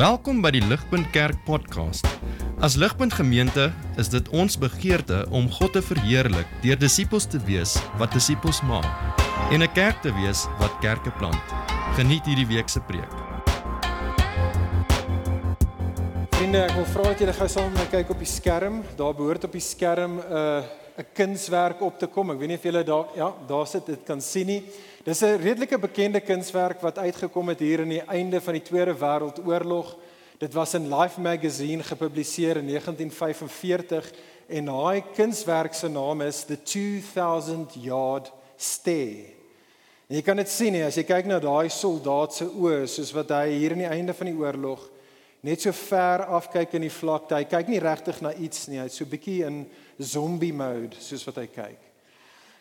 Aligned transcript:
Welkom 0.00 0.38
by 0.40 0.48
die 0.54 0.62
Ligpunt 0.64 1.10
Kerk 1.12 1.42
podcast. 1.44 2.06
As 2.64 2.72
Ligpunt 2.80 3.12
Gemeente 3.12 3.66
is 4.00 4.08
dit 4.08 4.30
ons 4.32 4.54
begeerte 4.56 5.26
om 5.28 5.44
God 5.52 5.74
te 5.76 5.82
verheerlik 5.84 6.48
deur 6.62 6.78
disippels 6.80 7.26
te 7.28 7.36
wees 7.44 7.74
wat 8.00 8.16
disippels 8.16 8.62
maak 8.64 8.88
en 9.52 9.60
'n 9.60 9.72
kerk 9.76 10.00
te 10.00 10.08
wees 10.16 10.46
wat 10.56 10.72
kerke 10.80 11.12
plant. 11.20 11.44
Geniet 12.00 12.24
hierdie 12.24 12.48
week 12.48 12.72
se 12.72 12.80
preek. 12.80 13.12
Vriende, 16.30 16.64
ek 16.64 16.72
wil 16.80 16.88
vra 16.94 17.02
dat 17.02 17.18
julle 17.18 17.32
gou 17.36 17.48
saam 17.48 17.72
met 17.72 17.80
my 17.82 17.86
kyk 17.90 18.10
op 18.10 18.18
die 18.18 18.32
skerm. 18.32 18.82
Daar 18.96 19.14
behoort 19.14 19.44
op 19.44 19.52
die 19.52 19.60
skerm 19.60 20.16
'n 20.16 20.32
uh, 20.32 20.62
'n 20.96 21.06
kunswerk 21.12 21.80
op 21.80 21.98
te 21.98 22.06
kom. 22.06 22.30
Ek 22.30 22.38
weet 22.38 22.48
nie 22.48 22.56
of 22.56 22.62
julle 22.62 22.84
daar 22.84 23.04
ja, 23.16 23.34
daar 23.46 23.66
sit 23.66 23.86
dit 23.86 24.00
kan 24.06 24.20
sien 24.20 24.46
nie. 24.46 24.62
Dis 25.00 25.22
'n 25.22 25.40
redelike 25.40 25.78
bekende 25.78 26.20
kunswerk 26.20 26.80
wat 26.80 26.98
uitgekom 26.98 27.48
het 27.48 27.58
hier 27.58 27.80
aan 27.80 27.88
die 27.88 28.04
einde 28.04 28.40
van 28.40 28.52
die 28.52 28.62
Tweede 28.62 28.94
Wêreldoorlog. 28.94 29.96
Dit 30.38 30.52
was 30.52 30.74
in 30.74 30.94
Life 30.94 31.20
Magazine 31.20 31.82
gepubliseer 31.82 32.56
in 32.56 32.66
1945 32.66 34.12
en 34.46 34.64
daai 34.64 35.02
kunswerk 35.14 35.74
se 35.74 35.88
naam 35.88 36.20
is 36.20 36.44
The 36.44 36.62
2000 36.62 37.74
Yard 37.80 38.32
Stare. 38.56 39.24
En 40.06 40.16
jy 40.16 40.22
kan 40.22 40.36
dit 40.36 40.48
sien 40.48 40.72
nie 40.72 40.84
as 40.84 40.94
jy 40.94 41.04
kyk 41.04 41.26
na 41.26 41.38
daai 41.38 41.68
soldaat 41.68 42.34
se 42.34 42.44
oë 42.44 42.86
soos 42.86 43.12
wat 43.12 43.30
hy 43.30 43.48
hier 43.48 43.72
aan 43.72 43.78
die 43.78 43.94
einde 43.96 44.14
van 44.14 44.26
die 44.26 44.36
oorlog 44.36 44.90
net 45.40 45.60
so 45.60 45.72
ver 45.72 46.26
afkyk 46.26 46.74
in 46.74 46.82
die 46.82 46.92
vlakte. 46.92 47.34
Hy 47.34 47.44
kyk 47.44 47.68
nie 47.68 47.80
regtig 47.80 48.20
na 48.20 48.34
iets 48.34 48.68
nie. 48.68 48.78
Hy's 48.78 49.00
so 49.00 49.04
bietjie 49.04 49.46
in 49.46 49.64
zombie 49.98 50.52
mode 50.52 51.00
soos 51.00 51.24
wat 51.24 51.36
hy 51.36 51.46
kyk. 51.46 51.89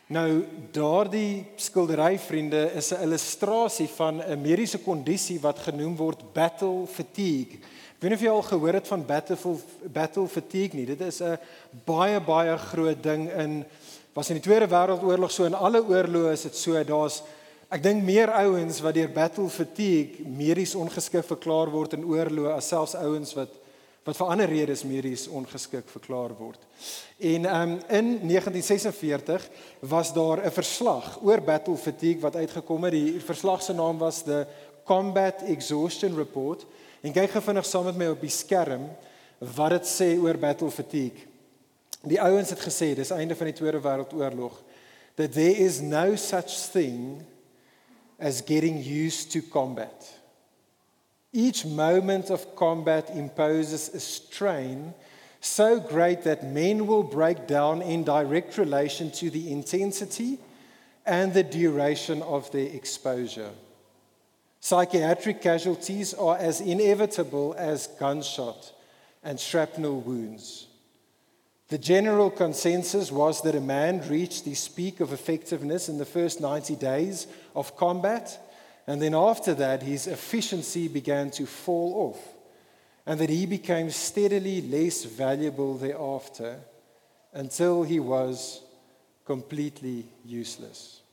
Nou 0.09 0.41
daardie 0.73 1.45
skildery 1.61 2.15
vriende 2.17 2.71
is 2.73 2.89
'n 2.91 3.03
illustrasie 3.05 3.87
van 3.87 4.17
'n 4.17 4.41
mediese 4.41 4.79
kondisie 4.81 5.39
wat 5.39 5.59
genoem 5.59 5.95
word 5.95 6.33
battle 6.33 6.87
fatigue. 6.87 7.59
Ek 7.61 8.01
weet 8.01 8.09
nie 8.09 8.17
of 8.17 8.21
jy 8.21 8.29
al 8.29 8.41
gehoor 8.41 8.73
het 8.73 8.87
van 8.87 9.05
battle 9.05 9.57
battle 9.93 10.27
fatigue 10.27 10.73
nie. 10.73 10.85
Dit 10.85 11.01
is 11.01 11.21
'n 11.21 11.37
baie 11.85 12.19
baie 12.19 12.57
groot 12.57 13.03
ding 13.03 13.29
in 13.31 13.65
was 14.13 14.29
in 14.29 14.35
die 14.35 14.43
Tweede 14.43 14.67
Wêreldoorlog 14.67 15.31
so 15.31 15.45
in 15.45 15.53
alle 15.53 15.83
oorloë 15.83 16.31
is 16.31 16.41
dit 16.41 16.55
so 16.55 16.83
daar's 16.83 17.21
ek 17.69 17.83
dink 17.83 18.03
meer 18.03 18.31
ouens 18.31 18.81
wat 18.81 18.93
deur 18.93 19.11
battle 19.11 19.49
fatigue 19.49 20.25
medies 20.25 20.75
ongeskik 20.75 21.25
verklaar 21.25 21.69
word 21.69 21.93
in 21.93 22.03
oorloë 22.03 22.55
as 22.55 22.67
selfs 22.67 22.95
ouens 22.95 23.33
wat 23.33 23.49
wat 24.09 24.17
vir 24.17 24.31
ander 24.33 24.49
redes 24.49 24.81
medies 24.87 25.27
ongeskik 25.27 25.89
verklaar 25.91 26.33
word. 26.37 26.61
En 27.21 27.45
um, 27.45 27.75
in 27.93 28.07
1946 28.25 29.49
was 29.79 30.13
daar 30.13 30.41
'n 30.45 30.51
verslag 30.51 31.19
oor 31.21 31.41
battle 31.41 31.77
fatigue 31.77 32.21
wat 32.21 32.35
uitgekom 32.35 32.83
het. 32.83 32.91
Die 32.93 33.19
verslag 33.21 33.61
se 33.61 33.73
naam 33.73 33.97
was 33.97 34.23
the 34.23 34.47
Combat 34.83 35.43
Exhaustion 35.43 36.15
Report. 36.15 36.65
En 37.01 37.13
kyk 37.13 37.29
gou 37.31 37.43
vinnig 37.43 37.65
saam 37.65 37.85
met 37.85 37.97
my 37.97 38.07
op 38.07 38.21
die 38.21 38.33
skerm 38.33 38.89
wat 39.39 39.69
dit 39.69 39.85
sê 39.87 40.17
oor 40.17 40.37
battle 40.37 40.71
fatigue. 40.71 41.27
Die 42.03 42.21
ouens 42.21 42.49
het 42.49 42.59
gesê 42.59 42.95
dis 42.95 43.11
einde 43.11 43.35
van 43.35 43.45
die 43.45 43.55
Tweede 43.55 43.79
Wêreldoorlog 43.79 44.63
that 45.15 45.33
there 45.33 45.55
is 45.65 45.81
no 45.81 46.15
such 46.15 46.71
thing 46.71 47.25
as 48.19 48.41
getting 48.41 48.77
used 48.79 49.31
to 49.31 49.41
combat. 49.41 50.18
Each 51.31 51.65
moment 51.65 52.29
of 52.29 52.55
combat 52.55 53.11
imposes 53.11 53.89
a 53.89 53.99
strain 53.99 54.93
so 55.41 55.79
great 55.79 56.23
that 56.23 56.43
men 56.43 56.87
will 56.87 57.03
break 57.03 57.47
down 57.47 57.81
in 57.81 58.03
direct 58.03 58.57
relation 58.57 59.11
to 59.11 59.29
the 59.29 59.51
intensity 59.51 60.37
and 61.05 61.33
the 61.33 61.43
duration 61.43 62.21
of 62.23 62.51
their 62.51 62.67
exposure. 62.67 63.51
Psychiatric 64.59 65.41
casualties 65.41 66.13
are 66.13 66.37
as 66.37 66.59
inevitable 66.59 67.55
as 67.57 67.87
gunshot 67.87 68.73
and 69.23 69.39
shrapnel 69.39 70.01
wounds. 70.01 70.67
The 71.69 71.77
general 71.77 72.31
consensus 72.31 73.11
was 73.11 73.41
that 73.43 73.55
a 73.55 73.61
man 73.61 74.07
reached 74.09 74.45
his 74.45 74.67
peak 74.67 74.99
of 74.99 75.13
effectiveness 75.13 75.87
in 75.87 75.99
the 75.99 76.05
first 76.05 76.41
90 76.41 76.75
days 76.75 77.27
of 77.55 77.77
combat 77.77 78.48
And 78.89 78.99
then 78.99 79.13
after 79.13 79.53
that, 79.53 79.83
his 79.83 80.07
efficiency 80.07 80.87
began 80.87 81.29
to 81.37 81.45
fall 81.45 82.09
off, 82.09 82.17
and 83.05 83.19
that 83.19 83.29
he 83.29 83.45
became 83.45 83.91
steadily 83.91 84.63
less 84.63 85.03
valuable 85.03 85.77
thereafter 85.77 86.57
until 87.31 87.83
he 87.83 87.99
was 87.99 88.63
completely 89.23 90.07
useless. 90.25 91.03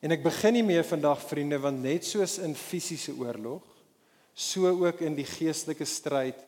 En 0.00 0.14
ek 0.14 0.24
begin 0.24 0.56
nie 0.56 0.64
meer 0.64 0.86
vandag 0.88 1.20
vriende 1.28 1.58
want 1.60 1.84
net 1.84 2.08
soos 2.08 2.38
in 2.40 2.56
fisiese 2.56 3.12
oorlog, 3.12 3.60
so 4.32 4.72
ook 4.72 5.04
in 5.04 5.18
die 5.18 5.28
geestelike 5.28 5.84
stryd 5.84 6.40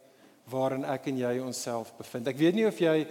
waarin 0.51 0.85
ek 0.89 1.07
en 1.11 1.19
jy 1.21 1.33
onsself 1.45 1.93
bevind. 1.99 2.29
Ek 2.31 2.39
weet 2.39 2.57
nie 2.57 2.67
of 2.67 2.79
jy 2.81 3.07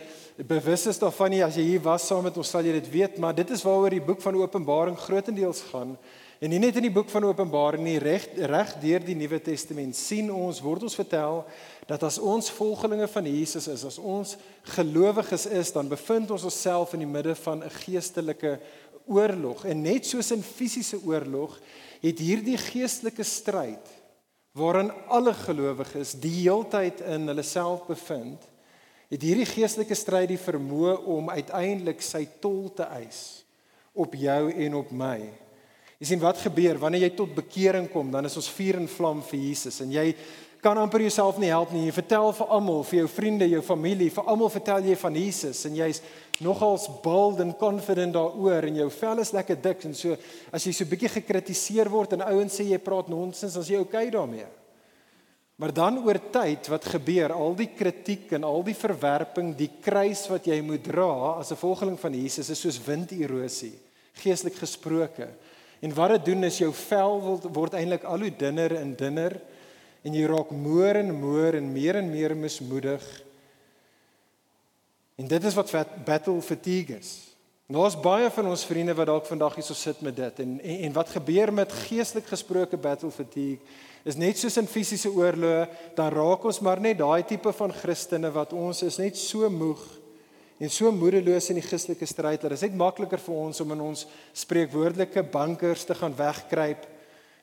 bewus 0.47 0.88
is 0.91 1.00
daarvan 1.00 1.31
nie 1.34 1.44
as 1.45 1.57
jy 1.59 1.63
hier 1.63 1.84
was 1.84 2.07
saam 2.07 2.25
met 2.28 2.38
ons 2.40 2.50
sal 2.50 2.66
jy 2.66 2.73
dit 2.79 2.90
weet, 2.91 3.19
maar 3.22 3.35
dit 3.38 3.50
is 3.56 3.63
waaroor 3.63 3.95
die 3.95 4.03
boek 4.03 4.22
van 4.23 4.40
Openbaring 4.40 4.97
grootendeels 5.00 5.62
gaan. 5.72 5.95
En 6.39 6.53
nie 6.53 6.59
net 6.62 6.78
in 6.79 6.85
die 6.88 6.94
boek 6.95 7.09
van 7.12 7.28
Openbaring 7.28 7.84
nie, 7.84 7.97
reg 8.00 8.25
reg 8.47 8.75
deur 8.79 9.03
die 9.03 9.16
Nuwe 9.19 9.41
Testament 9.44 9.95
sien 10.00 10.29
ons 10.31 10.62
word 10.63 10.85
ons 10.88 10.95
vertel 10.95 11.41
dat 11.89 12.03
as 12.07 12.19
ons 12.19 12.51
volgelinge 12.56 13.09
van 13.12 13.28
Jesus 13.28 13.68
is, 13.68 13.84
as 13.84 13.97
ons 14.00 14.38
gelowiges 14.75 15.47
is, 15.51 15.73
dan 15.75 15.89
bevind 15.91 16.31
ons 16.31 16.45
onsself 16.47 16.94
in 16.95 17.03
die 17.03 17.12
midde 17.12 17.35
van 17.35 17.63
'n 17.63 17.75
geestelike 17.84 18.59
oorlog. 19.07 19.66
En 19.66 19.81
net 19.81 20.06
soos 20.06 20.31
in 20.31 20.44
fisiese 20.44 21.00
oorlog, 21.03 21.59
het 22.00 22.19
hierdie 22.19 22.57
geestelike 22.57 23.23
stryd 23.23 23.98
waarin 24.57 24.91
alle 25.07 25.33
gelowiges 25.33 26.15
die 26.19 26.33
heeltyd 26.41 27.03
in 27.05 27.27
hulle 27.29 27.45
self 27.45 27.85
bevind, 27.87 28.41
het 29.09 29.25
hierdie 29.25 29.47
geestelike 29.49 29.97
stryd 29.97 30.29
die 30.29 30.41
vermoë 30.41 30.99
om 31.09 31.31
uiteindelik 31.33 32.01
sy 32.05 32.25
tol 32.41 32.67
te 32.77 32.85
eis 32.99 33.43
op 33.93 34.13
jou 34.13 34.41
en 34.53 34.75
op 34.79 34.91
my. 34.93 35.17
Jy 35.99 36.11
sien 36.11 36.21
wat 36.21 36.39
gebeur 36.39 36.77
wanneer 36.79 37.07
jy 37.07 37.15
tot 37.17 37.33
bekering 37.35 37.89
kom, 37.91 38.11
dan 38.13 38.29
is 38.29 38.38
ons 38.39 38.51
vuur 38.55 38.77
en 38.79 38.88
vlam 38.88 39.23
vir 39.31 39.41
Jesus 39.49 39.81
en 39.83 39.91
jy 39.91 40.13
kan 40.63 40.77
amper 40.77 41.01
jouself 41.01 41.38
nie 41.39 41.51
help 41.51 41.71
nie. 41.71 41.85
Jy 41.88 41.95
vertel 41.95 42.33
vir 42.35 42.49
almal, 42.51 42.81
vir 42.88 43.01
jou 43.01 43.09
vriende, 43.11 43.47
jou 43.47 43.61
familie, 43.63 44.09
vir 44.11 44.27
almal 44.27 44.51
vertel 44.51 44.89
jy 44.91 44.95
van 44.99 45.17
Jesus 45.19 45.63
en 45.67 45.77
jy's 45.79 46.01
nogals 46.39 46.88
bold 47.03 47.41
and 47.44 47.57
confident 47.59 48.13
daaroor 48.16 48.63
en 48.69 48.79
jou 48.81 48.88
vel 48.91 49.19
is 49.19 49.33
lekker 49.35 49.59
dik 49.61 49.83
en 49.89 49.95
so 49.97 50.16
as 50.55 50.66
jy 50.66 50.72
so 50.75 50.88
bietjie 50.88 51.11
gekritiseer 51.19 51.91
word 51.91 52.16
en 52.16 52.23
ouens 52.29 52.55
sê 52.55 52.69
jy 52.69 52.79
praat 52.79 53.11
nonsens, 53.11 53.57
is 53.59 53.72
jy 53.72 53.81
okay 53.83 54.07
daarmee. 54.13 54.47
Maar 55.59 55.73
dan 55.75 55.97
oor 56.05 56.16
tyd 56.31 56.69
wat 56.72 56.85
gebeur, 56.88 57.33
al 57.35 57.51
die 57.59 57.67
kritiek 57.75 58.31
en 58.38 58.45
al 58.47 58.63
die 58.63 58.77
verwerping, 58.77 59.51
die 59.59 59.72
kruis 59.83 60.22
wat 60.31 60.47
jy 60.47 60.61
moet 60.63 60.85
dra 60.88 61.35
as 61.35 61.51
'n 61.51 61.59
volgeling 61.59 62.00
van 62.00 62.13
Jesus 62.16 62.50
is 62.50 62.61
soos 62.61 62.79
winderosie, 62.79 63.75
geestelik 64.23 64.56
gesproke. 64.56 65.27
En 65.81 65.94
wat 65.94 66.09
dit 66.09 66.25
doen 66.25 66.44
is 66.44 66.57
jou 66.59 66.71
vel 66.71 67.39
word 67.51 67.73
eintlik 67.73 68.03
al 68.03 68.19
hoe 68.19 68.38
dunner 68.38 68.75
en 68.75 68.95
dunner 68.95 69.41
en 70.03 70.13
jy 70.13 70.25
raak 70.27 70.51
moer 70.51 70.95
en 70.95 71.11
moer 71.11 71.56
en 71.56 71.73
meer 71.73 71.95
en 71.95 72.09
meer 72.11 72.35
mismoedig. 72.35 73.03
En 75.19 75.28
dit 75.28 75.44
is 75.44 75.57
wat 75.57 75.74
battle 76.06 76.41
fatigue 76.41 76.96
is. 76.96 77.30
Nou 77.69 77.84
is 77.85 78.00
baie 78.00 78.30
van 78.34 78.47
ons 78.50 78.63
vriende 78.66 78.96
wat 78.97 79.09
dalk 79.12 79.28
vandag 79.30 79.59
hierso 79.59 79.75
sit 79.78 80.00
met 80.02 80.16
dit 80.18 80.40
en, 80.41 80.56
en 80.57 80.78
en 80.88 80.94
wat 80.96 81.12
gebeur 81.13 81.52
met 81.53 81.75
geestelik 81.84 82.25
gesproke 82.31 82.78
battle 82.81 83.12
fatigue 83.13 83.59
is 84.09 84.18
net 84.18 84.40
soos 84.40 84.57
in 84.57 84.66
fisiese 84.68 85.12
oorloë 85.13 85.68
dan 85.97 86.09
raak 86.16 86.47
ons 86.50 86.62
maar 86.66 86.81
net 86.81 86.97
daai 86.97 87.22
tipe 87.30 87.53
van 87.53 87.75
Christene 87.81 88.31
wat 88.34 88.56
ons 88.57 88.81
is 88.88 88.97
net 88.97 89.19
so 89.22 89.52
moeg 89.53 89.84
en 90.57 90.74
so 90.74 90.90
moedeloos 90.91 91.51
in 91.53 91.59
die 91.62 91.68
Christelike 91.68 92.09
stryd 92.09 92.41
dat 92.41 92.56
dit 92.56 92.66
net 92.66 92.81
makliker 92.81 93.22
vir 93.22 93.38
ons 93.44 93.62
om 93.62 93.75
in 93.75 93.84
ons 93.91 94.06
spreekwoordelike 94.34 95.24
bankers 95.31 95.86
te 95.86 95.96
gaan 95.96 96.16
wegkruip. 96.18 96.88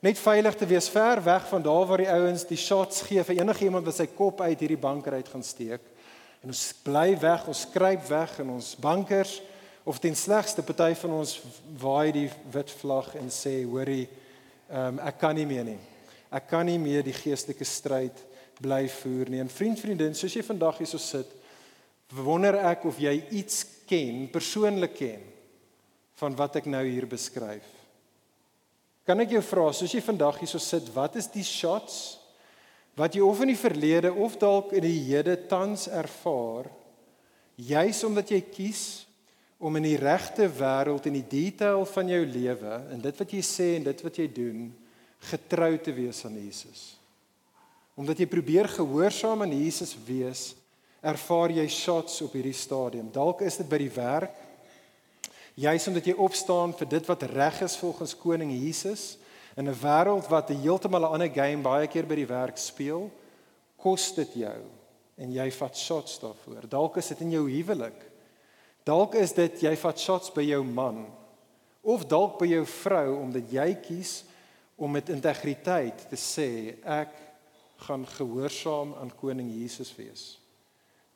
Net 0.03 0.19
veilig 0.21 0.59
te 0.59 0.67
wees 0.69 0.91
ver 0.93 1.23
weg 1.25 1.47
van 1.49 1.63
daar 1.63 1.87
waar 1.87 2.03
die 2.03 2.11
ouens 2.13 2.45
die 2.51 2.59
shots 2.61 3.07
gee 3.07 3.23
vir 3.25 3.45
enigiemand 3.45 3.87
wat 3.87 4.01
sy 4.03 4.09
kop 4.11 4.43
uit 4.43 4.59
hierdie 4.59 4.81
banker 4.81 5.17
uit 5.17 5.31
gaan 5.31 5.47
steek. 5.47 5.87
En 6.47 6.53
ons 6.55 6.67
bly 6.87 7.17
weg, 7.19 7.49
ons 7.51 7.61
skryp 7.67 8.05
weg 8.07 8.37
in 8.39 8.51
ons 8.55 8.67
bankers 8.79 9.41
of 9.83 9.99
ten 9.99 10.15
slegste 10.15 10.63
party 10.63 10.93
van 11.01 11.17
ons 11.17 11.33
waai 11.83 12.13
die 12.15 12.29
wit 12.55 12.71
vlag 12.79 13.09
en 13.19 13.33
sê 13.35 13.65
hoorie 13.67 14.05
um, 14.71 15.01
ek 15.03 15.19
kan 15.19 15.35
nie 15.35 15.47
meer 15.51 15.67
nie. 15.67 15.81
Ek 16.31 16.47
kan 16.47 16.63
nie 16.71 16.79
meer 16.79 17.03
die 17.03 17.17
geestelike 17.17 17.67
stryd 17.67 18.23
bly 18.63 18.85
voer 19.01 19.33
nie. 19.33 19.41
En 19.43 19.51
vriend, 19.51 19.83
vriendin, 19.83 20.15
soos 20.15 20.39
jy 20.39 20.45
vandag 20.47 20.79
hierso 20.85 21.03
sit, 21.03 21.35
wonder 22.15 22.61
ek 22.71 22.87
of 22.87 23.03
jy 23.03 23.17
iets 23.35 23.65
ken, 23.91 24.29
persoonlik 24.31 24.95
ken 25.01 25.27
van 26.23 26.39
wat 26.39 26.61
ek 26.63 26.71
nou 26.71 26.85
hier 26.87 27.09
beskryf. 27.11 27.67
Kan 29.03 29.19
ek 29.27 29.35
jou 29.35 29.43
vra, 29.51 29.67
soos 29.75 29.99
jy 29.99 30.05
vandag 30.13 30.39
hierso 30.45 30.63
sit, 30.63 30.95
wat 30.95 31.19
is 31.19 31.27
die 31.35 31.43
shots 31.43 32.21
wat 32.97 33.15
jy 33.15 33.23
of 33.25 33.43
in 33.45 33.53
die 33.53 33.61
verlede 33.61 34.13
of 34.13 34.39
dalk 34.41 34.73
in 34.77 34.87
die 34.87 35.03
hede 35.11 35.37
tans 35.49 35.85
ervaar, 35.93 36.71
juis 37.57 38.01
omdat 38.09 38.33
jy 38.33 38.41
kies 38.49 38.85
om 39.61 39.77
in 39.77 39.87
die 39.89 39.99
regte 40.01 40.49
wêreld 40.53 41.07
en 41.09 41.17
die 41.17 41.29
detail 41.29 41.85
van 41.89 42.13
jou 42.13 42.23
lewe 42.29 42.79
en 42.93 43.01
dit 43.05 43.21
wat 43.21 43.33
jy 43.33 43.43
sê 43.45 43.69
en 43.77 43.87
dit 43.89 44.03
wat 44.05 44.21
jy 44.21 44.27
doen 44.33 44.67
getrou 45.31 45.73
te 45.81 45.93
wees 45.97 46.23
aan 46.29 46.37
Jesus. 46.41 46.95
Omdat 47.97 48.21
jy 48.21 48.29
probeer 48.29 48.69
gehoorsaam 48.69 49.45
aan 49.45 49.55
Jesus 49.57 49.95
wees, 50.07 50.51
ervaar 51.01 51.55
jy 51.55 51.65
shots 51.73 52.19
op 52.25 52.35
hierdie 52.37 52.57
stadium. 52.57 53.09
Dalk 53.13 53.41
is 53.47 53.57
dit 53.61 53.69
by 53.71 53.79
die 53.81 53.93
werk. 53.93 54.35
Juis 55.57 55.87
omdat 55.89 56.09
jy 56.09 56.17
opstaan 56.21 56.75
vir 56.77 56.91
dit 56.97 57.09
wat 57.09 57.25
reg 57.33 57.63
is 57.65 57.79
volgens 57.81 58.17
koning 58.21 58.53
Jesus 58.53 59.15
in 59.57 59.69
'n 59.69 59.81
wêreld 59.83 60.29
wat 60.29 60.51
'n 60.51 60.61
heeltemal 60.61 61.01
'n 61.01 61.13
ander 61.13 61.33
game 61.33 61.63
baie 61.63 61.87
keer 61.87 62.07
by 62.07 62.15
die 62.15 62.27
werk 62.27 62.59
speel, 62.59 63.11
kos 63.77 64.15
dit 64.15 64.35
jou 64.35 64.61
en 65.17 65.33
jy 65.33 65.51
vat 65.51 65.77
shots 65.77 66.19
daarvoor. 66.19 66.69
Dalk 66.69 66.97
is 66.97 67.09
dit 67.09 67.21
in 67.21 67.31
jou 67.31 67.51
huwelik. 67.51 68.01
Dalk 68.85 69.15
is 69.15 69.33
dit 69.33 69.63
jy 69.63 69.77
vat 69.77 69.99
shots 69.99 70.31
by 70.31 70.43
jou 70.43 70.63
man 70.65 71.07
of 71.87 72.07
dalk 72.07 72.39
by 72.39 72.47
jou 72.47 72.65
vrou 72.67 73.21
omdat 73.23 73.53
jy 73.53 73.75
kies 73.75 74.25
om 74.77 74.91
met 74.93 75.09
integriteit 75.09 76.09
te 76.11 76.17
sê 76.17 76.77
ek 76.83 77.15
gaan 77.87 78.07
gehoorsaam 78.07 78.95
aan 79.01 79.13
koning 79.21 79.53
Jesus 79.55 79.93
wees. 79.97 80.39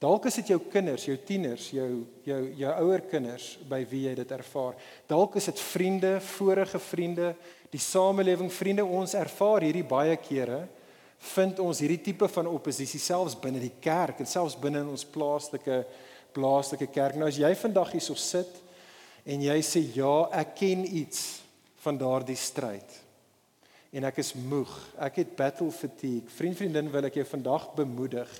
Dalk 0.01 0.31
is 0.31 0.39
dit 0.41 0.55
jou 0.55 0.61
kinders, 0.73 1.05
jou 1.05 1.17
tieners, 1.29 1.67
jou 1.77 2.07
jou 2.25 2.41
jou 2.57 2.71
ouer 2.87 3.03
kinders 3.11 3.59
by 3.69 3.83
wie 3.91 4.07
jy 4.07 4.15
dit 4.17 4.31
ervaar. 4.33 4.79
Dalk 5.09 5.37
is 5.37 5.51
dit 5.51 5.61
vriende, 5.61 6.15
vorige 6.25 6.81
vriende, 6.81 7.35
die 7.71 7.81
samelewing, 7.83 8.51
vriende 8.53 8.85
ons 8.85 9.15
ervaar 9.15 9.63
hierdie 9.63 9.87
baie 9.87 10.17
kere 10.17 10.67
vind 11.35 11.59
ons 11.61 11.83
hierdie 11.83 12.01
tipe 12.01 12.29
van 12.33 12.49
oppositie 12.49 13.01
selfs 13.01 13.37
binne 13.37 13.61
die 13.61 13.75
kerk 13.83 14.23
en 14.23 14.29
selfs 14.29 14.57
binne 14.61 14.81
in 14.81 14.89
ons 14.89 15.05
plaaslike 15.05 15.83
plaaslike 16.33 16.87
kerk. 16.95 17.19
Nou 17.19 17.29
as 17.29 17.41
jy 17.41 17.51
vandag 17.59 17.93
hierso 17.93 18.15
sit 18.15 18.61
en 19.27 19.43
jy 19.43 19.57
sê 19.67 19.83
ja, 19.97 20.31
ek 20.41 20.55
ken 20.63 20.85
iets 20.87 21.43
van 21.83 21.99
daardie 21.99 22.39
stryd. 22.39 22.97
En 23.91 24.07
ek 24.07 24.21
is 24.23 24.33
moeg. 24.39 24.71
Ek 25.03 25.19
het 25.19 25.35
battle 25.37 25.73
fatigue. 25.75 26.31
Vriend, 26.37 26.57
vriendin, 26.57 26.91
wil 26.93 27.09
ek 27.09 27.19
jou 27.19 27.27
vandag 27.33 27.67
bemoedig. 27.75 28.31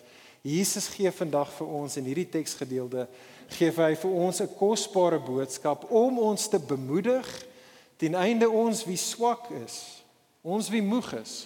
Jesus 0.47 0.87
gee 0.95 1.11
vandag 1.13 1.51
vir 1.57 1.73
ons 1.81 1.99
in 1.99 2.07
hierdie 2.07 2.29
teksgedeelte 2.33 3.09
gee 3.51 3.73
hy 3.75 3.95
vir 3.99 4.13
ons 4.15 4.41
'n 4.41 4.55
kosbare 4.57 5.19
boodskap 5.19 5.91
om 5.91 6.19
ons 6.19 6.49
te 6.49 6.59
bemoedig 6.59 7.27
ten 8.01 8.17
einde 8.17 8.49
ons 8.49 8.85
wie 8.89 8.99
swak 8.99 9.51
is, 9.61 9.81
ons 10.41 10.71
wie 10.73 10.83
moeg 10.83 11.13
is 11.21 11.43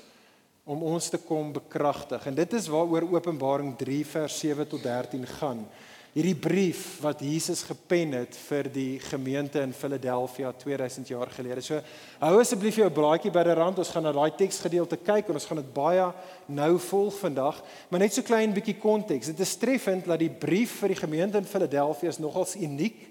om 0.65 0.85
ons 0.87 1.11
te 1.13 1.19
kom 1.21 1.51
bekragtig. 1.53 2.23
En 2.31 2.37
dit 2.37 2.53
is 2.57 2.71
waaroor 2.73 3.11
Openbaring 3.13 3.75
3 3.77 3.99
vers 4.15 4.39
7 4.39 4.69
tot 4.69 4.83
13 4.87 5.27
gaan 5.37 5.67
hierdie 6.15 6.37
brief 6.39 7.01
wat 7.03 7.25
Jesus 7.27 7.65
gepen 7.67 8.13
het 8.15 8.37
vir 8.47 8.69
die 8.71 9.01
gemeente 9.03 9.59
in 9.59 9.73
Philadelphia 9.75 10.53
2000 10.55 11.09
jaar 11.11 11.33
gelede. 11.35 11.63
So 11.67 11.81
hou 12.21 12.37
asseblief 12.39 12.79
jou 12.79 12.87
blaadjie 12.95 13.33
by 13.35 13.43
die 13.49 13.57
rand. 13.59 13.81
Ons 13.83 13.91
gaan 13.91 14.07
na 14.07 14.13
daai 14.15 14.31
teksgedeelte 14.39 15.01
kyk 15.03 15.27
en 15.27 15.41
ons 15.41 15.49
gaan 15.51 15.59
dit 15.59 15.73
baie 15.75 16.07
nou 16.47 16.71
volg 16.87 17.19
vandag, 17.19 17.59
maar 17.91 18.05
net 18.05 18.15
so 18.15 18.23
klein 18.23 18.55
bietjie 18.55 18.77
konteks. 18.79 19.33
Dit 19.35 19.43
is 19.43 19.57
treffend 19.59 20.07
dat 20.07 20.23
die 20.23 20.31
brief 20.31 20.79
vir 20.85 20.95
die 20.95 21.01
gemeente 21.03 21.43
in 21.43 21.51
Philadelphia 21.51 22.15
is 22.15 22.23
nogals 22.23 22.55
uniek 22.63 23.11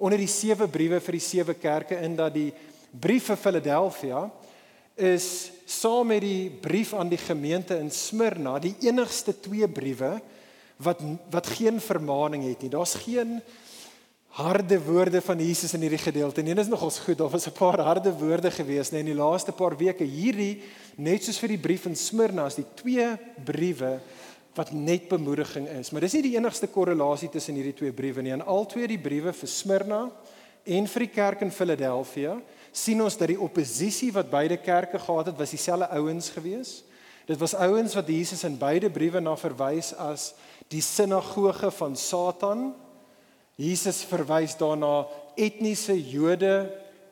onder 0.00 0.18
die 0.18 0.30
sewe 0.32 0.66
briewe 0.66 0.98
vir 1.04 1.18
die 1.20 1.22
sewe 1.22 1.54
kerke 1.54 2.00
in 2.02 2.18
dat 2.18 2.34
die 2.34 2.48
brief 2.90 3.30
vir 3.30 3.36
Philadelphia 3.36 4.24
is 5.00 5.50
saam 5.70 6.10
met 6.10 6.20
die 6.24 6.50
brief 6.50 6.92
aan 6.94 7.08
die 7.08 7.20
gemeente 7.20 7.78
in 7.78 7.90
Smyrna 7.90 8.58
die 8.58 8.74
enigste 8.84 9.32
twee 9.40 9.68
briewe 9.68 10.18
wat 10.82 11.00
wat 11.30 11.46
geen 11.46 11.80
vermaaning 11.80 12.44
het 12.48 12.62
nie. 12.64 12.72
Daar's 12.72 12.96
geen 13.04 13.40
harde 14.30 14.78
woorde 14.82 15.20
van 15.20 15.38
Jesus 15.42 15.74
in 15.74 15.82
hierdie 15.84 16.00
gedeelte 16.00 16.42
nie. 16.42 16.54
Dit 16.54 16.64
is 16.64 16.70
nogals 16.70 17.00
goed. 17.02 17.18
Daar 17.18 17.30
was 17.30 17.46
'n 17.46 17.52
paar 17.52 17.80
harde 17.80 18.12
woorde 18.12 18.50
gewees 18.50 18.90
nee, 18.90 19.00
in 19.00 19.06
die 19.06 19.14
laaste 19.14 19.52
paar 19.52 19.76
weke. 19.76 20.04
Hierdie 20.04 20.62
net 20.96 21.24
soos 21.24 21.38
vir 21.38 21.48
die 21.48 21.58
brief 21.58 21.86
in 21.86 21.96
Smyrna 21.96 22.46
is 22.46 22.54
die 22.54 22.66
twee 22.74 23.18
briewe 23.44 24.00
wat 24.54 24.72
net 24.72 25.08
bemoediging 25.08 25.68
is. 25.68 25.90
Maar 25.90 26.00
dis 26.00 26.12
nie 26.12 26.22
die 26.22 26.36
enigste 26.36 26.66
korrelasie 26.66 27.28
tussen 27.28 27.54
hierdie 27.54 27.74
twee 27.74 27.92
briewe 27.92 28.22
nie. 28.22 28.32
In 28.32 28.42
al 28.42 28.66
twee 28.66 28.86
die 28.86 28.98
briewe 28.98 29.32
vir 29.32 29.48
Smyrna 29.48 30.10
en 30.64 30.86
vir 30.86 31.00
die 31.00 31.14
kerk 31.14 31.40
in 31.40 31.50
Philadelphia 31.50 32.40
sien 32.72 33.02
ons 33.02 33.16
dat 33.16 33.28
die 33.28 33.40
oppositie 33.40 34.12
wat 34.14 34.30
beide 34.30 34.56
kerke 34.56 34.98
gehad 34.98 35.26
het, 35.32 35.38
was 35.38 35.50
dieselfde 35.50 35.88
ouens 35.96 36.30
gewees. 36.30 36.82
Dit 37.26 37.38
was 37.38 37.54
ouens 37.54 37.94
wat 37.94 38.08
Jesus 38.08 38.44
in 38.44 38.58
beide 38.58 38.90
briewe 38.90 39.20
na 39.20 39.36
verwys 39.38 39.92
as 39.94 40.32
die 40.70 40.82
sinagoge 40.82 41.70
van 41.70 41.96
Satan. 41.96 42.70
Jesus 43.60 44.02
verwys 44.08 44.56
daarna 44.58 45.04
etniese 45.38 45.94
Jode, 45.94 46.70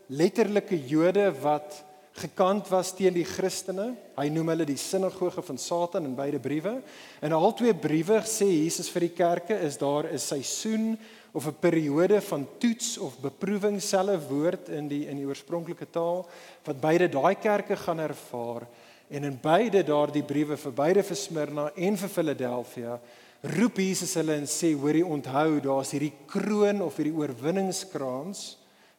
letterlike 0.08 0.78
Jode 0.88 1.28
wat 1.42 1.84
gekant 2.18 2.66
was 2.72 2.90
teen 2.96 3.14
die 3.14 3.26
Christene. 3.26 3.92
Hy 4.18 4.26
noem 4.32 4.50
hulle 4.54 4.66
die 4.66 4.78
sinagoge 4.80 5.42
van 5.44 5.60
Satan 5.60 6.08
in 6.08 6.16
beide 6.18 6.40
briewe. 6.42 6.78
In 7.22 7.34
al 7.36 7.54
twee 7.58 7.74
briewe 7.76 8.18
sê 8.26 8.48
Jesus 8.48 8.90
vir 8.90 9.06
die 9.06 9.14
kerke 9.14 9.58
is 9.68 9.78
daar 9.78 10.10
'n 10.10 10.18
seisoen 10.18 10.98
of 11.32 11.46
'n 11.46 11.56
periode 11.60 12.20
van 12.20 12.46
toets 12.58 12.98
of 12.98 13.20
beproewing 13.20 13.80
selfe 13.82 14.28
woord 14.28 14.68
in 14.68 14.88
die 14.88 15.06
in 15.06 15.16
die 15.16 15.26
oorspronklike 15.26 15.86
taal 15.90 16.26
wat 16.64 16.80
beide 16.80 17.08
daai 17.08 17.34
kerke 17.34 17.76
gaan 17.76 18.00
ervaar 18.00 18.66
en 19.08 19.24
in 19.24 19.38
beide 19.42 19.82
daardie 19.82 20.22
briewe 20.22 20.56
vir 20.56 20.72
beide 20.72 21.02
vir 21.02 21.16
Smyrna 21.16 21.70
en 21.76 21.96
vir 21.96 22.08
Philadelphia 22.08 23.00
roep 23.42 23.78
Jesus 23.78 24.14
hulle 24.18 24.34
en 24.34 24.46
sê 24.50 24.74
hoorie 24.74 25.04
onthou 25.06 25.60
daar's 25.62 25.92
hierdie 25.94 26.14
kroon 26.26 26.82
of 26.82 26.96
hierdie 26.98 27.14
oorwinningskrans 27.14 28.56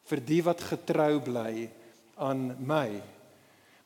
vir 0.10 0.22
die 0.26 0.42
wat 0.42 0.62
getrou 0.62 1.20
bly 1.22 1.70
aan 2.20 2.56
my. 2.60 3.02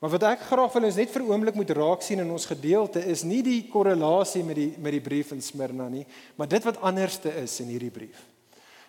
Maar 0.03 0.11
wat 0.17 0.25
ek 0.27 0.45
graag 0.49 0.73
wil 0.75 0.85
is 0.89 0.99
net 0.99 1.11
vir 1.13 1.25
oomblik 1.29 1.55
moet 1.55 1.69
raak 1.77 2.01
sien 2.03 2.19
in 2.19 2.31
ons 2.31 2.45
gedeelte 2.49 3.01
is 3.07 3.23
nie 3.23 3.41
die 3.45 3.61
korrelasie 3.71 4.43
met 4.43 4.59
die 4.59 4.69
met 4.77 4.91
die 4.97 5.03
brief 5.03 5.31
in 5.31 5.41
Smyrna 5.41 5.87
nie, 5.89 6.05
maar 6.35 6.49
dit 6.51 6.65
wat 6.67 6.81
anderste 6.83 7.31
is 7.39 7.55
in 7.63 7.71
hierdie 7.71 7.93
brief. 7.93 8.19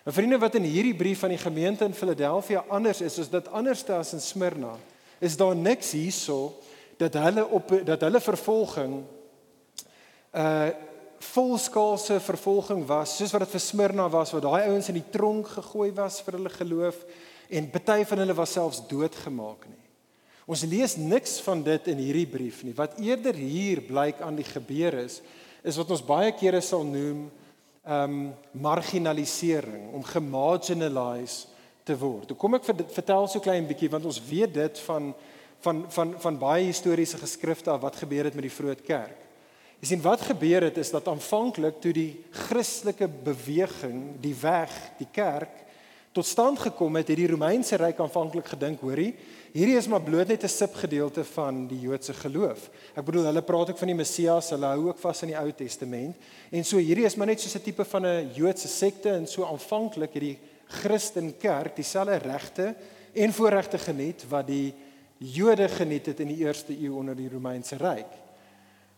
En 0.05 0.13
vriende 0.13 0.37
wat 0.37 0.55
in 0.55 0.67
hierdie 0.69 0.95
brief 0.95 1.19
van 1.19 1.31
die 1.33 1.41
gemeente 1.41 1.85
in 1.85 1.93
Philadelphia 1.93 2.65
anders 2.69 3.01
is 3.01 3.17
as 3.19 3.29
dit 3.29 3.47
anderste 3.49 3.93
as 3.93 4.13
in 4.13 4.21
Smyrna, 4.21 4.75
is 5.19 5.37
daar 5.37 5.55
niks 5.55 5.95
hierso 5.97 6.53
dat 7.01 7.17
hulle 7.17 7.45
op 7.47 7.71
dat 7.85 8.01
hulle 8.05 8.21
vervolging 8.21 8.99
uh 10.33 10.67
volskaalse 11.25 12.19
vervolging 12.19 12.83
was 12.85 13.15
soos 13.17 13.31
wat 13.33 13.45
dit 13.45 13.53
vir 13.55 13.61
Smyrna 13.63 14.03
was 14.11 14.33
waar 14.35 14.43
daai 14.43 14.67
ouens 14.67 14.89
in 14.91 14.97
die 14.99 15.09
tronk 15.09 15.47
gegooi 15.47 15.87
was 15.95 16.19
vir 16.21 16.35
hulle 16.37 16.51
geloof 16.53 16.99
en 17.49 17.69
baie 17.71 18.05
van 18.05 18.21
hulle 18.21 18.35
was 18.37 18.51
selfs 18.53 18.81
doodgemaak 18.89 19.63
nie. 19.65 19.81
Ons 20.45 20.65
lees 20.69 20.97
niks 21.01 21.39
van 21.41 21.63
dit 21.65 21.87
in 21.89 22.03
hierdie 22.03 22.27
brief 22.29 22.61
nie. 22.63 22.75
Wat 22.77 22.99
eerder 23.01 23.33
hier 23.33 23.81
blyk 23.87 24.21
aan 24.21 24.37
die 24.37 24.45
gebeur 24.45 24.99
is 25.01 25.21
is 25.65 25.79
wat 25.81 25.95
ons 25.95 26.05
baie 26.05 26.29
kere 26.37 26.61
sal 26.61 26.85
noem 26.85 27.25
um 27.85 28.33
marginalisering 28.51 29.93
om 29.93 30.03
gemarginalize 30.03 31.45
te 31.85 31.97
word. 31.97 32.31
Hoe 32.31 32.39
kom 32.39 32.57
ek 32.57 32.65
vir 32.65 32.85
vertel 32.95 33.27
so 33.29 33.43
klein 33.43 33.67
bietjie 33.69 33.91
want 33.93 34.07
ons 34.09 34.21
weet 34.25 34.53
dit 34.53 34.79
van 34.87 35.13
van 35.65 35.85
van 35.89 36.15
van 36.21 36.39
baie 36.41 36.65
historiese 36.69 37.17
geskrifte 37.17 37.71
af 37.73 37.83
wat 37.85 38.01
gebeur 38.01 38.27
het 38.27 38.35
met 38.37 38.47
die 38.47 38.53
vroeë 38.53 38.81
kerk. 38.85 39.21
Jy 39.81 39.91
sien 39.91 40.01
wat 40.01 40.23
gebeur 40.25 40.65
het 40.65 40.77
is 40.81 40.91
dat 40.93 41.07
aanvanklik 41.11 41.77
toe 41.83 41.93
die 41.93 42.11
Christelike 42.47 43.07
beweging, 43.07 44.15
die 44.21 44.35
weg, 44.41 44.73
die 44.97 45.09
kerk 45.11 45.64
tot 46.15 46.25
stand 46.25 46.59
gekom 46.63 46.95
het, 46.95 47.09
het 47.11 47.19
die 47.19 47.27
Romeinse 47.27 47.75
ryk 47.75 47.99
aanvanklik 47.99 48.47
gedink, 48.53 48.79
hoorie, 48.85 49.09
hierdie 49.51 49.75
is 49.75 49.89
maar 49.91 50.03
bloot 50.03 50.29
net 50.31 50.43
'n 50.43 50.47
subgedeelte 50.47 51.23
van 51.23 51.67
die 51.67 51.79
Joodse 51.79 52.13
geloof. 52.13 52.69
Ek 52.95 53.03
bedoel, 53.03 53.25
hulle 53.25 53.41
praat 53.41 53.69
ook 53.69 53.77
van 53.77 53.87
die 53.87 53.95
Messias, 53.95 54.49
hulle 54.49 54.65
hou 54.65 54.87
ook 54.87 54.99
vas 54.99 55.21
aan 55.21 55.33
die 55.33 55.37
Ou 55.37 55.51
Testament. 55.51 56.15
En 56.51 56.63
so 56.63 56.77
hierdie 56.77 57.05
is 57.05 57.15
maar 57.15 57.27
net 57.27 57.41
soos 57.41 57.55
'n 57.55 57.61
tipe 57.63 57.85
van 57.85 58.05
'n 58.05 58.31
Joodse 58.33 58.67
sekte 58.67 59.09
en 59.09 59.27
so 59.27 59.43
aanvanklik 59.43 60.13
het 60.13 60.23
die 60.23 60.39
Christenkerk 60.67 61.75
dieselfde 61.75 62.17
regte 62.17 62.75
en 63.13 63.33
voorregte 63.33 63.77
geniet 63.77 64.25
wat 64.29 64.47
die 64.47 64.73
Jode 65.17 65.67
geniet 65.69 66.05
het 66.05 66.19
in 66.19 66.27
die 66.27 66.45
eerste 66.45 66.73
eeu 66.73 66.91
onder 66.91 67.15
die 67.15 67.29
Romeinse 67.29 67.75
ryk. 67.75 68.24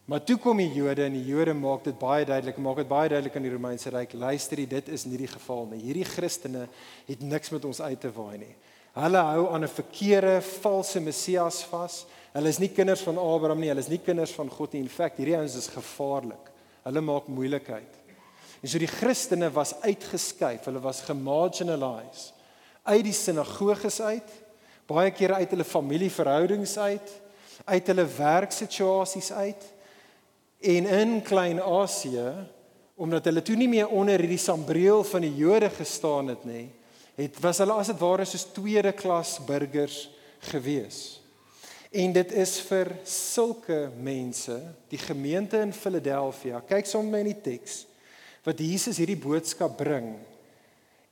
Maar 0.08 0.22
toe 0.24 0.38
kom 0.40 0.62
die 0.62 0.70
Jode 0.72 1.04
en 1.04 1.16
die 1.18 1.26
Jode 1.28 1.52
maak 1.52 1.82
dit 1.84 1.96
baie 2.00 2.24
duidelik, 2.24 2.62
maak 2.64 2.78
dit 2.80 2.88
baie 2.88 3.10
duidelik 3.12 3.34
aan 3.36 3.44
die 3.44 3.52
Romeinse 3.52 3.92
ryk. 3.92 4.14
Luister, 4.16 4.62
dit 4.72 4.92
is 4.96 5.04
nie 5.04 5.20
die 5.20 5.28
geval 5.28 5.68
nie. 5.74 5.82
Hierdie 5.84 6.08
Christene 6.08 6.64
het 7.10 7.26
niks 7.28 7.52
met 7.52 7.68
ons 7.68 7.82
uit 7.84 8.00
te 8.00 8.12
waai 8.16 8.38
nie. 8.46 8.54
Hulle 8.96 9.26
hou 9.34 9.44
aan 9.52 9.68
'n 9.68 9.68
verkeerde, 9.68 10.40
valse 10.64 11.00
Messias 11.04 11.64
vas. 11.64 12.06
Hulle 12.34 12.48
is 12.48 12.60
nie 12.60 12.70
kinders 12.70 13.02
van 13.02 13.18
Abraham 13.18 13.60
nie, 13.60 13.68
hulle 13.68 13.84
is 13.84 13.90
nie 13.90 14.00
kinders 14.00 14.32
van 14.32 14.50
God 14.50 14.74
nie. 14.74 14.82
In 14.82 14.90
feite, 14.90 15.18
hierdie 15.18 15.36
ouens 15.36 15.56
is 15.56 15.68
gevaarlik. 15.68 16.52
Hulle 16.84 17.02
maak 17.02 17.28
moeilikheid. 17.28 17.94
En 18.64 18.70
so 18.70 18.80
die 18.80 18.88
Christene 18.88 19.52
was 19.52 19.76
uitgeskuif, 19.82 20.66
hulle 20.66 20.80
was 20.80 21.02
gemarginaliseer 21.02 22.34
uit 22.84 23.04
die 23.04 23.14
sinagoges 23.14 24.02
uit, 24.02 24.30
baie 24.88 25.12
kere 25.12 25.34
uit 25.34 25.50
hulle 25.50 25.64
familieverhoudings 25.64 26.78
uit, 26.78 27.22
uit 27.66 27.88
hulle 27.88 28.06
werksituasies 28.06 29.32
uit 29.32 29.74
En 30.60 30.86
in 30.86 31.22
Klein-Asië, 31.22 32.34
omdat 32.96 33.30
hulle 33.30 33.44
toe 33.46 33.56
nie 33.56 33.70
meer 33.70 33.92
onder 33.94 34.18
hierdie 34.20 34.42
sambreel 34.42 35.04
van 35.06 35.22
die 35.22 35.36
Jode 35.38 35.70
gestaan 35.70 36.34
het 36.34 36.46
nie, 36.50 36.66
het 37.18 37.38
was 37.42 37.62
hulle 37.62 37.78
as 37.78 37.92
dit 37.92 38.02
ware 38.02 38.26
soos 38.26 38.48
tweede 38.54 38.92
klas 38.98 39.38
burgers 39.46 40.08
gewees. 40.50 41.20
En 41.94 42.14
dit 42.14 42.34
is 42.36 42.58
vir 42.68 42.92
sulke 43.08 43.88
mense, 44.04 44.58
die 44.92 45.00
gemeente 45.02 45.62
in 45.64 45.74
Philadelphia. 45.74 46.60
Kyk 46.62 46.90
met 46.94 47.12
my 47.12 47.22
in 47.24 47.32
die 47.32 47.44
teks 47.54 47.86
wat 48.48 48.62
Jesus 48.64 49.00
hierdie 49.02 49.20
boodskap 49.20 49.74
bring. 49.76 50.14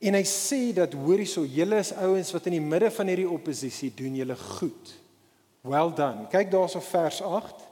En 0.00 0.16
hy 0.16 0.22
sê 0.24 0.70
dat 0.76 0.94
hoor 0.96 1.20
hierso, 1.20 1.42
julle 1.44 1.82
is 1.82 1.92
ouens 1.92 2.30
wat 2.32 2.46
in 2.48 2.56
die 2.56 2.64
midde 2.64 2.88
van 2.92 3.10
hierdie 3.10 3.28
oppositie 3.28 3.90
doen 3.92 4.16
julle 4.16 4.36
goed. 4.56 4.92
Well 5.66 5.92
done. 5.92 6.30
Kyk 6.32 6.48
daarso 6.52 6.80
vers 6.80 7.20
8. 7.20 7.65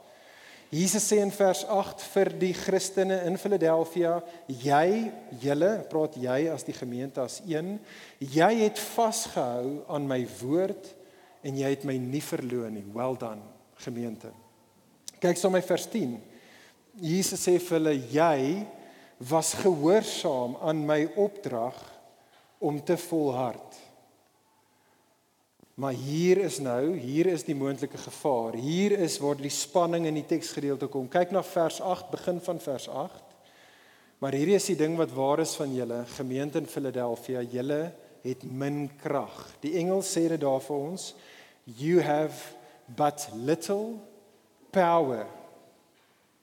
Jesus 0.75 1.05
sê 1.07 1.21
in 1.23 1.31
vers 1.31 1.61
8 1.71 2.01
vir 2.11 2.31
die 2.41 2.51
Christene 2.57 3.21
in 3.29 3.37
Philadelphia, 3.39 4.17
jy, 4.49 5.11
julle, 5.39 5.71
praat 5.87 6.17
jy 6.19 6.39
as 6.51 6.65
die 6.67 6.75
gemeente 6.75 7.23
as 7.23 7.37
een, 7.47 7.77
jy 8.19 8.49
het 8.59 8.81
vasgehou 8.81 9.85
aan 9.87 10.07
my 10.09 10.19
woord 10.41 10.89
en 11.45 11.61
jy 11.61 11.69
het 11.77 11.85
my 11.87 11.95
nie 12.01 12.23
verloon 12.25 12.75
nie. 12.75 12.83
Well 12.91 13.15
done, 13.19 13.45
gemeente. 13.85 14.33
Kyk 15.23 15.39
sommer 15.39 15.63
vers 15.63 15.87
10. 15.93 16.17
Jesus 16.99 17.45
sê 17.47 17.55
vir 17.55 17.77
hulle, 17.77 17.95
jy 18.11 18.65
was 19.31 19.53
gehoorsaam 19.61 20.57
aan 20.59 20.83
my 20.87 21.05
opdrag 21.15 21.77
om 22.59 22.81
te 22.83 22.97
volhard. 23.07 23.74
Maar 25.75 25.91
hier 25.91 26.39
is 26.39 26.61
nou, 26.63 26.95
hier 26.95 27.27
is 27.27 27.43
die 27.43 27.55
moontlike 27.55 27.99
gevaar. 27.99 28.55
Hier 28.55 28.93
is 28.95 29.17
waar 29.19 29.35
die 29.35 29.51
spanning 29.51 30.05
in 30.07 30.15
die 30.15 30.27
teksgedeelte 30.27 30.87
kom. 30.87 31.09
Kyk 31.11 31.33
na 31.35 31.41
vers 31.43 31.81
8, 31.83 32.13
begin 32.13 32.39
van 32.45 32.61
vers 32.63 32.87
8. 32.87 33.33
Maar 34.23 34.37
hierdie 34.39 34.55
is 34.55 34.69
die 34.71 34.77
ding 34.79 34.95
wat 34.95 35.11
waar 35.11 35.41
is 35.43 35.57
van 35.59 35.73
julle, 35.75 36.05
gemeente 36.15 36.61
in 36.63 36.69
Philadelphia, 36.71 37.41
julle 37.43 37.81
het 38.23 38.45
min 38.47 38.85
krag. 39.01 39.35
Die 39.65 39.73
engel 39.81 39.99
sê 40.07 40.29
dit 40.31 40.39
daar 40.41 40.63
vir 40.63 40.77
ons, 40.77 41.09
you 41.75 41.99
have 41.99 42.55
but 42.95 43.27
little 43.35 43.97
power. 44.71 45.27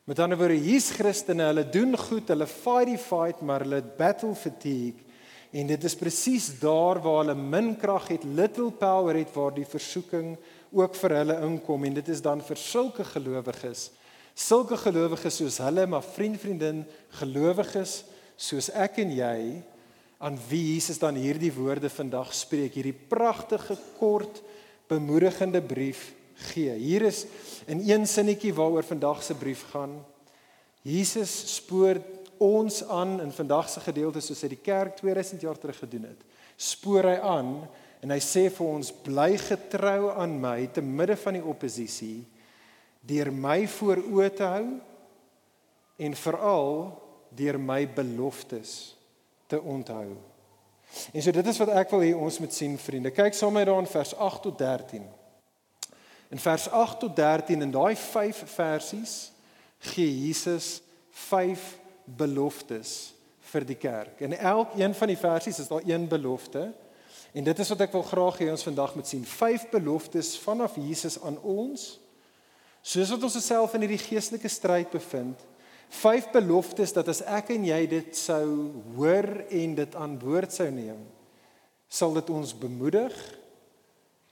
Met 0.05 0.21
ander 0.21 0.37
woorde, 0.37 0.61
hier's 0.61 0.91
Christene, 0.93 1.49
hulle 1.49 1.65
doen 1.73 1.97
goed, 1.97 2.29
hulle 2.29 2.47
fight 2.51 2.93
die 2.93 3.01
fight, 3.01 3.41
maar 3.41 3.65
hulle 3.65 3.81
battle 3.97 4.35
fatigue 4.37 5.09
En 5.52 5.68
dit 5.68 5.85
is 5.85 5.97
presies 6.00 6.47
daar 6.61 7.00
waar 7.04 7.18
hulle 7.21 7.37
min 7.37 7.75
krag 7.76 8.09
het, 8.09 8.25
little 8.25 8.71
power 8.73 9.18
het 9.18 9.35
waar 9.37 9.52
die 9.52 9.68
versoeking 9.68 10.37
ook 10.73 10.94
vir 10.97 11.16
hulle 11.18 11.37
inkom 11.44 11.85
en 11.85 11.99
dit 11.99 12.09
is 12.09 12.23
dan 12.25 12.40
vir 12.40 12.56
sulke 12.56 13.04
gelowiges. 13.04 13.90
Sulke 14.32 14.78
gelowiges 14.80 15.37
soos 15.42 15.59
hulle, 15.61 15.85
maar 15.87 16.04
vriend 16.14 16.40
vriendin, 16.40 16.87
gelowiges 17.21 17.99
soos 18.40 18.71
ek 18.73 19.02
en 19.04 19.12
jy 19.12 19.37
aan 20.23 20.38
wie 20.49 20.62
Jesus 20.73 21.02
dan 21.02 21.18
hierdie 21.21 21.52
woorde 21.52 21.90
vandag 21.92 22.32
spreek, 22.35 22.78
hierdie 22.78 22.97
pragtige 22.97 23.76
kort 23.99 24.40
bemoedigende 24.88 25.61
brief 25.61 26.12
gee. 26.52 26.73
Hier 26.78 27.04
is 27.11 27.26
in 27.66 27.82
een 27.85 28.06
sinnetjie 28.09 28.54
waaroor 28.54 28.87
vandag 28.87 29.23
se 29.23 29.35
brief 29.35 29.66
gaan. 29.75 29.99
Jesus 30.82 31.35
spoor 31.59 32.00
ons 32.43 32.83
aan 32.91 33.21
in 33.23 33.33
vandag 33.33 33.71
se 33.71 33.81
gedeelte 33.85 34.21
soos 34.25 34.43
hy 34.43 34.53
die 34.53 34.65
kerk 34.65 34.97
2000 34.99 35.43
jaar 35.45 35.59
terug 35.59 35.79
gedoen 35.85 36.11
het. 36.11 36.21
Spoor 36.57 37.09
hy 37.09 37.19
aan 37.23 37.55
en 38.03 38.11
hy 38.11 38.19
sê 38.23 38.49
vir 38.51 38.67
ons 38.67 38.91
bly 39.05 39.31
getrou 39.41 40.11
aan 40.11 40.35
my 40.43 40.67
te 40.75 40.83
midde 40.83 41.17
van 41.23 41.39
die 41.39 41.45
oppositie 41.45 42.25
deur 43.07 43.33
my 43.35 43.65
voor 43.67 44.03
oë 44.03 44.29
te 44.39 44.47
hou 44.47 44.67
en 46.03 46.19
veral 46.19 46.75
deur 47.35 47.59
my 47.59 47.81
beloftes 47.95 48.95
te 49.51 49.59
onthou. 49.59 50.13
En 51.13 51.23
so 51.25 51.33
dit 51.33 51.47
is 51.47 51.61
wat 51.63 51.73
ek 51.83 51.93
wil 51.95 52.05
hê 52.05 52.13
ons 52.15 52.39
moet 52.43 52.55
sien 52.55 52.77
vriende. 52.79 53.13
Kyk 53.15 53.37
saam 53.37 53.55
met 53.55 53.65
my 53.65 53.71
daar 53.71 53.83
in 53.83 53.91
vers 53.91 54.15
8 54.15 54.43
tot 54.47 54.59
13. 54.61 55.05
In 56.33 56.41
vers 56.41 56.69
8 56.69 56.99
tot 57.01 57.17
13 57.17 57.65
in 57.65 57.73
daai 57.73 57.95
5 57.97 58.43
versies 58.55 59.15
gee 59.93 60.11
Jesus 60.29 60.81
5 61.29 61.82
beloftes 62.04 63.12
vir 63.52 63.66
die 63.66 63.78
kerk. 63.78 64.21
In 64.25 64.35
elkeen 64.37 64.94
van 64.94 65.11
die 65.11 65.18
versies 65.18 65.59
is 65.62 65.68
daar 65.71 65.85
een 65.87 66.09
belofte. 66.09 66.71
En 67.32 67.44
dit 67.44 67.59
is 67.59 67.73
wat 67.73 67.87
ek 67.87 67.94
wil 67.97 68.04
graag 68.04 68.38
hê 68.42 68.50
ons 68.52 68.66
vandag 68.66 68.94
moet 68.97 69.09
sien. 69.09 69.25
Vyf 69.25 69.68
beloftes 69.73 70.35
vanaf 70.42 70.76
Jesus 70.76 71.16
aan 71.25 71.38
ons. 71.40 71.94
Soos 72.82 73.12
wat 73.14 73.25
ons 73.25 73.38
osself 73.38 73.75
in 73.76 73.87
hierdie 73.87 74.02
geestelike 74.02 74.50
stryd 74.50 74.90
bevind, 74.92 75.38
vyf 76.02 76.30
beloftes 76.35 76.94
dat 76.97 77.09
as 77.12 77.21
ek 77.30 77.52
en 77.54 77.66
jy 77.68 77.80
dit 77.87 78.16
sou 78.16 78.73
hoor 78.97 79.28
en 79.52 79.76
dit 79.78 79.94
aan 80.00 80.16
boord 80.18 80.52
sou 80.52 80.66
neem, 80.73 80.99
sal 81.92 82.16
dit 82.16 82.32
ons 82.32 82.54
bemoedig 82.59 83.14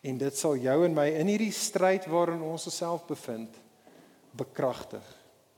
en 0.02 0.18
dit 0.18 0.36
sal 0.36 0.56
jou 0.58 0.76
en 0.86 0.96
my 0.96 1.06
in 1.20 1.30
hierdie 1.30 1.52
stryd 1.54 2.08
waarin 2.10 2.42
ons 2.42 2.66
osself 2.66 3.04
bevind 3.08 3.54
bekragtig. 4.36 5.04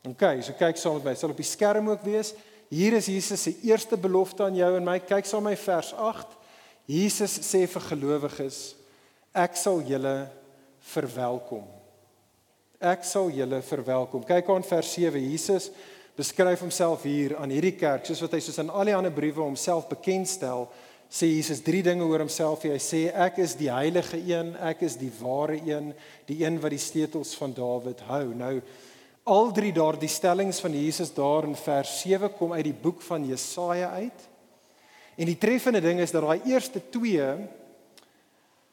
OK, 0.02 0.24
so 0.42 0.54
kyk 0.58 0.80
saam 0.80 0.96
met 0.98 1.04
my. 1.06 1.14
Sal 1.14 1.30
op 1.30 1.38
die 1.38 1.46
skerm 1.46 1.92
ook 1.92 2.02
wees. 2.02 2.32
Hier 2.72 2.96
is 2.98 3.06
Jesus 3.06 3.44
se 3.46 3.52
eerste 3.62 3.94
belofte 4.00 4.42
aan 4.42 4.56
jou 4.58 4.70
en 4.74 4.86
my. 4.86 4.96
Kyk 5.06 5.28
saam 5.28 5.46
met 5.46 5.54
my 5.54 5.62
vers 5.62 5.92
8. 5.94 6.32
Jesus 6.90 7.36
sê 7.46 7.62
vir 7.70 7.86
gelowiges: 7.86 8.58
Ek 9.30 9.54
sal 9.56 9.78
julle 9.86 10.16
verwelkom. 10.90 11.68
Ek 12.82 13.06
sal 13.06 13.30
julle 13.30 13.62
verwelkom. 13.62 14.26
Kyk 14.26 14.50
aan 14.50 14.66
vers 14.66 14.90
7. 14.98 15.22
Jesus 15.22 15.70
beskryf 16.18 16.64
homself 16.66 17.06
hier 17.06 17.36
aan 17.38 17.54
hierdie 17.54 17.76
kerk 17.78 18.04
soos 18.04 18.20
wat 18.24 18.34
hy 18.34 18.42
soos 18.42 18.58
in 18.60 18.72
al 18.74 18.90
die 18.90 18.96
ander 18.96 19.14
briewe 19.14 19.44
homself 19.44 19.86
bekendstel. 19.88 20.66
Sê 21.12 21.28
Jesus 21.30 21.62
drie 21.62 21.84
dinge 21.86 22.02
oor 22.08 22.24
homself. 22.24 22.66
Hy 22.66 22.80
sê 22.82 23.04
ek 23.14 23.38
is 23.44 23.54
die 23.60 23.70
heilige 23.70 24.18
een, 24.18 24.56
ek 24.58 24.82
is 24.88 24.98
die 24.98 25.12
ware 25.20 25.60
een, 25.62 25.92
die 26.26 26.42
een 26.42 26.58
wat 26.58 26.74
die 26.74 26.82
sleutels 26.82 27.36
van 27.38 27.54
Dawid 27.54 28.02
hou. 28.10 28.26
Nou 28.34 28.56
Al 29.22 29.52
drie 29.54 29.70
daardie 29.70 30.10
stellings 30.10 30.58
van 30.60 30.74
Jesus 30.74 31.12
daar 31.14 31.46
in 31.46 31.54
vers 31.54 32.00
7 32.00 32.32
kom 32.34 32.52
uit 32.56 32.64
die 32.66 32.74
boek 32.74 33.02
van 33.06 33.22
Jesaja 33.26 33.92
uit. 33.94 34.24
En 35.14 35.28
die 35.28 35.38
treffende 35.38 35.80
ding 35.80 36.00
is 36.02 36.10
dat 36.10 36.24
daai 36.26 36.50
eerste 36.50 36.82
twee 36.90 37.28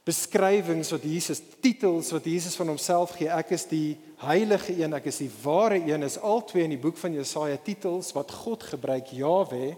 beskrywings 0.09 0.89
wat 0.95 1.05
Jesus 1.05 1.41
titels 1.61 2.09
wat 2.15 2.25
Jesus 2.25 2.55
van 2.57 2.71
homself 2.71 3.13
gee, 3.19 3.29
ek 3.29 3.53
is 3.53 3.67
die 3.69 3.99
heilige 4.23 4.73
een, 4.73 4.95
ek 4.97 5.11
is 5.11 5.21
die 5.21 5.29
ware 5.43 5.77
een, 5.77 6.07
is 6.07 6.17
al 6.17 6.41
twee 6.49 6.65
in 6.65 6.73
die 6.73 6.81
boek 6.81 6.97
van 6.97 7.13
Jesaja 7.13 7.59
titels 7.61 8.09
wat 8.17 8.33
God 8.41 8.65
gebruik, 8.71 9.13
Jawe, 9.13 9.75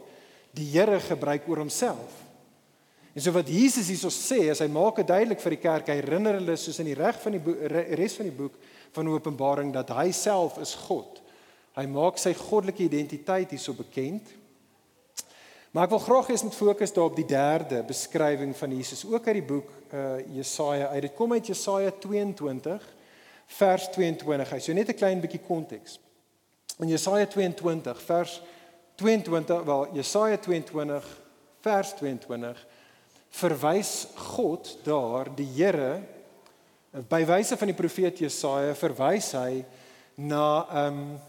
die 0.55 0.69
Here 0.71 1.01
gebruik 1.03 1.49
oor 1.51 1.65
homself. 1.65 2.21
En 3.11 3.19
so 3.19 3.33
wat 3.35 3.49
Jesus 3.51 3.89
hierso 3.91 4.07
sê, 4.13 4.45
hy 4.55 4.69
maak 4.71 5.01
dit 5.01 5.09
duidelik 5.09 5.41
vir 5.43 5.57
die 5.57 5.63
kerk, 5.65 5.91
hy 5.91 5.99
herinner 5.99 6.39
hulle 6.39 6.55
soos 6.55 6.79
in 6.79 6.87
die 6.93 6.95
reg 6.95 7.19
van 7.19 7.35
die 7.35 7.71
res 7.99 8.15
van 8.15 8.29
die 8.29 8.37
boek 8.37 8.55
van 8.91 9.10
Openbaring 9.10 9.74
dat 9.74 9.89
hy 9.95 10.12
self 10.12 10.57
is 10.62 10.75
God. 10.88 11.21
Hy 11.77 11.86
maak 11.88 12.19
sy 12.19 12.33
goddelike 12.36 12.83
identiteit 12.83 13.53
hierso 13.53 13.74
bekend. 13.74 14.27
Maar 15.71 15.88
ek 15.88 15.93
wil 15.93 16.03
graag 16.03 16.27
hê 16.27 16.36
ons 16.36 16.43
moet 16.43 16.57
fokus 16.57 16.91
daarop 16.91 17.15
die 17.15 17.27
derde 17.29 17.79
beskrywing 17.88 18.51
van 18.60 18.74
Jesus 18.75 19.05
ook 19.07 19.27
uit 19.27 19.38
die 19.39 19.50
boek 19.53 19.69
uh 19.95 20.17
Jesaja 20.36 20.89
uit. 20.91 21.05
Dit 21.07 21.15
kom 21.15 21.31
uit 21.31 21.48
Jesaja 21.48 21.93
22 22.03 22.88
vers 23.55 23.88
22. 23.95 24.51
Hy 24.51 24.60
so 24.60 24.74
net 24.74 24.89
'n 24.89 25.00
klein 25.00 25.24
bietjie 25.24 25.39
konteks. 25.48 26.00
In 26.79 26.91
Jesaja 26.91 27.25
22 27.25 28.01
vers 28.01 28.41
22, 28.95 29.63
wel 29.63 29.88
Jesaja 29.93 30.38
22 30.38 31.07
vers 31.62 31.93
22 31.95 32.67
verwys 33.29 34.07
God 34.15 34.77
daar 34.83 35.29
die 35.36 35.48
Here 35.55 36.01
By 36.91 37.21
wyse 37.24 37.55
van 37.55 37.69
die 37.71 37.77
profeet 37.77 38.17
Jesaja 38.19 38.74
verwys 38.75 39.29
hy 39.39 39.62
na 40.19 40.48
ehm 40.67 41.03
um, 41.03 41.19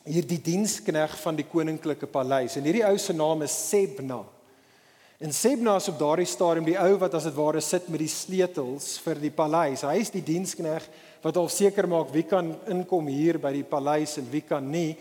hierdie 0.00 0.40
dienskneg 0.40 1.12
van 1.20 1.36
die 1.36 1.44
koninklike 1.44 2.08
paleis. 2.08 2.56
En 2.56 2.64
hierdie 2.64 2.86
ou 2.88 2.96
se 2.98 3.12
naam 3.12 3.44
is 3.44 3.52
Sebna. 3.68 4.22
En 5.20 5.34
Sebna 5.36 5.74
is 5.76 5.90
op 5.92 5.98
daardie 6.00 6.26
stadium 6.26 6.64
die 6.64 6.78
ou 6.80 6.94
wat 7.02 7.14
as 7.14 7.26
dit 7.28 7.36
ware 7.36 7.60
sit 7.62 7.90
met 7.92 8.00
die 8.00 8.10
sleutels 8.10 8.94
vir 9.04 9.20
die 9.20 9.30
paleis. 9.30 9.84
Hy 9.84 9.98
is 10.00 10.10
die 10.10 10.24
dienskneg 10.24 10.86
wat 11.22 11.36
al 11.36 11.52
seker 11.52 11.86
maak 11.86 12.10
wie 12.16 12.24
kan 12.26 12.48
inkom 12.72 13.12
hier 13.12 13.38
by 13.38 13.52
die 13.58 13.66
paleis 13.68 14.16
en 14.18 14.26
wie 14.32 14.42
kan 14.48 14.64
nie. 14.72 14.96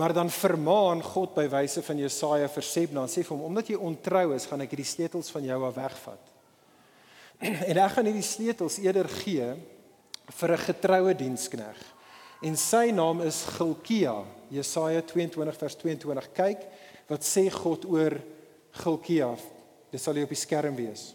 Maar 0.00 0.16
dan 0.16 0.32
vermaan 0.32 1.04
God 1.04 1.36
by 1.36 1.44
wyse 1.52 1.84
van 1.84 2.00
Jesaja 2.00 2.48
vir 2.56 2.68
Sebna 2.72 3.04
en 3.04 3.12
sê 3.12 3.22
vir 3.22 3.36
hom 3.36 3.46
omdat 3.52 3.70
jy 3.70 3.78
ontrou 3.78 4.32
is, 4.34 4.48
gaan 4.48 4.64
ek 4.64 4.74
hierdie 4.74 4.88
sleutels 4.96 5.30
van 5.36 5.46
jou 5.46 5.60
af 5.68 5.78
wegvat. 5.78 6.37
En 7.38 7.78
ek 7.78 7.92
gaan 7.94 8.08
hierdie 8.08 8.26
sleutels 8.26 8.80
eerder 8.82 9.08
gee 9.22 9.46
vir 10.40 10.52
'n 10.52 10.64
getroue 10.66 11.14
dienskneg. 11.14 11.78
En 12.42 12.56
sy 12.56 12.90
naam 12.90 13.20
is 13.20 13.44
Gilkia. 13.56 14.24
Jesaja 14.50 15.02
22 15.02 15.56
vers 15.56 15.76
22. 15.76 16.32
Kyk 16.32 16.60
wat 17.08 17.22
sê 17.24 17.50
God 17.50 17.84
oor 17.84 18.20
Gilkia. 18.72 19.36
Dit 19.90 20.00
sal 20.00 20.14
hier 20.14 20.24
op 20.24 20.34
die 20.34 20.36
skerm 20.36 20.76
wees. 20.76 21.14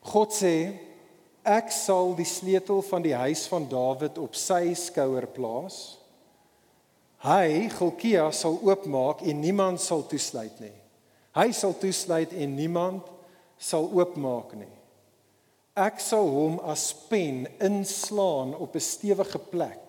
God 0.00 0.32
sê 0.32 0.78
ek 1.42 1.70
sal 1.70 2.14
die 2.14 2.26
sleutel 2.26 2.82
van 2.82 3.02
die 3.02 3.14
huis 3.14 3.46
van 3.46 3.68
Dawid 3.68 4.18
op 4.18 4.34
sy 4.34 4.74
skouer 4.74 5.26
plaas. 5.26 5.98
Hy, 7.18 7.68
Gilkia, 7.72 8.30
sal 8.30 8.60
oopmaak 8.62 9.22
en 9.22 9.40
niemand 9.40 9.80
sal 9.80 10.04
toesluit 10.06 10.60
nie. 10.60 10.74
Hy 11.34 11.52
sal 11.52 11.74
toesluit 11.78 12.32
en 12.32 12.54
niemand 12.54 13.15
sal 13.58 13.88
oopmaak 13.92 14.54
nie. 14.58 14.72
Ek 15.76 16.00
sal 16.00 16.28
hom 16.32 16.58
as 16.64 16.88
pen 17.10 17.44
inslaan 17.60 18.54
op 18.56 18.76
'n 18.76 18.80
stewige 18.80 19.38
plek. 19.38 19.82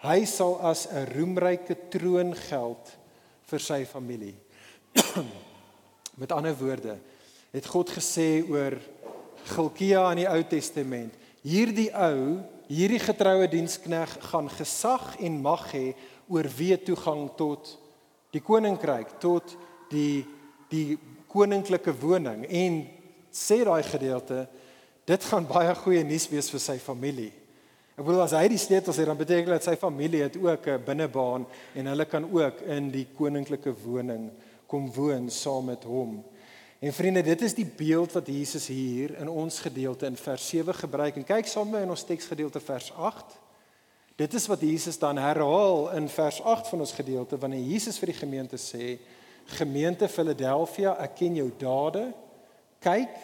Hy 0.00 0.24
sal 0.24 0.60
as 0.60 0.86
'n 0.86 1.06
roemryke 1.14 1.76
troon 1.88 2.34
geld 2.34 2.96
vir 3.50 3.60
sy 3.60 3.84
familie. 3.84 4.36
Met 6.20 6.32
ander 6.32 6.56
woorde, 6.56 6.98
het 7.52 7.66
God 7.66 7.90
gesê 7.90 8.44
oor 8.48 8.76
Gilkia 9.44 10.10
in 10.12 10.22
die 10.22 10.28
Ou 10.28 10.42
Testament, 10.42 11.14
hierdie 11.42 11.90
ou, 11.96 12.40
hierdie 12.68 13.00
getroue 13.00 13.48
dienskneg 13.48 14.12
gaan 14.30 14.48
gesag 14.48 15.16
en 15.18 15.40
mag 15.42 15.72
hê 15.72 15.94
oor 16.28 16.46
wie 16.56 16.76
toegang 16.76 17.30
tot 17.36 17.78
die 18.30 18.40
koninkryk, 18.40 19.18
tot 19.18 19.56
die 19.90 20.26
die 20.70 20.98
koninklike 21.30 21.94
woning 22.00 22.44
en 22.48 22.80
sê 23.30 23.62
daai 23.64 23.82
gedeelte 23.86 24.46
dit 25.10 25.24
gaan 25.30 25.46
baie 25.48 25.74
goeie 25.74 26.02
nuus 26.06 26.28
wees 26.30 26.50
vir 26.52 26.62
sy 26.62 26.76
familie. 26.82 27.32
Ek 27.96 28.04
bedoel 28.06 28.22
as 28.24 28.34
hy 28.36 28.46
die 28.48 28.60
sleutels 28.60 28.96
het, 28.96 29.08
dan 29.10 29.18
beteken 29.18 29.52
dit 29.52 29.66
sy 29.66 29.74
familie 29.76 30.22
het 30.22 30.36
ook 30.36 30.66
'n 30.66 30.84
binnebaan 30.86 31.46
en 31.74 31.86
hulle 31.86 32.04
kan 32.04 32.24
ook 32.24 32.60
in 32.62 32.90
die 32.90 33.06
koninklike 33.16 33.74
woning 33.84 34.30
kom 34.66 34.92
woon 34.92 35.30
saam 35.30 35.64
met 35.64 35.84
hom. 35.84 36.22
En 36.80 36.92
vriende, 36.92 37.22
dit 37.22 37.42
is 37.42 37.54
die 37.54 37.66
beeld 37.76 38.12
wat 38.12 38.26
Jesus 38.26 38.66
hier 38.66 39.18
in 39.20 39.28
ons 39.28 39.58
gedeelte 39.60 40.06
in 40.06 40.16
vers 40.16 40.48
7 40.48 40.74
gebruik. 40.74 41.16
En 41.16 41.24
kyk 41.24 41.46
saam 41.46 41.68
met 41.68 41.80
my 41.80 41.82
in 41.84 41.92
ons 41.92 42.04
teksgedeelte 42.04 42.60
vers 42.60 42.92
8. 42.96 43.36
Dit 44.16 44.34
is 44.34 44.46
wat 44.46 44.60
Jesus 44.60 44.98
dan 44.98 45.18
herhaal 45.20 45.90
in 45.92 46.08
vers 46.08 46.42
8 46.42 46.68
van 46.68 46.80
ons 46.80 46.92
gedeelte 46.92 47.38
wanneer 47.38 47.60
Jesus 47.60 47.98
vir 47.98 48.06
die 48.06 48.20
gemeente 48.20 48.56
sê: 48.56 48.96
"Gemeente 49.58 50.08
Philadelphia, 50.08 50.96
ek 50.98 51.14
ken 51.14 51.34
jou 51.34 51.50
dade. 51.58 52.12
Kyk, 52.80 53.16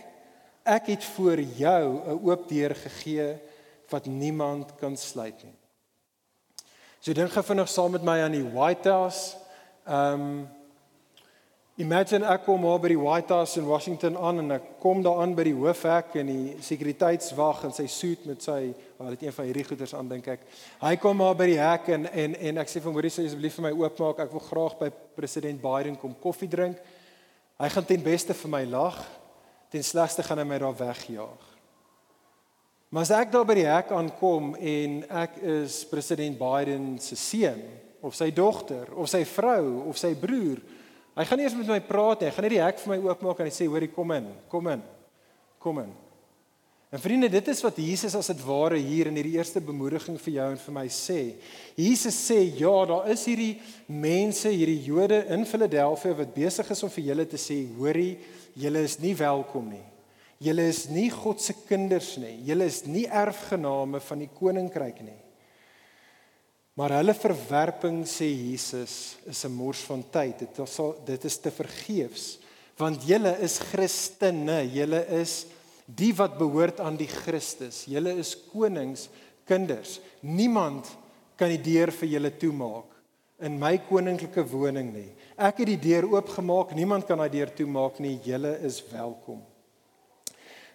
ek 0.65 0.87
het 0.87 1.05
vir 1.17 1.41
jou 1.41 1.85
'n 2.07 2.21
oop 2.23 2.49
deur 2.49 2.75
gegee 2.75 3.39
wat 3.91 4.07
niemand 4.07 4.77
kan 4.81 4.97
sluit 4.97 5.45
nie." 5.45 5.55
So 7.01 7.13
dink 7.13 7.31
gou 7.31 7.43
vinnig 7.43 7.69
saam 7.69 7.93
met 7.93 8.03
my 8.03 8.23
aan 8.23 8.33
die 8.33 8.51
White 8.51 8.89
House. 8.89 9.37
Ehm 9.87 10.21
um, 10.21 10.49
Imagine 11.77 12.25
ek 12.33 12.47
kom 12.47 12.63
maar 12.65 12.79
by 12.81 12.89
die 12.89 12.97
White 12.97 13.35
House 13.37 13.59
in 13.61 13.67
Washington 13.69 14.15
aan 14.17 14.39
en 14.41 14.55
ek 14.55 14.69
kom 14.81 15.03
daar 15.05 15.19
aan 15.21 15.35
by 15.37 15.45
die 15.45 15.59
hoofhek 15.59 16.15
en 16.17 16.31
die 16.31 16.55
sekuriteitswag 16.65 17.67
in 17.69 17.75
sy 17.77 17.85
suit 17.93 18.23
met 18.25 18.41
sy, 18.41 18.71
wel 18.97 19.11
dit 19.13 19.27
een 19.27 19.35
van 19.37 19.45
hierdie 19.45 19.65
goeders 19.67 19.93
aan 19.93 20.09
dink 20.09 20.31
ek. 20.33 20.47
Hy 20.81 20.95
kom 21.03 21.19
maar 21.21 21.35
by 21.37 21.51
die 21.51 21.59
hek 21.61 21.91
en 21.93 22.07
en 22.09 22.37
en 22.49 22.61
ek 22.63 22.73
sê 22.73 22.81
vir 22.81 22.95
Maurice 22.97 23.21
asseblief 23.21 23.59
vir 23.59 23.67
my 23.67 23.73
oopmaak. 23.77 24.23
Ek 24.25 24.33
wil 24.33 24.45
graag 24.47 24.79
by 24.79 24.89
president 25.19 25.61
Biden 25.61 25.99
kom 26.01 26.15
koffie 26.23 26.49
drink. 26.49 26.81
Hy 27.61 27.69
gaan 27.75 27.89
ten 27.93 28.07
beste 28.09 28.39
vir 28.41 28.53
my 28.55 28.63
lag. 28.73 28.97
Ten 29.69 29.85
slegste 29.85 30.25
gaan 30.25 30.41
hy 30.41 30.49
my 30.49 30.61
daar 30.65 30.81
wegjaag. 30.81 31.45
Maar 32.89 33.05
as 33.05 33.13
ek 33.19 33.37
daar 33.37 33.45
by 33.45 33.59
die 33.61 33.69
hek 33.69 33.93
aankom 33.93 34.55
en 34.57 34.97
ek 35.27 35.37
is 35.61 35.83
president 35.93 36.41
Biden 36.41 36.97
se 37.05 37.21
seun 37.21 37.61
of 38.01 38.17
sy 38.17 38.31
dogter 38.33 38.89
of 38.97 39.13
sy 39.13 39.27
vrou 39.29 39.91
of 39.93 40.01
sy 40.01 40.15
broer 40.17 40.65
Hy 41.17 41.25
gaan 41.25 41.41
nie 41.41 41.47
eers 41.47 41.57
met 41.57 41.71
my 41.71 41.79
praat 41.81 42.21
nie. 42.21 42.29
Hy 42.29 42.35
gaan 42.37 42.45
net 42.45 42.53
die 42.53 42.65
hek 42.65 42.81
vir 42.83 42.93
my 42.93 42.99
oopmaak 43.09 43.39
en 43.41 43.49
hy 43.49 43.55
sê: 43.55 43.69
"Hoorie, 43.71 43.89
kom 43.89 44.11
in. 44.13 44.27
Kom 44.53 44.67
in. 44.69 44.83
Kom 45.59 45.79
in." 45.81 45.95
En 46.93 47.01
vriende, 47.01 47.29
dit 47.29 47.49
is 47.49 47.63
wat 47.65 47.77
Jesus 47.77 48.15
as 48.15 48.29
dit 48.31 48.43
ware 48.47 48.77
hier 48.79 49.09
in 49.11 49.17
hierdie 49.19 49.35
eerste 49.35 49.61
bemoediging 49.61 50.21
vir 50.23 50.35
jou 50.37 50.47
en 50.53 50.61
vir 50.63 50.75
my 50.77 50.85
sê. 50.93 51.35
Jesus 51.75 52.15
sê: 52.15 52.39
"Ja, 52.61 52.85
daar 52.87 53.09
is 53.11 53.25
hierdie 53.27 53.61
mense, 53.89 54.49
hierdie 54.49 54.85
Jode 54.85 55.25
in 55.29 55.45
Filadelfia 55.45 56.15
wat 56.15 56.35
besig 56.35 56.71
is 56.71 56.83
om 56.83 56.91
vir 56.91 57.05
julle 57.05 57.27
te 57.27 57.37
sê: 57.37 57.67
"Hoorie, 57.77 58.19
julle 58.55 58.85
is 58.85 58.99
nie 59.01 59.15
welkom 59.15 59.69
nie. 59.71 59.85
Julle 60.39 60.69
is 60.69 60.89
nie 60.89 61.11
God 61.11 61.41
se 61.41 61.55
kinders 61.67 62.19
nie. 62.19 62.43
Julle 62.45 62.67
is 62.67 62.85
nie 62.87 63.07
erfgename 63.07 64.01
van 64.01 64.19
die 64.19 64.31
koninkryk 64.33 65.01
nie." 65.03 65.26
Maar 66.77 66.99
hulle 66.99 67.15
verwerping 67.17 68.03
sê 68.05 68.27
Jesus 68.29 69.17
is 69.25 69.45
'n 69.45 69.53
mors 69.53 69.81
van 69.89 70.05
tyd. 70.11 70.39
Dit 70.39 70.59
is 70.59 70.81
dit 71.05 71.25
is 71.25 71.39
te 71.39 71.51
vergeefs 71.51 72.39
want 72.77 73.07
julle 73.09 73.33
is 73.41 73.59
Christene, 73.59 74.59
julle 74.69 75.01
is 75.17 75.47
die 75.87 76.13
wat 76.15 76.37
behoort 76.39 76.81
aan 76.81 76.97
die 76.97 77.09
Christus. 77.09 77.85
Julle 77.89 78.13
is 78.21 78.35
konings 78.53 79.09
kinders. 79.49 80.01
Niemand 80.21 80.91
kan 81.37 81.49
die 81.49 81.63
deur 81.63 81.91
vir 81.91 82.09
julle 82.09 82.31
toemaak 82.37 82.93
in 83.41 83.59
my 83.59 83.79
koninklike 83.79 84.45
woning 84.49 84.93
nie. 84.93 85.11
Ek 85.37 85.59
het 85.61 85.69
die 85.69 85.81
deur 85.81 86.09
oopgemaak, 86.17 86.73
niemand 86.77 87.07
kan 87.07 87.21
daai 87.21 87.33
deur 87.33 87.53
toemaak 87.53 88.01
nie. 88.01 88.19
Julle 88.25 88.59
is 88.65 88.83
welkom. 88.93 89.43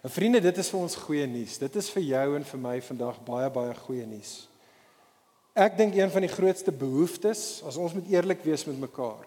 En 0.02 0.10
vriende, 0.10 0.40
dit 0.42 0.58
is 0.58 0.70
vir 0.70 0.80
ons 0.80 0.96
goeie 0.96 1.26
nuus. 1.26 1.58
Dit 1.58 1.76
is 1.76 1.90
vir 1.90 2.02
jou 2.02 2.36
en 2.36 2.44
vir 2.44 2.58
my 2.58 2.80
vandag 2.82 3.20
baie 3.26 3.50
baie 3.50 3.74
goeie 3.74 4.06
nuus. 4.06 4.51
Ek 5.52 5.74
dink 5.76 5.94
een 5.98 6.08
van 6.10 6.24
die 6.24 6.32
grootste 6.32 6.72
behoeftes, 6.72 7.60
as 7.68 7.76
ons 7.76 7.92
moet 7.92 8.08
eerlik 8.08 8.40
wees 8.40 8.64
met 8.64 8.78
mekaar. 8.80 9.26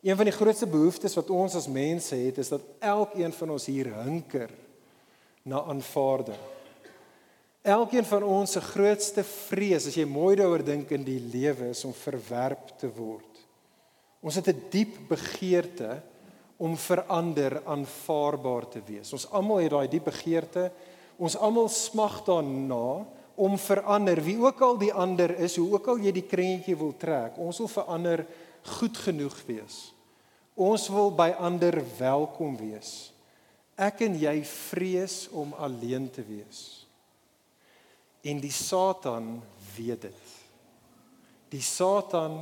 Een 0.00 0.16
van 0.16 0.24
die 0.24 0.32
grootste 0.32 0.68
behoeftes 0.70 1.16
wat 1.18 1.30
ons 1.30 1.56
as 1.58 1.68
mense 1.68 2.16
het, 2.16 2.38
is 2.40 2.48
dat 2.48 2.64
elkeen 2.80 3.32
van 3.36 3.52
ons 3.52 3.66
hier 3.68 3.90
hunker 3.92 4.52
na 5.44 5.60
aanvaarding. 5.68 6.40
Elkeen 7.66 8.06
van 8.08 8.24
ons 8.24 8.54
se 8.56 8.62
grootste 8.62 9.24
vrees, 9.26 9.88
as 9.90 9.98
jy 9.98 10.06
mooi 10.08 10.36
daaroor 10.38 10.64
dink 10.64 10.94
in 10.96 11.04
die 11.04 11.20
lewe, 11.20 11.72
is 11.74 11.84
om 11.84 11.92
verwerp 11.92 12.72
te 12.80 12.88
word. 12.96 13.42
Ons 14.24 14.38
het 14.40 14.48
'n 14.48 14.62
diep 14.70 14.96
begeerte 15.08 16.00
om 16.56 16.76
verander 16.76 17.60
aanvaarbaar 17.66 18.68
te 18.68 18.80
wees. 18.86 19.12
Ons 19.12 19.28
almal 19.30 19.60
het 19.60 19.70
daai 19.70 19.88
diep 19.88 20.04
begeerte. 20.04 20.70
Ons 21.18 21.36
almal 21.36 21.68
smag 21.68 22.24
daarna 22.24 23.04
om 23.36 23.58
verander 23.60 24.20
wie 24.24 24.38
ook 24.40 24.60
al 24.64 24.78
die 24.80 24.92
ander 24.92 25.34
is, 25.44 25.56
hoe 25.60 25.76
ook 25.76 25.90
al 25.92 26.00
jy 26.04 26.12
die 26.16 26.26
krentjie 26.26 26.76
wil 26.76 26.94
trek. 26.96 27.36
Ons 27.38 27.60
wil 27.62 27.70
verander 27.70 28.24
goed 28.78 28.96
genoeg 28.98 29.36
wees. 29.46 29.76
Ons 30.56 30.88
wil 30.88 31.12
by 31.12 31.30
ander 31.36 31.76
welkom 31.98 32.56
wees. 32.56 33.12
Ek 33.76 34.00
en 34.06 34.16
jy 34.16 34.38
vrees 34.48 35.26
om 35.36 35.52
alleen 35.60 36.08
te 36.08 36.24
wees. 36.24 36.62
En 38.24 38.40
die 38.40 38.52
Satan 38.54 39.36
weet 39.76 40.08
dit. 40.08 40.36
Die 41.52 41.62
Satan 41.62 42.40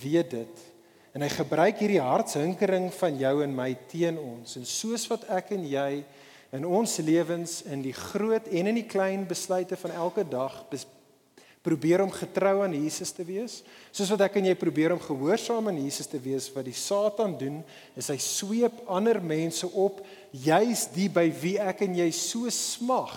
weet 0.00 0.32
dit 0.32 0.68
en 1.12 1.20
hy 1.20 1.28
gebruik 1.28 1.82
hierdie 1.82 2.00
hartshinkering 2.00 2.88
van 2.96 3.18
jou 3.20 3.34
en 3.44 3.52
my 3.52 3.68
teen 3.90 4.16
ons. 4.16 4.56
En 4.56 4.64
soos 4.64 5.04
wat 5.10 5.26
ek 5.36 5.52
en 5.58 5.66
jy 5.68 6.00
in 6.52 6.66
ons 6.68 6.98
lewens 7.00 7.62
in 7.72 7.80
die 7.84 7.94
groot 7.96 8.48
en 8.52 8.68
in 8.68 8.76
die 8.76 8.88
klein 8.88 9.24
besluite 9.28 9.76
van 9.80 9.94
elke 9.96 10.24
dag 10.28 10.58
probeer 11.62 12.02
om 12.02 12.10
getrou 12.10 12.56
aan 12.64 12.74
Jesus 12.74 13.12
te 13.14 13.24
wees. 13.24 13.60
Soos 13.94 14.10
wat 14.12 14.24
ek 14.26 14.40
en 14.40 14.48
jy 14.50 14.54
probeer 14.58 14.92
om 14.92 15.00
gehoorsaam 15.00 15.70
aan 15.70 15.78
Jesus 15.78 16.10
te 16.10 16.18
wees, 16.20 16.50
wat 16.52 16.66
die 16.66 16.76
Satan 16.76 17.36
doen, 17.38 17.60
is 17.96 18.10
hy 18.10 18.18
sweep 18.20 18.82
ander 18.90 19.22
mense 19.22 19.68
op, 19.70 20.02
juis 20.34 20.88
die 20.92 21.06
by 21.12 21.28
wie 21.42 21.54
ek 21.62 21.84
en 21.86 21.94
jy 22.02 22.10
so 22.16 22.50
smag 22.52 23.14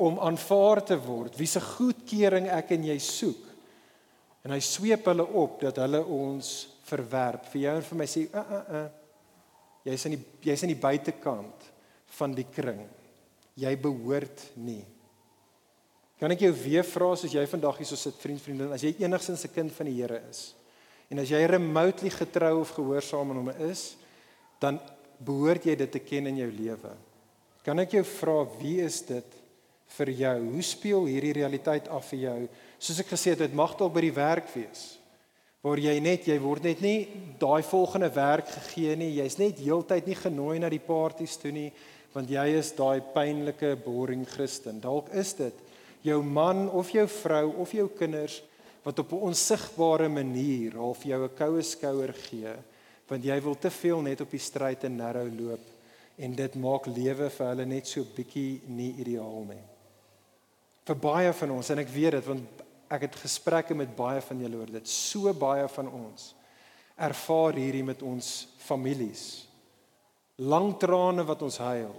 om 0.00 0.18
aanvaar 0.24 0.80
te 0.88 0.96
word, 0.96 1.36
wie 1.36 1.50
se 1.50 1.60
goedkeuring 1.60 2.48
ek 2.56 2.72
en 2.78 2.88
jy 2.88 2.98
soek. 3.04 3.44
En 4.46 4.54
hy 4.54 4.60
sweep 4.64 5.10
hulle 5.10 5.26
op 5.36 5.60
dat 5.66 5.82
hulle 5.82 6.00
ons 6.00 6.52
verwerp. 6.88 7.50
Vir 7.52 7.66
jou 7.66 7.74
en 7.76 7.88
vir 7.90 7.98
my 8.00 8.06
sê, 8.08 8.28
"Uh 8.32 8.38
uh 8.40 8.62
uh. 8.80 8.86
Jy's 9.84 10.06
in 10.06 10.16
die 10.16 10.24
jy's 10.42 10.62
in 10.62 10.72
die 10.72 10.80
buitekant 10.80 11.68
van 12.16 12.34
die 12.34 12.46
kring. 12.48 12.84
Jy 13.58 13.74
behoort 13.82 14.44
nie. 14.56 14.84
Kan 16.18 16.34
ek 16.34 16.42
jou 16.46 16.52
weer 16.64 16.86
vra 16.86 17.12
as 17.14 17.26
jy 17.30 17.44
vandag 17.46 17.78
hier 17.78 17.86
so 17.86 17.98
sit 17.98 18.16
vriend 18.18 18.42
vriendin 18.42 18.72
as 18.74 18.82
jy 18.82 18.94
enigsins 18.98 19.44
'n 19.44 19.54
kind 19.54 19.72
van 19.72 19.86
die 19.86 20.00
Here 20.02 20.22
is 20.30 20.54
en 21.10 21.18
as 21.18 21.30
jy 21.30 21.40
remotely 21.46 22.10
getrou 22.10 22.60
of 22.60 22.74
gehoorsaam 22.76 23.30
aan 23.30 23.40
hom 23.40 23.50
is, 23.70 23.96
dan 24.60 24.78
behoort 25.24 25.64
jy 25.64 25.74
dit 25.74 25.90
te 25.90 25.98
ken 25.98 26.26
in 26.26 26.36
jou 26.36 26.50
lewe. 26.52 26.92
Kan 27.64 27.78
ek 27.78 27.92
jou 27.92 28.04
vra 28.04 28.44
wie 28.60 28.80
is 28.84 29.00
dit 29.08 29.38
vir 29.96 30.10
jou? 30.10 30.36
Hoe 30.52 30.62
speel 30.62 31.08
hierdie 31.08 31.32
realiteit 31.32 31.88
af 31.88 32.10
vir 32.12 32.18
jou? 32.18 32.48
Soos 32.78 33.00
ek 33.00 33.12
gesê 33.14 33.30
het, 33.30 33.38
dit 33.38 33.54
mag 33.56 33.74
dalk 33.78 33.94
by 33.94 34.04
die 34.04 34.14
werk 34.14 34.52
wees 34.54 34.98
waar 35.64 35.80
jy 35.82 35.96
net 36.00 36.28
jy 36.28 36.36
word 36.38 36.68
net 36.68 36.80
nie 36.80 37.08
daai 37.40 37.64
volgende 37.66 38.08
werk 38.14 38.46
gegee 38.46 38.94
nie. 38.96 39.16
Jy's 39.18 39.38
net 39.40 39.58
heeltyd 39.58 40.06
nie 40.06 40.16
genooi 40.16 40.60
na 40.62 40.70
die 40.70 40.82
partytjies 40.82 41.34
toe 41.42 41.50
nie 41.52 41.72
want 42.14 42.30
jy 42.30 42.46
is 42.58 42.72
daai 42.76 43.00
pynlike 43.14 43.74
boring 43.84 44.24
Christen. 44.26 44.80
Dalk 44.80 45.10
is 45.12 45.34
dit 45.38 45.54
jou 46.06 46.22
man 46.22 46.68
of 46.70 46.90
jou 46.94 47.06
vrou 47.10 47.46
of 47.64 47.72
jou 47.74 47.88
kinders 47.98 48.42
wat 48.84 48.98
op 48.98 49.12
'n 49.12 49.28
onsigbare 49.30 50.08
manier 50.08 50.76
half 50.76 51.02
jou 51.04 51.24
'n 51.24 51.36
koue 51.36 51.62
skouer 51.62 52.12
gee 52.12 52.54
want 53.08 53.24
jy 53.24 53.40
wil 53.40 53.54
te 53.54 53.70
veel 53.70 54.00
net 54.00 54.20
op 54.20 54.30
die 54.30 54.40
stryd 54.40 54.84
en 54.84 54.96
narrow 54.96 55.28
loop 55.40 55.60
en 56.18 56.34
dit 56.34 56.54
maak 56.54 56.86
lewe 56.86 57.30
vir 57.30 57.46
hulle 57.46 57.66
net 57.66 57.86
so 57.86 58.04
bietjie 58.16 58.60
nie 58.66 58.94
ideaal 58.98 59.44
nie. 59.48 59.64
Vir 60.84 60.94
baie 60.94 61.32
van 61.32 61.50
ons 61.50 61.70
en 61.70 61.78
ek 61.78 61.88
weet 61.88 62.12
dit 62.12 62.24
want 62.24 62.62
ek 62.90 63.00
het 63.00 63.16
gesprekke 63.16 63.74
met 63.74 63.96
baie 63.96 64.20
van 64.20 64.40
julle 64.40 64.56
oor 64.56 64.70
dit. 64.72 64.88
So 64.88 65.32
baie 65.32 65.68
van 65.68 65.88
ons 65.88 66.34
ervaar 66.96 67.52
hierdie 67.52 67.84
met 67.84 68.02
ons 68.02 68.48
families 68.58 69.47
lang 70.38 70.76
trane 70.78 71.24
wat 71.26 71.42
ons 71.42 71.58
huil 71.58 71.94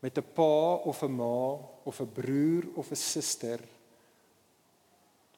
met 0.00 0.18
'n 0.18 0.32
pa 0.34 0.74
of 0.84 1.02
'n 1.02 1.12
ma 1.12 1.58
of 1.84 2.00
'n 2.00 2.12
broer 2.12 2.64
of 2.74 2.90
'n 2.90 2.96
suster 2.96 3.60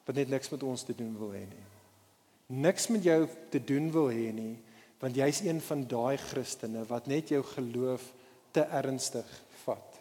wat 0.05 0.15
net 0.15 0.29
niks 0.29 0.49
met 0.49 0.63
ons 0.63 0.83
te 0.83 0.95
doen 0.95 1.17
wil 1.17 1.31
hê 1.31 1.45
nie. 1.47 1.65
Niks 2.47 2.87
met 2.87 3.03
jou 3.03 3.27
te 3.49 3.63
doen 3.63 3.91
wil 3.91 4.09
hê 4.09 4.33
nie, 4.33 4.59
want 4.99 5.15
jy's 5.15 5.41
een 5.41 5.61
van 5.61 5.87
daai 5.87 6.17
Christene 6.17 6.85
wat 6.85 7.07
net 7.07 7.29
jou 7.29 7.43
geloof 7.43 8.13
te 8.51 8.61
ernstig 8.61 9.41
vat. 9.63 9.99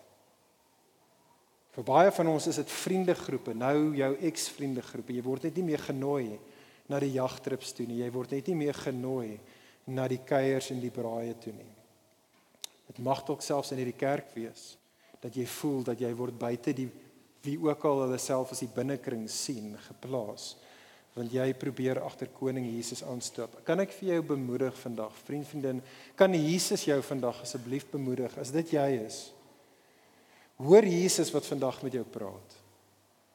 Vir 1.73 1.85
baie 1.85 2.11
van 2.12 2.29
ons 2.29 2.47
is 2.47 2.57
dit 2.57 2.71
vriendegroepe, 2.71 3.55
nou 3.55 3.95
jou 3.97 4.16
eks-vriendegroepe. 4.16 5.12
Jy 5.12 5.23
word 5.23 5.42
net 5.42 5.57
nie 5.57 5.64
meer 5.64 5.79
genooi 5.79 6.38
na 6.88 6.99
die 7.01 7.12
jagtrips 7.12 7.73
toe 7.73 7.87
nie. 7.87 8.03
Jy 8.03 8.11
word 8.11 8.31
net 8.31 8.47
nie 8.47 8.55
meer 8.55 8.75
genooi 8.75 9.40
na 9.87 10.09
die 10.09 10.21
kuiers 10.27 10.71
en 10.71 10.81
die 10.81 10.90
braaie 10.90 11.35
toe 11.40 11.53
nie. 11.53 11.82
Dit 12.90 12.99
mag 13.05 13.23
dalk 13.27 13.42
selfs 13.45 13.73
in 13.73 13.81
hierdie 13.83 13.99
kerk 13.99 14.35
wees 14.37 14.77
dat 15.23 15.37
jy 15.38 15.47
voel 15.47 15.85
dat 15.87 16.01
jy 16.03 16.11
word 16.18 16.35
buite 16.38 16.75
die 16.75 16.88
wie 17.42 17.57
ook 17.59 17.85
al 17.87 18.05
hulle 18.05 18.18
self 18.23 18.53
as 18.55 18.62
die 18.62 18.71
binnekring 18.75 19.29
sien 19.31 19.75
geplaas 19.88 20.53
want 21.12 21.33
jy 21.35 21.51
probeer 21.61 22.01
agter 22.01 22.31
koning 22.33 22.64
Jesus 22.71 23.03
aanstap. 23.05 23.59
Kan 23.68 23.83
ek 23.85 23.92
vir 23.99 24.14
jou 24.14 24.23
bemoedig 24.33 24.77
vandag, 24.81 25.12
vriend 25.27 25.45
vriendin, 25.45 25.83
kan 26.16 26.33
Jesus 26.33 26.87
jou 26.87 26.97
vandag 27.05 27.42
asseblief 27.45 27.85
bemoedig 27.92 28.33
as 28.40 28.53
dit 28.55 28.73
jy 28.79 28.87
is? 29.03 29.27
Hoor 30.62 30.88
Jesus 30.88 31.33
wat 31.35 31.49
vandag 31.49 31.83
met 31.85 31.99
jou 31.99 32.05
praat. 32.09 32.57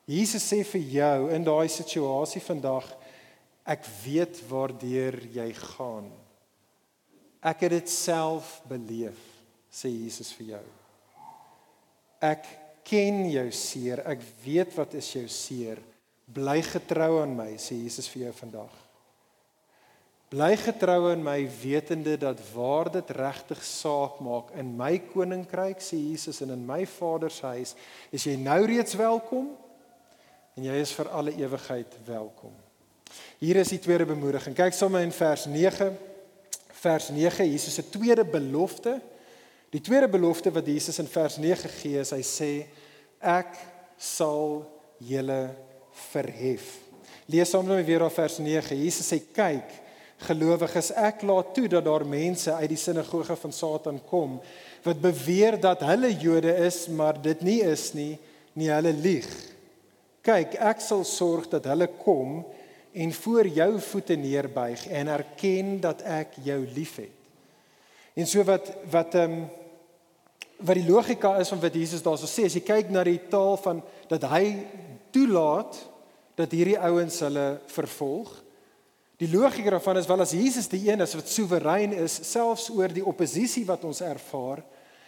Jesus 0.09 0.45
sê 0.47 0.63
vir 0.65 0.89
jou 0.95 1.29
in 1.35 1.45
daai 1.45 1.67
situasie 1.69 2.41
vandag, 2.41 2.87
ek 3.67 3.85
weet 4.05 4.39
waardeur 4.49 5.19
jy 5.35 5.47
gaan. 5.59 6.07
Ek 7.45 7.65
het 7.67 7.75
dit 7.75 7.91
self 7.91 8.55
beleef, 8.65 9.19
sê 9.77 9.91
Jesus 9.93 10.31
vir 10.39 10.55
jou. 10.55 10.63
Ek 12.25 12.47
ken 12.87 13.27
jou 13.29 13.45
seer, 13.53 14.01
ek 14.09 14.23
weet 14.45 14.73
wat 14.77 14.95
is 14.97 15.11
jou 15.13 15.27
seer. 15.29 15.81
Bly 16.27 16.59
getrou 16.65 17.21
aan 17.21 17.35
my, 17.37 17.53
sê 17.61 17.77
Jesus 17.77 18.09
vir 18.11 18.27
jou 18.27 18.33
vandag. 18.39 18.73
Bly 20.27 20.57
getrou 20.59 21.13
aan 21.13 21.21
my 21.23 21.37
wetende 21.61 22.17
dat 22.19 22.41
waar 22.51 22.89
dit 22.91 23.11
regtig 23.15 23.61
saak 23.63 24.17
maak 24.23 24.49
in 24.59 24.73
my 24.75 24.97
koninkryk, 25.13 25.79
sê 25.79 25.99
Jesus 26.09 26.41
en 26.43 26.51
in 26.57 26.65
my 26.67 26.81
Vader 26.97 27.31
se 27.31 27.47
huis, 27.53 27.75
is 28.11 28.25
jy 28.27 28.35
nou 28.41 28.59
reeds 28.67 28.97
welkom 28.99 29.53
en 30.57 30.67
jy 30.67 30.81
is 30.81 30.91
vir 30.97 31.11
alle 31.15 31.35
ewigheid 31.37 31.95
welkom. 32.09 32.51
Hier 33.39 33.61
is 33.61 33.71
die 33.71 33.79
tweede 33.79 34.07
bemoediging. 34.09 34.55
Kyk 34.57 34.75
sommer 34.75 35.05
in 35.05 35.13
vers 35.15 35.45
9. 35.47 35.93
Vers 36.81 37.07
9, 37.13 37.45
Jesus 37.47 37.77
se 37.77 37.85
tweede 37.93 38.25
belofte. 38.27 38.97
Die 39.73 39.81
tweede 39.83 40.07
belofte 40.07 40.51
wat 40.55 40.67
Jesus 40.67 40.99
in 40.99 41.09
vers 41.11 41.37
9 41.37 41.69
gee, 41.81 41.99
is 41.99 42.13
hy 42.15 42.21
sê 42.23 42.51
ek 43.19 43.57
sal 43.99 44.61
julle 45.03 45.41
verhef. 46.11 46.77
Lees 47.27 47.51
saam 47.51 47.67
met 47.67 47.81
my 47.81 47.83
weer 47.87 48.05
op 48.05 48.15
vers 48.15 48.37
9. 48.39 48.77
Jesus 48.79 49.09
sê 49.11 49.19
kyk, 49.35 49.73
gelowiges, 50.23 50.93
ek 50.95 51.25
laat 51.27 51.51
toe 51.53 51.67
dat 51.69 51.83
daar 51.85 52.05
mense 52.07 52.53
uit 52.55 52.71
die 52.71 52.79
sinagoge 52.79 53.35
van 53.37 53.53
Satan 53.53 53.99
kom 54.09 54.39
wat 54.85 55.01
beweer 55.03 55.57
dat 55.59 55.83
hulle 55.83 56.13
Jode 56.15 56.53
is, 56.63 56.85
maar 56.87 57.19
dit 57.19 57.41
nie 57.43 57.59
is 57.65 57.89
nie, 57.97 58.13
nie 58.55 58.69
hulle 58.71 58.93
lieg. 58.95 59.27
Kyk, 60.23 60.55
ek 60.63 60.79
sal 60.83 61.03
sorg 61.07 61.49
dat 61.51 61.67
hulle 61.67 61.89
kom 61.99 62.39
en 62.97 63.13
voor 63.19 63.49
jou 63.51 63.69
voete 63.83 64.15
neerbuig 64.17 64.87
en 64.95 65.11
erken 65.11 65.75
dat 65.83 66.01
ek 66.07 66.39
jou 66.47 66.61
liefhet. 66.71 67.11
En 68.17 68.25
so 68.27 68.43
wat 68.47 68.73
wat 68.89 69.15
ehm 69.15 69.37
um, 69.37 69.47
wat 70.57 70.79
die 70.79 70.87
logika 70.87 71.35
is 71.37 71.51
van 71.53 71.59
wat 71.61 71.75
Jesus 71.77 72.01
daarso 72.01 72.25
sê, 72.25 72.47
as 72.47 72.55
jy 72.57 72.63
kyk 72.65 72.89
na 72.89 73.03
die 73.05 73.19
taal 73.29 73.59
van 73.61 73.83
dat 74.09 74.23
hy 74.31 74.55
toelaat 75.13 75.77
dat 76.37 76.53
hierdie 76.53 76.79
ouens 76.81 77.19
hulle 77.21 77.45
vervolg. 77.69 78.31
Die 79.21 79.29
logika 79.29 79.73
daarvan 79.73 80.01
is 80.01 80.09
wel 80.09 80.25
as 80.25 80.33
Jesus 80.33 80.69
die 80.69 80.83
een 80.89 81.01
is 81.01 81.13
wat 81.17 81.29
soewerein 81.29 81.93
is 81.97 82.19
selfs 82.31 82.71
oor 82.73 82.93
die 82.93 83.05
oppositie 83.05 83.65
wat 83.69 83.85
ons 83.85 84.01
ervaar, 84.05 84.63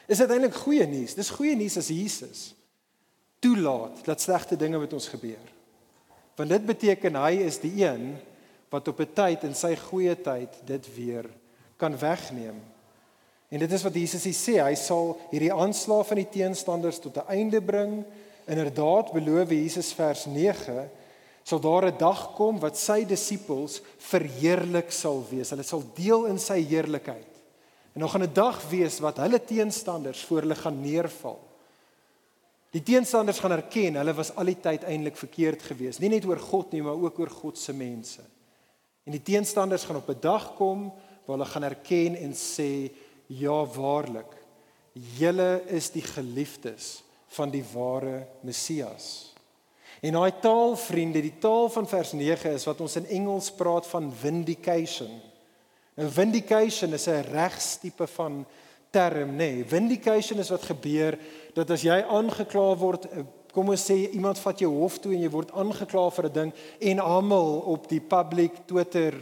is 0.10 0.22
dit 0.22 0.30
eintlik 0.30 0.58
goeie 0.58 0.88
nuus. 0.90 1.18
Dis 1.18 1.34
goeie 1.34 1.58
nuus 1.58 1.78
as 1.82 1.92
Jesus 1.94 2.48
toelaat 3.40 4.02
dat 4.04 4.22
slegte 4.22 4.58
dinge 4.60 4.82
met 4.82 4.94
ons 4.94 5.08
gebeur. 5.08 5.54
Want 6.36 6.50
dit 6.50 6.66
beteken 6.66 7.16
hy 7.16 7.38
is 7.46 7.62
die 7.62 7.74
een 7.82 8.18
wat 8.70 8.88
op 8.88 9.00
'n 9.02 9.14
tyd 9.14 9.44
in 9.44 9.56
sy 9.56 9.76
goeie 9.76 10.16
tyd 10.16 10.62
dit 10.66 10.96
weer 10.96 11.26
kan 11.78 11.98
wegneem. 11.98 12.60
En 13.50 13.60
dit 13.60 13.72
is 13.72 13.84
wat 13.84 13.96
Jesus 13.98 14.26
sê, 14.38 14.60
hy 14.62 14.76
sal 14.78 15.16
hierdie 15.32 15.54
aanslag 15.54 16.06
van 16.08 16.22
die 16.22 16.30
teenstanders 16.30 17.00
tot 17.02 17.18
'n 17.18 17.30
einde 17.34 17.62
bring. 17.62 18.06
Inderdaad 18.46 19.12
beloof 19.14 19.50
Jesus 19.50 19.94
vers 19.94 20.26
9 20.26 20.90
sal 21.44 21.60
daar 21.60 21.86
'n 21.86 21.98
dag 21.98 22.36
kom 22.36 22.60
wat 22.60 22.78
sy 22.78 23.06
disippels 23.06 23.82
verheerlik 23.98 24.92
sal 24.92 25.26
wees. 25.30 25.50
Hulle 25.50 25.64
sal 25.64 25.84
deel 25.96 26.26
in 26.26 26.40
sy 26.40 26.62
heerlikheid. 26.62 27.34
En 27.94 28.02
nog 28.02 28.18
'n 28.18 28.34
dag 28.34 28.70
wees 28.70 29.00
wat 29.00 29.18
hulle 29.18 29.44
teenstanders 29.44 30.24
voor 30.26 30.42
hulle 30.42 30.56
gaan 30.56 30.82
neerval. 30.82 31.40
Die 32.72 32.84
teenstanders 32.84 33.40
gaan 33.40 33.52
erken 33.52 33.96
hulle 33.96 34.14
was 34.14 34.36
al 34.36 34.46
die 34.46 34.60
tyd 34.62 34.84
eintlik 34.84 35.18
verkeerd 35.18 35.62
geweest, 35.62 36.00
nie 36.00 36.10
net 36.10 36.26
oor 36.26 36.40
God 36.40 36.72
nie, 36.72 36.82
maar 36.82 37.02
ook 37.02 37.20
oor 37.20 37.30
God 37.30 37.58
se 37.58 37.74
mense. 37.74 38.22
En 39.04 39.12
die 39.12 39.24
teenstanders 39.24 39.84
gaan 39.84 39.96
op 39.96 40.10
'n 40.10 40.22
dag 40.22 40.56
kom 40.56 40.94
waar 41.26 41.38
hulle 41.38 41.50
gaan 41.50 41.64
erken 41.64 42.16
en 42.16 42.34
sê 42.34 42.92
Ja 43.30 43.62
waarlik. 43.66 44.32
Julle 44.94 45.62
is 45.70 45.92
die 45.94 46.02
geliefdes 46.02 47.04
van 47.36 47.52
die 47.54 47.64
ware 47.74 48.26
Messias. 48.42 49.30
En 50.02 50.16
daai 50.16 50.32
taal 50.42 50.74
vriende, 50.80 51.22
die 51.22 51.38
taal 51.38 51.70
van 51.70 51.88
vers 51.88 52.16
9 52.18 52.56
is 52.58 52.66
wat 52.66 52.82
ons 52.82 52.96
in 52.98 53.06
Engels 53.20 53.52
praat 53.54 53.88
van 53.88 54.10
vindication. 54.16 55.20
Nou 56.00 56.10
vindication 56.10 56.94
is 56.94 57.08
'n 57.08 57.30
regstipe 57.32 58.08
van 58.08 58.46
term, 58.90 59.30
nê. 59.30 59.36
Nee. 59.36 59.66
Vindication 59.66 60.40
is 60.40 60.50
wat 60.50 60.64
gebeur 60.64 61.20
dat 61.54 61.70
as 61.70 61.82
jy 61.82 62.02
aangekla 62.02 62.76
word, 62.76 63.06
eh, 63.06 63.24
kom 63.52 63.70
ons 63.70 63.92
sê 63.92 64.10
iemand 64.12 64.40
vat 64.40 64.60
jou 64.60 64.72
hof 64.72 65.00
toe 65.00 65.14
en 65.14 65.22
jy 65.22 65.30
word 65.30 65.52
aangekla 65.52 66.10
vir 66.12 66.26
'n 66.26 66.34
ding 66.34 66.54
en 66.80 67.00
almal 67.00 67.60
op 67.60 67.90
die 67.90 68.02
public 68.02 68.52
Twitter 68.66 69.14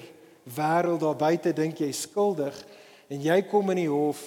wêreld 0.43 0.99
daar 0.99 1.15
buite 1.15 1.53
dink 1.53 1.77
jy 1.77 1.91
skuldig 1.91 2.65
en 3.09 3.21
jy 3.21 3.41
kom 3.49 3.69
in 3.71 3.83
die 3.83 3.91
hof 3.91 4.21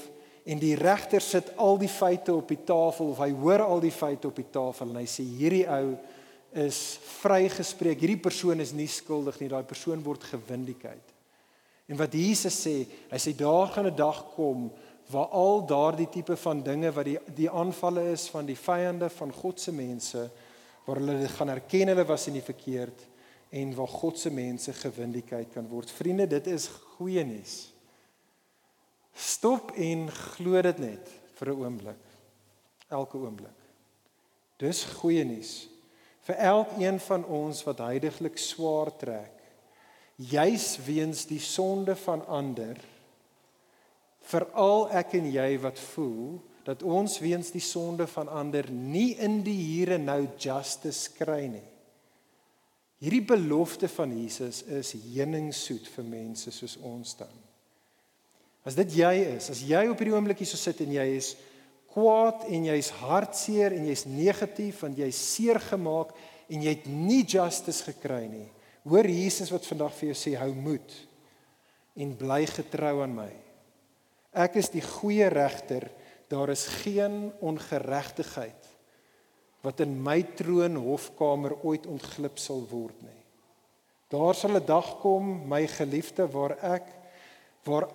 en 0.44 0.58
die 0.58 0.74
regter 0.78 1.20
sit 1.20 1.52
al 1.60 1.78
die 1.78 1.90
feite 1.90 2.34
op 2.34 2.48
die 2.48 2.62
tafel 2.64 3.12
of 3.12 3.20
hy 3.22 3.30
hoor 3.42 3.66
al 3.66 3.82
die 3.82 3.92
feite 3.94 4.28
op 4.28 4.36
die 4.36 4.48
tafel 4.50 4.90
en 4.90 5.02
hy 5.02 5.06
sê 5.08 5.24
hierdie 5.24 5.66
ou 5.68 5.94
is 6.50 6.98
vrygespreek. 7.20 8.00
Hierdie 8.00 8.22
persoon 8.22 8.60
is 8.62 8.72
nie 8.74 8.88
skuldig 8.90 9.38
nie. 9.40 9.50
Daai 9.52 9.62
persoon 9.68 10.02
word 10.02 10.24
gewindikheid. 10.32 11.12
En 11.90 11.98
wat 11.98 12.14
Jesus 12.14 12.56
sê, 12.64 12.74
hy 13.10 13.18
sê 13.18 13.34
daar 13.36 13.70
gaan 13.74 13.86
'n 13.86 13.96
dag 13.96 14.24
kom 14.34 14.70
waar 15.10 15.30
al 15.34 15.66
daardie 15.66 16.08
tipe 16.08 16.36
van 16.36 16.62
dinge 16.62 16.92
wat 16.92 17.04
die 17.04 17.18
die 17.34 17.50
aanvalle 17.50 18.12
is 18.12 18.28
van 18.30 18.46
die 18.46 18.56
vyande 18.56 19.08
van 19.10 19.32
God 19.32 19.60
se 19.60 19.72
mense 19.72 20.30
waar 20.86 20.96
hulle 20.96 21.28
gaan 21.28 21.48
erken 21.48 21.88
hulle 21.88 22.04
was 22.06 22.26
in 22.26 22.38
die 22.38 22.46
verkeerd 22.46 23.06
en 23.50 23.74
waar 23.74 23.88
God 23.88 24.18
se 24.18 24.30
mense 24.30 24.72
gewindikheid 24.72 25.52
kan 25.52 25.66
word. 25.68 25.90
Vriende, 25.90 26.26
dit 26.26 26.46
is 26.46 26.68
goeie 26.96 27.24
nuus. 27.24 27.72
Stop 29.14 29.72
en 29.76 30.08
glo 30.10 30.62
dit 30.62 30.78
net 30.78 31.10
vir 31.38 31.48
'n 31.48 31.60
oomblik. 31.60 32.04
Elke 32.88 33.16
oomblik. 33.16 33.58
Dis 34.58 34.84
goeie 34.84 35.24
nuus 35.24 35.68
vir 36.30 36.36
elkeen 36.36 37.00
van 37.00 37.24
ons 37.24 37.62
wat 37.66 37.82
heidaglik 37.82 38.38
swaar 38.38 38.92
trek. 38.96 39.34
Juis 40.16 40.76
weens 40.84 41.24
die 41.26 41.40
sonde 41.40 41.96
van 41.96 42.26
ander. 42.26 42.76
Veral 44.30 44.90
ek 45.00 45.16
en 45.18 45.30
jy 45.32 45.58
wat 45.58 45.80
voel 45.94 46.38
dat 46.66 46.84
ons 46.84 47.16
weens 47.18 47.50
die 47.50 47.64
sonde 47.64 48.06
van 48.06 48.28
ander 48.28 48.68
nie 48.70 49.16
in 49.18 49.40
die 49.42 49.56
hier 49.56 49.96
en 49.96 50.04
nou 50.10 50.20
justice 50.38 51.08
kry 51.16 51.46
nie. 51.48 51.66
Hierdie 53.00 53.24
belofte 53.24 53.88
van 53.88 54.12
Jesus 54.12 54.60
is 54.68 54.92
heuningsoet 54.92 55.88
vir 55.88 56.04
mense 56.04 56.52
soos 56.52 56.76
ons 56.84 57.16
dan. 57.16 57.32
As 58.66 58.76
dit 58.76 58.98
jy 59.00 59.12
is, 59.36 59.48
as 59.52 59.62
jy 59.64 59.86
op 59.88 60.00
hierdie 60.00 60.14
oomblik 60.14 60.42
hier 60.42 60.50
so 60.50 60.60
sit 60.60 60.82
en 60.84 60.92
jy 60.92 61.06
is 61.16 61.34
kwaad 61.90 62.44
en 62.52 62.66
jy's 62.68 62.90
hartseer 63.00 63.74
en 63.74 63.86
jy's 63.88 64.04
negatief 64.06 64.82
want 64.84 64.98
jy's 65.00 65.18
seer 65.34 65.58
gemaak 65.70 66.12
en 66.50 66.62
jy 66.62 66.74
het 66.76 66.88
nie 66.90 67.22
justice 67.24 67.86
gekry 67.88 68.26
nie. 68.30 68.48
Hoor 68.88 69.08
Jesus 69.10 69.50
wat 69.52 69.66
vandag 69.68 69.94
vir 69.96 70.10
jou 70.10 70.18
sê 70.18 70.34
hou 70.38 70.52
moed 70.54 70.92
en 72.00 72.12
bly 72.18 72.44
getrou 72.48 73.00
aan 73.04 73.16
my. 73.16 73.30
Ek 74.30 74.60
is 74.60 74.70
die 74.72 74.84
goeie 74.84 75.26
regter. 75.32 75.88
Daar 76.30 76.52
is 76.52 76.68
geen 76.84 77.32
ongeregtigheid 77.42 78.68
wat 79.60 79.82
in 79.84 79.98
my 80.00 80.22
troon 80.38 80.78
hofkamer 80.80 81.52
ooit 81.68 81.84
ontglip 81.90 82.38
sal 82.40 82.62
word 82.70 82.96
nie. 83.04 83.18
Daar 84.10 84.34
sal 84.34 84.56
'n 84.56 84.64
dag 84.66 84.98
kom, 85.02 85.46
my 85.48 85.66
geliefde, 85.66 86.26
waar 86.26 86.56
ek 86.62 86.86
waar 87.64 87.86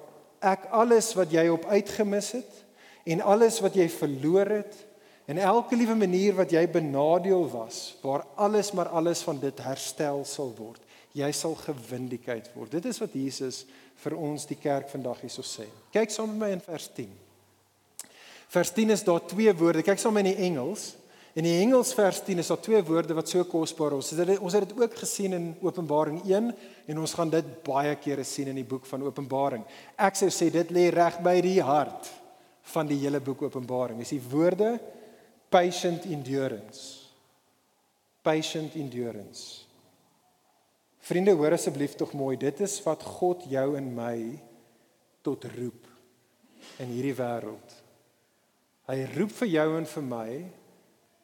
ek 0.46 0.70
alles 0.76 1.12
wat 1.18 1.34
jy 1.34 1.48
op 1.52 1.66
uitgemis 1.70 2.36
het 2.38 2.62
en 3.06 3.22
alles 3.22 3.60
wat 3.64 3.78
jy 3.78 3.88
verloor 3.92 4.52
het 4.60 4.78
en 5.26 5.42
elke 5.42 5.78
liewe 5.78 5.96
manier 5.98 6.36
wat 6.38 6.54
jy 6.54 6.64
benadeel 6.70 7.48
was, 7.50 7.96
waar 8.06 8.26
alles 8.38 8.72
maar 8.78 8.92
alles 8.94 9.24
van 9.26 9.40
dit 9.42 9.62
herstel 9.66 10.22
sal 10.30 10.54
word. 10.58 10.82
Jy 11.16 11.32
sal 11.34 11.56
gewindigheid 11.58 12.52
word. 12.54 12.76
Dit 12.76 12.86
is 12.92 13.00
wat 13.02 13.16
Jesus 13.16 13.64
vir 14.04 14.18
ons 14.20 14.46
die 14.46 14.58
kerk 14.60 14.90
vandag 14.92 15.24
hierso 15.24 15.46
sê. 15.46 15.66
Kyk 15.96 16.12
saam 16.14 16.34
met 16.36 16.42
my 16.42 16.50
in 16.58 16.62
vers 16.62 16.90
10. 16.94 17.10
Vers 18.52 18.72
10 18.76 18.94
is 18.94 19.04
daar 19.08 19.24
twee 19.26 19.54
woorde. 19.58 19.84
Kyk 19.86 20.02
saam 20.02 20.20
in 20.22 20.30
die 20.30 20.38
Engels. 20.46 20.94
In 21.36 21.44
die 21.44 21.58
Engels 21.60 21.92
vers 21.92 22.22
10 22.24 22.40
is 22.40 22.48
daar 22.48 22.62
twee 22.64 22.80
woorde 22.88 23.16
wat 23.18 23.28
so 23.28 23.44
kosbaar 23.44 23.98
is. 23.98 24.06
Ons 24.06 24.12
het 24.14 24.30
dit 24.30 24.40
ons 24.40 24.54
het 24.56 24.64
dit 24.70 24.78
ook 24.80 24.94
gesien 25.02 25.36
in 25.36 25.50
Openbaring 25.68 26.22
1 26.24 26.54
en 26.88 27.02
ons 27.02 27.16
gaan 27.18 27.34
dit 27.34 27.50
baie 27.66 27.92
kere 28.00 28.24
sien 28.24 28.54
in 28.54 28.62
die 28.62 28.68
boek 28.68 28.88
van 28.88 29.04
Openbaring. 29.04 29.66
Ek 30.00 30.16
sou 30.16 30.30
sê 30.32 30.48
dit 30.54 30.72
lê 30.72 30.88
reg 30.96 31.20
by 31.26 31.36
die 31.44 31.60
hart 31.60 32.08
van 32.72 32.88
die 32.88 33.02
hele 33.04 33.20
boek 33.20 33.44
Openbaring. 33.50 34.00
Dis 34.00 34.16
die 34.16 34.22
woorde 34.32 34.78
patient 35.52 36.08
endurance. 36.08 37.12
Patient 38.24 38.80
endurance. 38.80 39.66
Vriende, 41.06 41.36
hoor 41.36 41.60
asseblief 41.60 42.00
tog 42.00 42.16
mooi, 42.18 42.38
dit 42.40 42.64
is 42.64 42.80
wat 42.88 43.04
God 43.20 43.44
jou 43.52 43.74
en 43.76 43.92
my 43.94 44.18
tot 45.22 45.44
roep 45.60 45.84
in 46.80 46.96
hierdie 46.96 47.18
wêreld. 47.20 47.82
Hy 48.88 49.04
roep 49.18 49.42
vir 49.44 49.58
jou 49.60 49.74
en 49.76 49.96
vir 50.00 50.14
my 50.16 50.30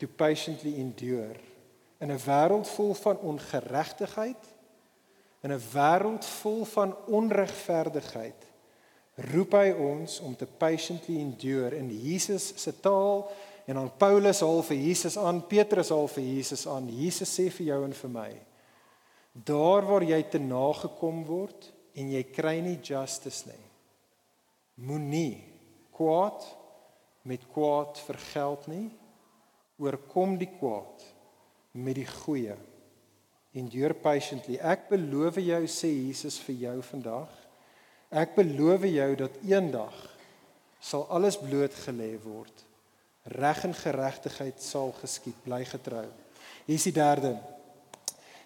to 0.01 0.07
patiently 0.07 0.79
endure 0.81 1.37
in 2.01 2.09
'n 2.11 2.23
wêreld 2.25 2.67
vol 2.67 2.93
van 2.93 3.17
ongeregtigheid, 3.17 4.43
in 5.41 5.51
'n 5.53 5.61
wêreld 5.73 6.25
vol 6.25 6.65
van 6.65 6.95
onregverdigheid. 7.05 8.41
Roep 9.15 9.51
hy 9.51 9.69
ons 9.71 10.19
om 10.19 10.35
te 10.35 10.45
patiently 10.45 11.19
endure 11.19 11.77
in 11.77 11.89
Jesus 11.89 12.53
se 12.55 12.79
taal 12.79 13.31
en 13.65 13.75
dan 13.75 13.91
Paulus 13.97 14.39
haal 14.39 14.63
vir 14.63 14.77
Jesus 14.77 15.17
aan, 15.17 15.47
Petrus 15.47 15.89
haal 15.89 16.07
vir 16.07 16.23
Jesus 16.23 16.67
aan. 16.67 16.89
Jesus 16.89 17.39
sê 17.39 17.51
vir 17.51 17.65
jou 17.65 17.83
en 17.83 17.93
vir 17.93 18.09
my: 18.09 18.31
Daar 19.31 19.85
waar 19.85 20.03
jy 20.03 20.23
te 20.23 20.39
nagekom 20.39 21.25
word 21.25 21.73
en 21.93 22.09
jy 22.11 22.23
kry 22.23 22.59
nie 22.59 22.79
justice 22.81 23.45
nie. 23.45 23.65
Moenie 24.73 25.43
kwaad 25.91 26.57
met 27.21 27.45
kwaad 27.53 27.99
vergeld 27.99 28.67
nie. 28.67 29.00
Oorkom 29.81 30.35
die 30.37 30.49
kwaad 30.59 31.05
met 31.73 31.97
die 31.97 32.05
goeie. 32.05 32.55
Endure 33.57 33.95
patiently. 33.97 34.59
Ek 34.61 34.85
beloof 34.91 35.39
jou 35.41 35.61
sê 35.67 35.89
Jesus 35.89 36.37
vir 36.45 36.59
jou 36.67 36.75
vandag. 36.91 37.31
Ek 38.11 38.35
beloof 38.35 38.85
jou 38.87 39.09
dat 39.23 39.39
eendag 39.47 39.95
sal 40.81 41.07
alles 41.13 41.37
bloot 41.39 41.73
gelê 41.85 42.13
word. 42.23 42.53
Reg 43.37 43.65
en 43.67 43.75
geregtigheid 43.77 44.61
sal 44.61 44.93
geskied. 45.01 45.37
Bly 45.45 45.63
getrou. 45.69 46.07
Hier 46.65 46.77
is 46.77 46.87
die 46.87 46.95
derde. 46.95 47.35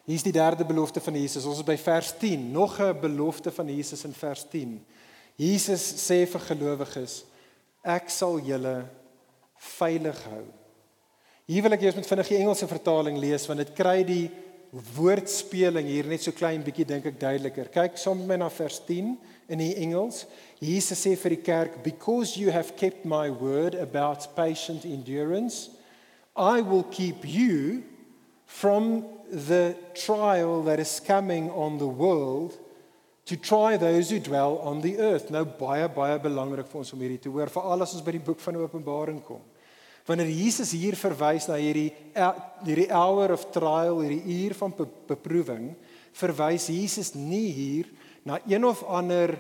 Hier 0.06 0.19
is 0.19 0.26
die 0.26 0.36
derde 0.36 0.65
belofte 0.67 1.02
van 1.02 1.15
Jesus. 1.17 1.45
Ons 1.48 1.63
is 1.63 1.67
by 1.67 1.78
vers 1.82 2.12
10. 2.19 2.52
Nog 2.52 2.80
'n 2.80 3.00
belofte 3.00 3.52
van 3.52 3.67
Jesus 3.67 4.04
in 4.04 4.13
vers 4.13 4.43
10. 4.50 4.86
Jesus 5.36 5.84
sê 6.10 6.26
vir 6.28 6.39
gelowiges: 6.39 7.26
Ek 7.84 8.10
sal 8.10 8.39
julle 8.39 8.86
veilig 9.58 10.24
hou. 10.24 10.45
Hier 11.46 11.62
wil 11.62 11.76
ek 11.76 11.84
eers 11.86 11.98
met 12.00 12.08
vinnige 12.10 12.40
Engelse 12.40 12.66
vertaling 12.66 13.20
lees 13.22 13.44
want 13.46 13.62
dit 13.62 13.74
kry 13.78 14.00
die 14.02 14.24
woordspeling 14.96 15.86
hier 15.86 16.08
net 16.10 16.24
so 16.26 16.34
klein 16.34 16.64
bietjie 16.66 16.88
dink 16.90 17.06
ek 17.06 17.20
duideliker. 17.22 17.70
Kyk 17.70 18.00
saam 18.02 18.24
met 18.24 18.32
my 18.32 18.38
na 18.42 18.48
vers 18.50 18.80
10 18.88 19.12
in 19.54 19.62
die 19.62 19.76
Engels. 19.84 20.24
Jesus 20.58 21.04
sê 21.06 21.14
vir 21.14 21.36
die 21.36 21.44
kerk, 21.46 21.84
"Because 21.84 22.36
you 22.36 22.50
have 22.50 22.76
kept 22.76 23.06
my 23.06 23.30
word 23.30 23.76
about 23.76 24.26
patient 24.36 24.86
endurance, 24.86 25.70
I 26.36 26.62
will 26.62 26.84
keep 26.84 27.24
you 27.24 27.84
from 28.48 29.06
the 29.30 29.76
trial 29.94 30.64
that 30.64 30.80
is 30.80 31.00
coming 31.00 31.52
on 31.52 31.78
the 31.78 31.88
world." 31.88 32.58
to 33.26 33.36
try 33.36 33.76
those 33.76 34.12
who 34.12 34.20
dwell 34.20 34.60
on 34.62 34.82
the 34.82 35.00
earth. 35.00 35.32
Nou 35.32 35.46
baie 35.46 35.90
baie 35.90 36.20
belangrik 36.20 36.68
vir 36.68 36.78
ons 36.78 36.94
om 36.94 37.00
hierdie 37.00 37.22
te 37.22 37.30
hoor, 37.30 37.50
veral 37.50 37.82
as 37.82 37.96
ons 37.96 38.04
by 38.06 38.12
die 38.12 38.20
boek 38.20 38.40
van 38.40 38.56
Openbaring 38.56 39.24
kom. 39.26 39.42
Wanneer 40.06 40.30
Jesus 40.30 40.72
hier 40.78 40.94
verwys 41.00 41.48
na 41.50 41.58
hierdie 41.58 41.89
hierdie 42.65 42.91
hour 42.94 43.34
of 43.34 43.48
trial, 43.54 44.04
hierdie 44.04 44.44
uur 44.46 44.54
van 44.60 44.74
beproewing, 45.10 45.72
verwys 46.15 46.70
Jesus 46.70 47.15
nie 47.18 47.50
hier 47.52 47.89
na 48.26 48.38
een 48.46 48.65
of 48.65 48.84
ander 48.86 49.34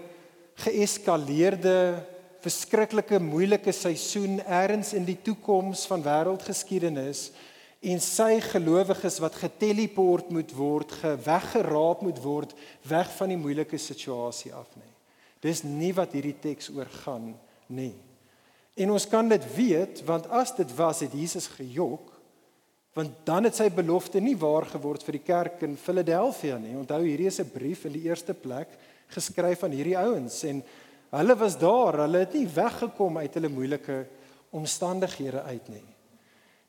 geeskaleerde 0.65 2.01
verskriklike 2.45 3.19
moeilike 3.21 3.73
seisoen 3.73 4.39
eers 4.41 4.93
in 4.97 5.05
die 5.05 5.17
toekoms 5.25 5.85
van 5.89 6.03
wêreldgeskiedenis 6.05 7.29
en 7.85 8.01
sy 8.01 8.39
gelowiges 8.41 9.19
wat 9.21 9.37
geteleport 9.37 10.31
moet 10.33 10.51
word, 10.57 10.93
geweggeraap 11.03 12.01
moet 12.05 12.21
word 12.23 12.55
weg 12.89 13.11
van 13.17 13.33
die 13.33 13.39
moeilike 13.39 13.77
situasie 13.81 14.53
af 14.57 14.69
nie. 14.77 14.93
Dis 15.45 15.61
nie 15.65 15.91
wat 15.93 16.15
hierdie 16.17 16.37
teks 16.41 16.71
oor 16.73 16.89
gaan 17.03 17.33
nie. 17.69 17.93
En 18.75 18.91
ons 18.91 19.07
kan 19.07 19.27
dit 19.31 19.45
weet 19.55 20.03
want 20.07 20.27
as 20.29 20.51
dit 20.55 20.75
was 20.75 20.99
het 21.05 21.15
Jesus 21.15 21.47
gejok 21.47 22.11
want 22.95 23.11
dan 23.27 23.43
het 23.43 23.57
sy 23.57 23.67
belofte 23.75 24.21
nie 24.23 24.37
waar 24.39 24.63
geword 24.71 25.03
vir 25.03 25.17
die 25.17 25.25
kerk 25.27 25.63
in 25.67 25.73
Philadelphia 25.75 26.55
nie. 26.55 26.77
Onthou 26.79 27.01
hierdie 27.03 27.27
is 27.27 27.41
'n 27.41 27.51
brief 27.51 27.83
in 27.85 27.91
die 27.91 28.07
eerste 28.07 28.33
plek 28.33 28.69
geskryf 29.11 29.63
aan 29.63 29.75
hierdie 29.75 29.97
ouens 29.97 30.43
en 30.43 30.63
hulle 31.09 31.35
was 31.35 31.57
daar, 31.59 31.99
hulle 31.99 32.23
het 32.23 32.33
nie 32.33 32.47
weggekom 32.47 33.17
uit 33.17 33.33
hulle 33.33 33.49
moeilike 33.49 34.07
omstandighede 34.51 35.41
uit 35.43 35.67
nie. 35.69 35.83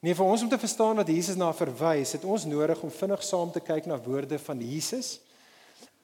Nee, 0.00 0.14
vir 0.14 0.26
ons 0.26 0.42
om 0.42 0.48
te 0.48 0.58
verstaan 0.58 0.96
wat 0.96 1.08
Jesus 1.08 1.36
na 1.36 1.52
verwys, 1.52 2.12
het 2.12 2.24
ons 2.24 2.44
nodig 2.44 2.82
om 2.82 2.90
vinnig 2.90 3.22
saam 3.22 3.52
te 3.52 3.60
kyk 3.60 3.86
na 3.86 3.98
woorde 3.98 4.38
van 4.38 4.60
Jesus 4.60 5.20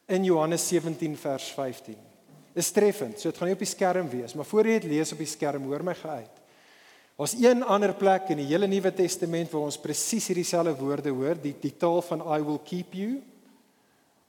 in 0.06 0.24
Johannes 0.24 0.68
17 0.68 1.16
vers 1.16 1.50
15. 1.50 2.11
Is 2.54 2.70
treffend. 2.74 3.18
So 3.18 3.30
dit 3.30 3.38
gaan 3.40 3.48
nie 3.48 3.56
op 3.56 3.64
die 3.64 3.70
skerm 3.70 4.08
wees, 4.12 4.34
maar 4.36 4.48
voor 4.48 4.68
jy 4.68 4.78
dit 4.82 4.92
lees 4.92 5.12
op 5.14 5.20
die 5.22 5.30
skerm, 5.30 5.64
hoor 5.70 5.84
my 5.86 5.94
geuit. 5.96 6.40
Ons 7.22 7.34
een 7.38 7.62
ander 7.62 7.92
plek 7.94 8.30
in 8.32 8.40
die 8.40 8.48
hele 8.48 8.66
Nuwe 8.68 8.90
Testament 8.96 9.50
waar 9.52 9.68
ons 9.68 9.80
presies 9.80 10.30
hierdie 10.30 10.46
selfde 10.48 10.74
woorde 10.80 11.12
hoor, 11.12 11.38
die 11.40 11.54
die 11.60 11.74
taal 11.78 12.00
van 12.04 12.24
I 12.24 12.40
will 12.44 12.60
keep 12.64 12.96
you. 12.96 13.20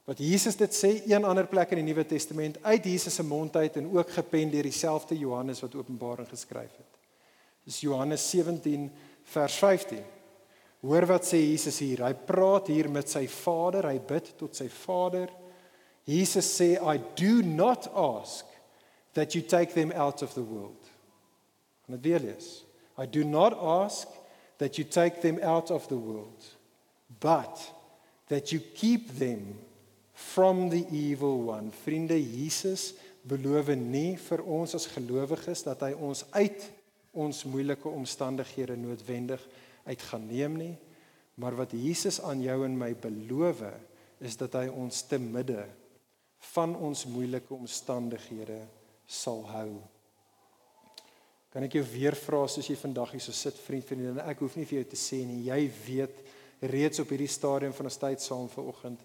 Wat 0.08 0.20
Jesus 0.20 0.58
dit 0.60 0.76
sê, 0.76 0.98
een 1.08 1.24
ander 1.24 1.48
plek 1.48 1.72
in 1.72 1.80
die 1.80 1.88
Nuwe 1.88 2.04
Testament 2.08 2.60
uit 2.66 2.90
Jesus 2.92 3.16
se 3.16 3.24
mond 3.24 3.56
uit 3.56 3.78
en 3.80 3.88
ook 3.94 4.10
gepen 4.12 4.52
deur 4.52 4.68
dieselfde 4.68 5.16
Johannes 5.18 5.64
wat 5.64 5.78
Openbaring 5.80 6.28
geskryf 6.28 6.76
het. 6.76 7.00
Dis 7.64 7.80
Johannes 7.86 8.26
17 8.30 8.90
vers 9.32 9.56
15. 9.64 10.04
Hoor 10.84 11.08
wat 11.08 11.24
sê 11.24 11.40
Jesus 11.40 11.80
hier. 11.80 12.04
Hy 12.04 12.12
praat 12.28 12.68
hier 12.68 12.90
met 12.92 13.08
sy 13.08 13.24
Vader, 13.32 13.88
hy 13.88 14.02
bid 14.04 14.34
tot 14.40 14.60
sy 14.60 14.68
Vader. 14.68 15.32
Jesus 16.06 16.46
sê 16.46 16.78
I 16.82 16.98
do 17.16 17.42
not 17.42 17.88
ask 17.96 18.46
that 19.14 19.36
you 19.36 19.42
take 19.42 19.74
them 19.74 19.92
out 19.92 20.22
of 20.22 20.34
the 20.34 20.44
world. 20.44 20.90
En 21.88 21.96
dit 21.96 22.04
weer 22.04 22.20
lees. 22.20 22.66
I 22.98 23.06
do 23.06 23.24
not 23.24 23.54
ask 23.54 24.08
that 24.58 24.78
you 24.78 24.88
take 24.88 25.22
them 25.22 25.40
out 25.42 25.72
of 25.72 25.88
the 25.88 25.98
world, 25.98 26.44
but 27.20 27.74
that 28.28 28.52
you 28.52 28.62
keep 28.74 29.18
them 29.18 29.60
from 30.14 30.70
the 30.70 30.86
evil 30.92 31.44
one. 31.44 31.72
Vriende, 31.84 32.18
Jesus 32.18 32.94
beloof 33.24 33.72
nie 33.76 34.16
vir 34.20 34.44
ons 34.44 34.76
as 34.76 34.88
gelowiges 34.92 35.64
dat 35.64 35.86
hy 35.86 35.94
ons 35.96 36.26
uit 36.36 36.66
ons 37.14 37.44
moeilike 37.48 37.88
omstandighede 37.88 38.76
noodwendig 38.76 39.42
uit 39.86 40.02
gaan 40.10 40.26
neem 40.28 40.58
nie, 40.60 40.74
maar 41.40 41.56
wat 41.56 41.72
Jesus 41.78 42.20
aan 42.22 42.42
jou 42.44 42.64
en 42.66 42.76
my 42.78 42.92
beloof 43.00 43.64
is 44.24 44.36
dat 44.40 44.58
hy 44.60 44.68
ons 44.68 45.02
te 45.08 45.20
midde 45.22 45.64
van 46.52 46.76
ons 46.76 47.06
moeilike 47.10 47.54
omstandighede 47.56 48.60
sal 49.08 49.44
hou. 49.52 49.72
Kan 51.54 51.68
ek 51.68 51.78
jou 51.78 51.86
weer 51.94 52.18
vra 52.18 52.44
soos 52.50 52.68
jy 52.70 52.76
vandag 52.80 53.14
hier 53.14 53.24
so 53.24 53.36
sit 53.36 53.58
vriend 53.62 53.86
vriendin 53.88 54.22
ek 54.26 54.42
hoef 54.42 54.58
nie 54.58 54.68
vir 54.68 54.82
jou 54.82 54.90
te 54.92 55.00
sê 55.00 55.22
nie 55.28 55.46
jy 55.48 55.60
weet 55.86 56.22
reeds 56.74 57.02
op 57.04 57.12
hierdie 57.14 57.30
stadium 57.30 57.74
van 57.78 57.90
ons 57.90 58.00
tyd 58.02 58.24
saam 58.24 58.48
vanoggend 58.50 59.02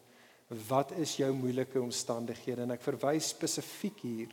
wat 0.68 0.94
is 0.96 1.18
jou 1.18 1.28
moeilike 1.36 1.80
omstandighede 1.80 2.64
en 2.64 2.72
ek 2.72 2.84
verwys 2.86 3.34
spesifiek 3.34 3.98
hier 4.00 4.32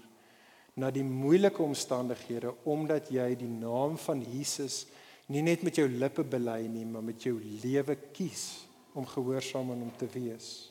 na 0.79 0.91
die 0.91 1.03
moeilike 1.03 1.63
omstandighede 1.63 2.53
omdat 2.71 3.11
jy 3.11 3.27
die 3.39 3.51
naam 3.51 3.97
van 3.99 4.23
Jesus 4.31 4.85
nie 5.31 5.41
net 5.41 5.63
met 5.65 5.79
jou 5.79 5.87
lippe 5.89 6.23
bely 6.27 6.61
nie, 6.69 6.85
maar 6.85 7.03
met 7.03 7.23
jou 7.25 7.35
lewe 7.63 7.97
kies 8.13 8.65
om 8.95 9.07
gehoorsaam 9.09 9.71
aan 9.73 9.85
hom 9.87 9.93
te 9.97 10.07
wees. 10.13 10.69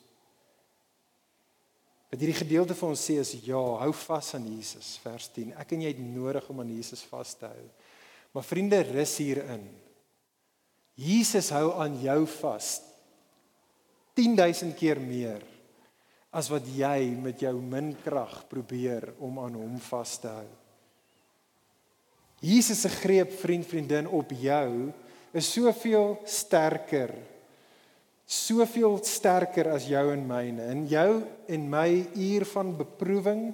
Wat 2.15 2.21
hierdie 2.23 2.37
gedeelte 2.39 2.77
vir 2.79 2.93
ons 2.93 3.01
sê 3.09 3.17
is 3.19 3.33
ja, 3.43 3.59
hou 3.59 3.91
vas 4.05 4.29
aan 4.37 4.45
Jesus, 4.47 4.93
vers 5.03 5.25
10. 5.35 5.49
Ek 5.59 5.73
en 5.75 5.81
jy 5.83 5.89
het 5.91 5.99
nodig 5.99 6.45
om 6.53 6.61
aan 6.63 6.69
Jesus 6.71 7.01
vas 7.11 7.33
te 7.35 7.49
hou. 7.51 7.65
Maar 8.31 8.47
vriende, 8.47 8.79
rus 8.87 9.17
hierin. 9.19 9.65
Jesus 10.95 11.51
hou 11.51 11.73
aan 11.83 11.97
jou 11.99 12.21
vas 12.37 12.69
10000 14.15 14.77
keer 14.79 15.03
meer 15.03 15.43
as 16.31 16.53
wat 16.55 16.71
jy 16.71 17.11
met 17.19 17.43
jou 17.43 17.57
min 17.59 17.91
krag 18.05 18.45
probeer 18.47 19.09
om 19.19 19.43
aan 19.43 19.59
hom 19.59 19.75
vas 19.89 20.15
te 20.23 20.31
hou. 20.31 20.49
Jesus 22.47 22.87
se 22.87 22.95
greep 22.95 23.35
vriend 23.43 23.67
vriendin 23.67 24.07
op 24.07 24.31
jou 24.39 24.93
is 25.35 25.51
soveel 25.51 26.15
sterker. 26.31 27.11
Soveel 28.25 28.99
sterker 29.05 29.69
as 29.75 29.85
jou 29.89 30.05
en 30.13 30.23
myne. 30.27 30.65
In 30.73 30.87
jou 30.89 31.23
en 31.49 31.69
my 31.71 31.89
uur 32.15 32.47
van 32.55 32.73
beproewing 32.77 33.51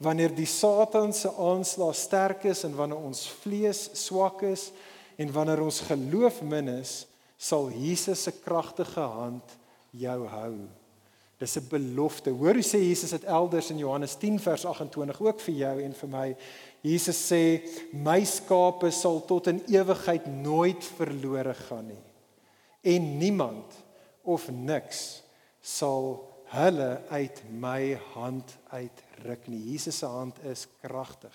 wanneer 0.00 0.32
die 0.36 0.48
Satan 0.48 1.12
se 1.16 1.30
aanslag 1.40 1.96
sterk 1.96 2.44
is 2.48 2.64
en 2.64 2.76
wanneer 2.76 3.00
ons 3.00 3.26
vlees 3.42 3.86
swak 3.96 4.42
is 4.48 4.70
en 5.16 5.32
wanneer 5.32 5.62
ons 5.64 5.80
geloof 5.88 6.42
min 6.44 6.68
is, 6.68 7.06
sal 7.36 7.70
Jesus 7.72 8.26
se 8.26 8.32
kragtige 8.44 9.00
hand 9.00 9.56
jou 9.96 10.26
hou. 10.28 10.52
Dis 11.38 11.56
'n 11.56 11.68
belofte. 11.68 12.30
Hoor 12.30 12.54
hoe 12.54 12.64
sê 12.64 12.80
Jesus 12.80 13.10
dit 13.10 13.24
elders 13.24 13.70
in 13.70 13.78
Johannes 13.78 14.14
10 14.14 14.40
vers 14.40 14.64
28 14.64 15.20
ook 15.20 15.40
vir 15.40 15.54
jou 15.54 15.82
en 15.82 15.92
vir 15.92 16.08
my. 16.08 16.36
Jesus 16.80 17.32
sê 17.32 17.62
my 17.92 18.24
skape 18.24 18.90
sal 18.90 19.24
tot 19.24 19.46
in 19.46 19.62
ewigheid 19.68 20.26
nooit 20.26 20.84
verlore 20.84 21.54
gaan 21.54 21.86
nie. 21.86 22.04
En 22.80 23.18
niemand 23.18 23.85
of 24.26 24.48
niks 24.50 25.22
sal 25.62 26.18
hulle 26.52 26.90
uit 27.10 27.42
my 27.50 27.96
hand 28.14 28.56
uitruk 28.70 29.48
nie. 29.50 29.62
Jesus 29.72 29.98
se 30.02 30.06
hand 30.10 30.38
is 30.46 30.66
kragtig. 30.82 31.34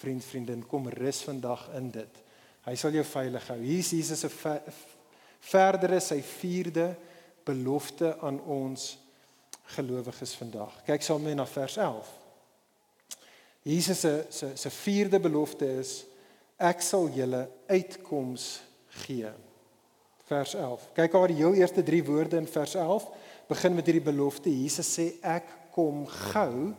Vriend, 0.00 0.24
vriendin, 0.24 0.66
kom 0.66 0.88
rus 0.88 1.22
vandag 1.24 1.68
in 1.78 1.88
dit. 1.94 2.20
Hy 2.64 2.74
sal 2.80 2.96
jou 2.96 3.04
veilig 3.06 3.46
hou. 3.52 3.58
Hier 3.60 3.80
is 3.84 3.92
Jesus 3.92 4.24
se 4.24 4.30
verdere 5.44 6.00
sy 6.00 6.20
vierde 6.24 6.94
belofte 7.44 8.14
aan 8.24 8.40
ons 8.40 8.94
gelowiges 9.76 10.34
vandag. 10.40 10.76
Kyk 10.86 11.04
saam 11.04 11.24
met 11.24 11.34
my 11.34 11.40
na 11.42 11.48
vers 11.48 11.76
11. 11.80 12.12
Jesus 13.64 14.00
se 14.00 14.14
se 14.28 14.50
se 14.60 14.70
vierde 14.70 15.20
belofte 15.20 15.68
is 15.80 16.02
ek 16.60 16.82
sal 16.84 17.08
julle 17.12 17.46
uitkoms 17.68 18.60
gee. 19.04 19.30
Vers 20.24 20.54
11. 20.56 20.88
Kyk 20.96 21.12
waar 21.12 21.28
die 21.28 21.42
heel 21.42 21.56
eerste 21.58 21.82
3 21.84 22.00
woorde 22.06 22.40
in 22.40 22.48
vers 22.48 22.74
11 22.80 23.06
begin 23.48 23.74
met 23.76 23.88
hierdie 23.90 24.06
belofte. 24.06 24.48
Jesus 24.48 24.88
sê 24.96 25.10
ek 25.20 25.50
kom 25.74 26.06
gou. 26.32 26.72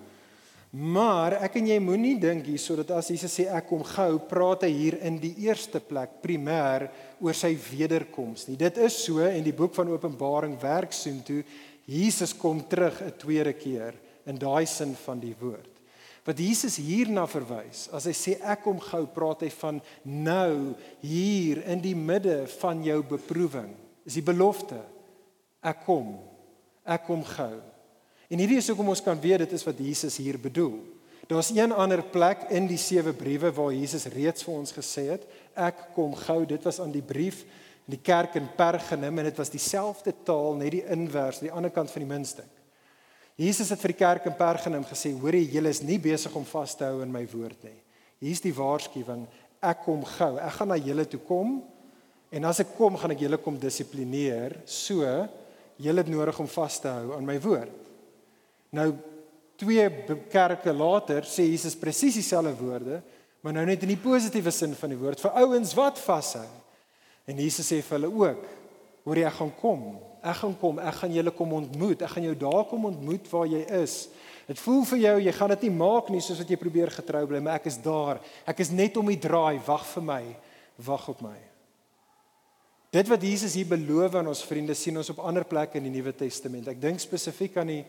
Maar 0.75 1.37
ek 1.45 1.59
en 1.61 1.69
jy 1.69 1.77
moenie 1.79 2.17
dink 2.19 2.49
hier 2.49 2.59
sodat 2.59 2.89
as 2.97 3.07
Jesus 3.13 3.35
sê 3.37 3.45
ek 3.47 3.69
kom 3.69 3.85
gou, 3.87 4.17
praat 4.27 4.65
hy 4.65 4.71
hier 4.73 4.97
in 5.07 5.21
die 5.21 5.31
eerste 5.45 5.79
plek 5.79 6.17
primêr 6.23 6.89
oor 7.23 7.37
sy 7.37 7.53
wederkoms 7.69 8.49
nie. 8.49 8.57
Dit 8.59 8.81
is 8.83 8.97
so 9.05 9.23
en 9.23 9.45
die 9.45 9.55
boek 9.55 9.77
van 9.77 9.93
Openbaring 9.93 10.57
werk 10.59 10.91
soontoe 10.95 11.45
Jesus 11.85 12.33
kom 12.33 12.63
terug 12.65 12.99
'n 13.01 13.13
tweede 13.13 13.53
keer 13.53 13.93
in 14.25 14.37
daai 14.41 14.65
sin 14.65 14.95
van 15.05 15.19
die 15.19 15.35
woord. 15.39 15.74
Wat 16.25 16.39
Jesus 16.41 16.79
hierna 16.81 17.27
verwys, 17.29 17.85
as 17.93 18.07
hy 18.09 18.13
sê 18.17 18.33
ek 18.41 18.63
kom 18.65 18.79
gou, 18.81 19.03
praat 19.13 19.43
hy 19.45 19.51
van 19.59 19.81
nou, 20.09 20.73
hier 21.05 21.61
in 21.69 21.83
die 21.83 21.93
midde 21.97 22.47
van 22.57 22.81
jou 22.85 23.03
beproewing. 23.05 23.69
Is 24.05 24.17
die 24.17 24.25
belofte 24.25 24.81
ek 25.65 25.85
kom. 25.85 26.15
Ek 26.85 27.05
kom 27.07 27.23
gou. 27.25 27.55
En 28.29 28.41
hierdie 28.41 28.57
is 28.57 28.67
hoekom 28.69 28.89
ons 28.93 29.03
kan 29.05 29.19
weet 29.21 29.43
dit 29.45 29.53
is 29.57 29.65
wat 29.65 29.81
Jesus 29.81 30.17
hier 30.21 30.37
bedoel. 30.41 30.79
Daar's 31.29 31.49
een 31.53 31.73
ander 31.73 32.03
plek 32.05 32.45
in 32.53 32.67
die 32.69 32.77
sewe 32.81 33.13
briewe 33.17 33.49
waar 33.53 33.73
Jesus 33.73 34.05
reeds 34.13 34.45
vir 34.45 34.53
ons 34.53 34.73
gesê 34.73 35.07
het, 35.15 35.23
ek 35.57 35.87
kom 35.95 36.13
gou. 36.17 36.43
Dit 36.45 36.65
was 36.65 36.77
aan 36.81 36.93
die 36.93 37.05
brief 37.05 37.41
in 37.85 37.95
die 37.95 38.01
kerk 38.01 38.37
in 38.37 38.49
Pergamum 38.57 39.21
en 39.21 39.29
dit 39.29 39.39
was 39.41 39.53
dieselfde 39.53 40.13
taal 40.25 40.57
net 40.57 40.73
die 40.73 40.85
inwers 40.93 41.41
die 41.41 41.53
ander 41.53 41.73
kant 41.73 41.93
van 41.93 42.05
die 42.05 42.09
muntstuk. 42.09 42.54
Jesus 43.35 43.67
het 43.73 43.81
vir 43.83 43.91
die 43.91 43.99
kerk 43.99 44.27
in 44.29 44.35
Pergamum 44.37 44.85
gesê: 44.87 45.11
"Hoor 45.11 45.35
jy, 45.35 45.49
julle 45.57 45.69
is 45.69 45.81
nie 45.83 45.99
besig 45.99 46.35
om 46.35 46.45
vas 46.45 46.75
te 46.75 46.85
hou 46.85 47.01
in 47.03 47.11
my 47.11 47.25
woord 47.27 47.63
nie. 47.63 47.79
Hier's 48.19 48.41
die 48.41 48.53
waarskuwing: 48.55 49.27
Ek 49.61 49.83
kom 49.83 50.03
gou. 50.05 50.37
Ek 50.39 50.53
gaan 50.53 50.67
na 50.67 50.77
julle 50.77 51.05
toe 51.05 51.19
kom 51.19 51.63
en 52.31 52.45
as 52.45 52.59
ek 52.59 52.75
kom, 52.77 52.95
gaan 52.97 53.11
ek 53.11 53.19
julle 53.19 53.37
kom 53.37 53.57
dissiplineer. 53.59 54.61
So, 54.65 55.03
julle 55.77 55.97
het 56.03 56.07
nodig 56.07 56.39
om 56.39 56.47
vas 56.47 56.79
te 56.79 56.87
hou 56.87 57.13
aan 57.15 57.25
my 57.25 57.39
woord." 57.39 57.71
Nou 58.71 58.93
twee 59.57 59.89
kerke 60.31 60.73
later 60.73 61.23
sê 61.23 61.43
Jesus 61.43 61.75
presies 61.75 62.15
dieselfde 62.15 62.55
woorde, 62.55 63.01
maar 63.41 63.53
nou 63.53 63.65
net 63.65 63.83
in 63.83 63.89
die 63.89 64.01
positiewe 64.01 64.51
sin 64.51 64.75
van 64.75 64.89
die 64.89 64.99
woord 64.99 65.19
vir 65.19 65.31
ouens 65.31 65.73
wat 65.75 65.99
vashou. 65.99 66.47
En 67.27 67.37
Jesus 67.37 67.67
sê 67.67 67.81
vir 67.81 67.99
hulle 67.99 68.13
ook: 68.13 68.45
"Hoor 69.03 69.17
jy, 69.17 69.27
ek 69.27 69.33
gaan 69.33 69.55
kom. 69.59 69.99
Ek 70.25 70.39
gaan 70.41 70.55
kom. 70.57 70.79
Ek 70.81 71.01
gaan 71.01 71.13
julle 71.13 71.33
kom 71.35 71.53
ontmoet. 71.59 72.01
Ek 72.01 72.15
gaan 72.15 72.25
jou 72.25 72.35
daar 72.45 72.63
kom 72.69 72.87
ontmoet 72.89 73.27
waar 73.29 73.49
jy 73.49 73.61
is. 73.83 73.97
Dit 74.49 74.61
voel 74.61 74.83
vir 74.89 75.01
jou 75.03 75.15
jy 75.25 75.33
gaan 75.33 75.53
dit 75.53 75.67
nie 75.67 75.75
maak 75.77 76.09
nie 76.13 76.21
soos 76.21 76.41
wat 76.41 76.49
jy 76.49 76.57
probeer 76.61 76.93
getrou 76.93 77.23
bly, 77.29 77.41
maar 77.41 77.59
ek 77.59 77.69
is 77.69 77.77
daar. 77.81 78.21
Ek 78.45 78.61
is 78.61 78.73
net 78.73 78.97
om 78.97 79.09
die 79.09 79.21
draai. 79.21 79.61
Wag 79.65 79.85
vir 79.93 80.05
my. 80.05 80.23
Wag 80.85 81.09
op 81.13 81.21
my." 81.25 81.37
Dit 82.95 83.09
wat 83.11 83.23
Jesus 83.27 83.57
hier 83.57 83.67
beloof 83.67 84.13
aan 84.15 84.29
ons 84.31 84.43
vriende 84.47 84.73
sien 84.77 84.97
ons 84.97 85.09
op 85.11 85.19
ander 85.19 85.43
plekke 85.43 85.77
in 85.81 85.89
die 85.89 85.97
Nuwe 85.97 86.13
Testament. 86.15 86.69
Ek 86.71 86.79
dink 86.81 87.01
spesifiek 87.03 87.57
aan 87.59 87.73
die 87.73 87.81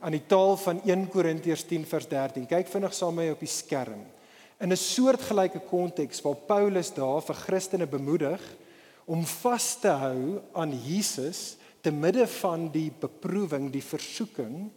aan 0.00 0.14
die 0.16 0.24
taal 0.24 0.54
van 0.56 0.78
1 0.88 1.08
Korintiërs 1.12 1.66
10 1.68 1.82
vers 1.84 2.06
13. 2.08 2.46
Kyk 2.48 2.70
vinnig 2.72 2.94
saam 2.96 3.14
met 3.14 3.26
my 3.26 3.34
op 3.34 3.42
die 3.44 3.50
skerm. 3.52 4.00
In 4.60 4.72
'n 4.72 4.76
soortgelyke 4.76 5.60
konteks 5.68 6.22
waar 6.24 6.36
Paulus 6.48 6.92
daar 6.94 7.20
vir 7.22 7.34
Christene 7.34 7.86
bemoedig 7.86 8.40
om 9.04 9.24
vas 9.24 9.76
te 9.80 9.88
hou 9.88 10.40
aan 10.52 10.72
Jesus 10.84 11.56
te 11.80 11.92
midde 11.92 12.26
van 12.40 12.68
die 12.72 12.90
beproewing, 13.00 13.70
die 13.72 13.84
versoeking, 13.84 14.68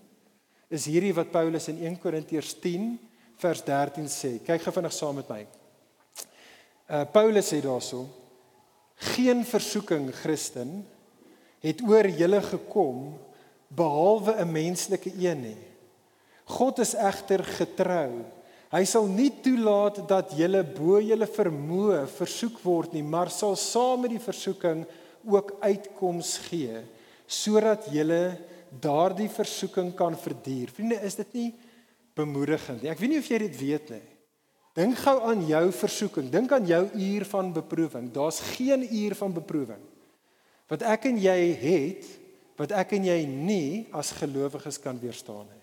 is 0.73 0.87
hierdie 0.89 1.13
wat 1.13 1.31
Paulus 1.33 1.67
in 1.69 1.81
1 1.83 1.99
Korintiërs 2.01 2.55
10 2.63 2.93
vers 3.43 3.63
13 3.65 4.07
sê. 4.09 4.31
Kyk 4.45 4.63
gou 4.63 4.73
vinnig 4.73 4.95
saam 4.95 5.19
met 5.19 5.29
my. 5.29 5.41
Uh 6.89 7.03
Paulus 7.13 7.51
sê 7.51 7.59
daarso: 7.63 8.05
Geen 9.15 9.43
versoeking, 9.45 10.09
Christen, 10.23 10.81
het 11.63 11.81
oor 11.85 12.07
julle 12.07 12.41
gekom 12.41 13.13
behalwe 13.67 14.35
'n 14.39 14.51
menslike 14.51 15.11
een 15.17 15.41
nie. 15.41 15.61
God 16.45 16.79
is 16.79 16.93
egter 16.93 17.43
getrou 17.43 18.23
Hy 18.73 18.81
sal 18.89 19.05
nie 19.05 19.29
toelaat 19.45 19.99
dat 20.09 20.31
julle 20.33 20.63
bo 20.65 20.97
julle 20.97 21.27
vermoë 21.29 22.07
versoek 22.09 22.55
word 22.65 22.95
nie, 22.95 23.03
maar 23.05 23.29
sal 23.29 23.53
saam 23.59 24.01
met 24.01 24.15
die 24.15 24.23
versoeking 24.23 24.81
ook 25.25 25.55
uitkoms 25.63 26.37
gee 26.49 26.83
sodat 27.27 27.87
julle 27.89 28.37
daardie 28.83 29.29
versoeking 29.31 29.93
kan 29.97 30.15
verduur. 30.19 30.69
Vriende, 30.75 30.99
is 31.01 31.15
dit 31.17 31.33
nie 31.33 31.49
bemoedigend 32.17 32.83
nie? 32.83 32.91
Ek 32.91 32.99
weet 32.99 33.13
nie 33.13 33.21
of 33.21 33.29
jy 33.31 33.39
dit 33.45 33.55
weet 33.57 33.93
nie. 33.95 34.03
Dink 34.77 34.97
gou 35.01 35.15
aan 35.29 35.41
jou 35.47 35.63
versoeking. 35.77 36.29
Dink 36.33 36.51
aan 36.53 36.65
jou 36.67 36.83
uur 36.91 37.25
van 37.29 37.51
beproewing. 37.53 38.09
Daar's 38.13 38.41
geen 38.53 38.85
uur 38.85 39.15
van 39.17 39.33
beproewing 39.33 39.81
wat 40.71 40.85
ek 40.89 41.09
en 41.11 41.19
jy 41.21 41.39
het 41.59 42.07
wat 42.57 42.73
ek 42.77 42.95
en 42.97 43.05
jy 43.05 43.19
nie 43.27 43.85
as 43.93 44.13
gelowiges 44.17 44.79
kan 44.81 44.97
weerstaan 45.01 45.45
nie. 45.45 45.61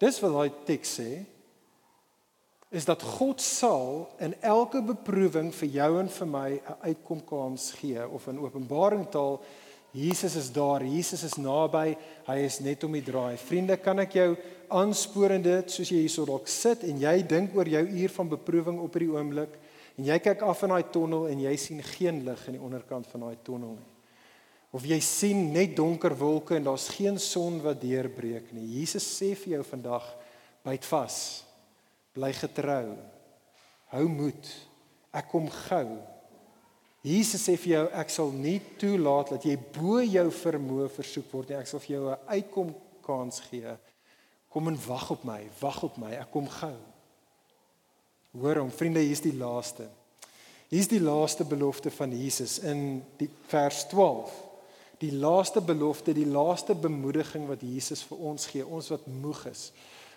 Dis 0.00 0.20
wat 0.22 0.34
daai 0.34 0.64
teks 0.68 0.98
sê 1.00 1.08
is 2.74 2.84
dat 2.84 3.02
God 3.02 3.40
sal 3.40 4.08
in 4.18 4.34
elke 4.42 4.80
beproewing 4.82 5.52
vir 5.54 5.68
jou 5.76 5.90
en 6.00 6.08
vir 6.10 6.26
my 6.26 6.50
'n 6.50 6.76
uitkomkans 6.90 7.72
gee 7.78 8.08
of 8.08 8.26
in 8.28 8.38
Openbaring 8.38 9.06
taal 9.10 9.40
Jesus 9.94 10.34
is 10.34 10.50
daar, 10.52 10.82
Jesus 10.82 11.22
is 11.22 11.36
naby, 11.38 11.94
hy 12.26 12.38
is 12.42 12.58
net 12.58 12.82
om 12.82 12.92
die 12.92 13.02
draai. 13.02 13.36
Vriende, 13.38 13.76
kan 13.76 14.00
ek 14.02 14.16
jou 14.18 14.36
aanspoor 14.68 15.30
in 15.30 15.42
dit 15.42 15.70
soos 15.70 15.88
jy 15.88 16.00
hierso 16.02 16.24
dalk 16.26 16.48
sit 16.50 16.82
en 16.82 16.98
jy 16.98 17.22
dink 17.22 17.54
oor 17.54 17.68
jou 17.68 17.84
uur 17.86 18.10
van 18.16 18.28
beproewing 18.28 18.80
op 18.82 18.92
hierdie 18.92 19.14
oomblik 19.14 19.54
en 19.96 20.04
jy 20.04 20.18
kyk 20.18 20.42
af 20.42 20.64
in 20.66 20.74
daai 20.74 20.90
tonnel 20.90 21.28
en 21.30 21.38
jy 21.46 21.56
sien 21.56 21.82
geen 21.82 22.24
lig 22.26 22.42
aan 22.48 22.58
die 22.58 22.64
onderkant 22.64 23.06
van 23.06 23.28
daai 23.28 23.38
tonnel 23.46 23.76
nie. 23.78 23.90
Of 24.74 24.82
jy 24.90 24.98
sien 24.98 25.52
net 25.54 25.76
donker 25.76 26.18
wolke 26.18 26.56
en 26.56 26.64
daar's 26.66 26.88
geen 26.88 27.20
son 27.22 27.62
wat 27.62 27.78
deurbreek 27.78 28.50
nie. 28.50 28.80
Jesus 28.80 29.06
sê 29.06 29.36
vir 29.38 29.60
jou 29.60 29.62
vandag, 29.62 30.10
byt 30.66 30.90
vas. 30.90 31.44
Bly 32.14 32.30
getrou. 32.38 32.94
Hou 33.90 34.04
moed. 34.10 34.50
Ek 35.14 35.26
kom 35.30 35.48
gou. 35.50 35.98
Jesus 37.04 37.42
sê 37.44 37.56
vir 37.60 37.72
jou 37.74 37.82
ek 38.00 38.12
sal 38.14 38.30
nie 38.32 38.56
toelaat 38.80 39.34
dat 39.34 39.44
jy 39.44 39.58
bo 39.74 39.98
jou 40.00 40.24
vermoë 40.38 40.86
versoek 40.94 41.26
word 41.34 41.50
nie. 41.50 41.58
Ek 41.58 41.68
sal 41.68 41.82
vir 41.82 41.96
jou 41.96 42.04
'n 42.10 42.18
uitkom 42.38 42.74
kans 43.02 43.40
gee. 43.50 43.76
Kom 44.48 44.68
en 44.68 44.78
wag 44.86 45.10
op 45.10 45.24
my. 45.24 45.42
Wag 45.60 45.82
op 45.82 45.98
my. 45.98 46.12
Ek 46.12 46.30
kom 46.30 46.48
gou. 46.48 46.76
Hoor 48.32 48.58
hom, 48.58 48.70
vriende, 48.70 49.00
hier's 49.00 49.20
die 49.20 49.34
laaste. 49.34 49.88
Hier's 50.70 50.88
die 50.88 51.00
laaste 51.00 51.44
belofte 51.44 51.90
van 51.90 52.10
Jesus 52.10 52.58
in 52.58 53.04
die 53.18 53.28
vers 53.48 53.86
12. 53.88 54.32
Die 54.98 55.12
laaste 55.12 55.60
belofte, 55.60 56.14
die 56.14 56.26
laaste 56.26 56.74
bemoediging 56.74 57.46
wat 57.46 57.60
Jesus 57.60 58.02
vir 58.02 58.18
ons 58.18 58.46
gee, 58.46 58.66
ons 58.66 58.88
wat 58.88 59.06
moeg 59.06 59.46
is 59.46 59.72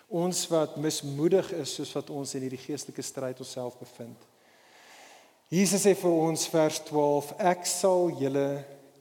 ons 0.08 0.46
wat 0.48 0.76
mismoedig 0.80 1.52
is 1.60 1.74
soos 1.76 1.92
wat 1.96 2.10
ons 2.10 2.32
in 2.34 2.46
hierdie 2.46 2.60
geestelike 2.60 3.04
stryd 3.04 3.40
onsself 3.44 3.76
bevind. 3.80 4.16
Jesus 5.52 5.84
sê 5.84 5.94
vir 5.96 6.12
ons 6.12 6.48
vers 6.52 6.80
12 6.88 7.30
ek 7.52 7.68
sal 7.68 8.10
julle 8.20 8.48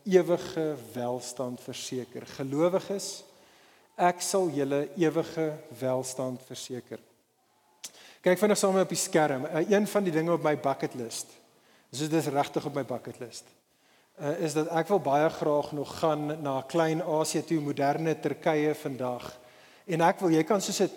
ewige 0.07 0.67
welstand 0.93 1.59
verseker. 1.63 2.23
Gelowiges, 2.37 3.09
ek 3.99 4.21
sal 4.23 4.47
julle 4.55 4.85
ewige 4.99 5.49
welstand 5.79 6.43
verseker. 6.47 7.01
Kyk 8.23 8.39
vinnig 8.39 8.59
saam 8.59 8.79
op 8.79 8.91
die 8.91 8.99
skerm. 8.99 9.45
Uh, 9.47 9.63
een 9.71 9.87
van 9.87 10.07
die 10.07 10.13
dinge 10.13 10.33
op 10.35 10.43
my 10.43 10.55
bucket 10.59 10.95
list. 10.99 11.31
So 11.91 12.07
dit 12.07 12.19
is 12.19 12.31
regtig 12.33 12.65
op 12.67 12.75
my 12.75 12.83
bucket 12.87 13.19
list. 13.23 13.47
Uh, 14.19 14.33
is 14.43 14.55
dat 14.57 14.71
ek 14.75 14.89
wil 14.91 14.99
baie 15.03 15.27
graag 15.31 15.71
nog 15.77 15.91
gaan 16.01 16.33
na 16.43 16.61
klein 16.67 17.03
Asië 17.03 17.45
toe, 17.47 17.59
moderne 17.63 18.15
Turkye 18.19 18.73
vandag. 18.75 19.29
En 19.87 20.03
ek 20.03 20.19
wil 20.19 20.35
jy 20.35 20.43
kan 20.43 20.61
soos 20.61 20.81
'n 20.81 20.91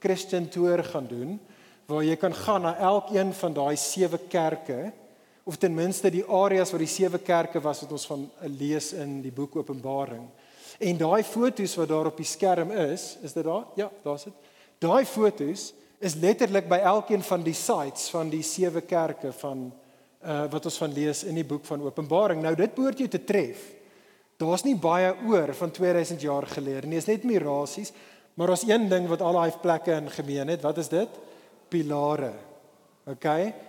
Christian 0.00 0.48
tour 0.48 0.84
gaan 0.84 1.06
doen 1.06 1.40
waar 1.86 2.04
jy 2.04 2.16
kan 2.16 2.34
gaan 2.34 2.62
na 2.62 2.76
elkeen 2.76 3.32
van 3.32 3.52
daai 3.52 3.76
sewe 3.76 4.18
kerke 4.28 4.92
of 5.44 5.56
ten 5.56 5.74
minste 5.74 6.10
die 6.10 6.24
areas 6.24 6.70
waar 6.70 6.84
die 6.84 6.86
sewe 6.86 7.18
kerke 7.18 7.60
was 7.60 7.80
wat 7.80 7.92
ons 7.92 8.06
van 8.06 8.30
lees 8.58 8.92
in 8.92 9.22
die 9.22 9.32
boek 9.32 9.56
Openbaring. 9.56 10.28
En 10.78 10.98
daai 11.00 11.22
foto's 11.24 11.74
wat 11.80 11.88
daar 11.88 12.06
op 12.06 12.16
die 12.16 12.28
skerm 12.28 12.70
is, 12.70 13.16
is 13.22 13.32
dit 13.32 13.44
daar? 13.44 13.64
Ja, 13.74 13.90
daar's 14.04 14.24
dit. 14.28 14.34
Daai 14.78 15.04
foto's 15.04 15.72
is 15.98 16.14
letterlik 16.14 16.68
by 16.68 16.78
elkeen 16.84 17.22
van 17.22 17.42
die 17.42 17.56
sites 17.56 18.10
van 18.10 18.28
die 18.30 18.42
sewe 18.42 18.84
kerke 18.86 19.32
van 19.40 19.70
uh 20.18 20.44
wat 20.50 20.64
ons 20.66 20.78
van 20.78 20.92
lees 20.92 21.24
in 21.24 21.34
die 21.38 21.46
boek 21.46 21.64
van 21.64 21.82
Openbaring. 21.82 22.42
Nou 22.42 22.54
dit 22.54 22.74
behoort 22.74 22.98
jou 22.98 23.08
te 23.08 23.24
tref. 23.24 23.64
Daar's 24.38 24.64
nie 24.66 24.76
baie 24.76 25.14
oor 25.26 25.54
van 25.54 25.70
2000 25.70 26.20
jaar 26.22 26.46
gelede 26.46 26.86
nie. 26.86 26.98
Dit 26.98 27.08
is 27.08 27.10
net 27.10 27.24
mirasies, 27.26 27.92
maar 28.38 28.46
daar's 28.46 28.68
een 28.68 28.86
ding 28.88 29.08
wat 29.10 29.22
al 29.22 29.34
daai 29.34 29.52
plekke 29.60 29.96
in 29.98 30.10
gemeen 30.14 30.48
het. 30.48 30.62
Wat 30.62 30.76
is 30.78 30.88
dit? 30.88 31.08
Pilare. 31.68 32.30
OK. 33.10 33.24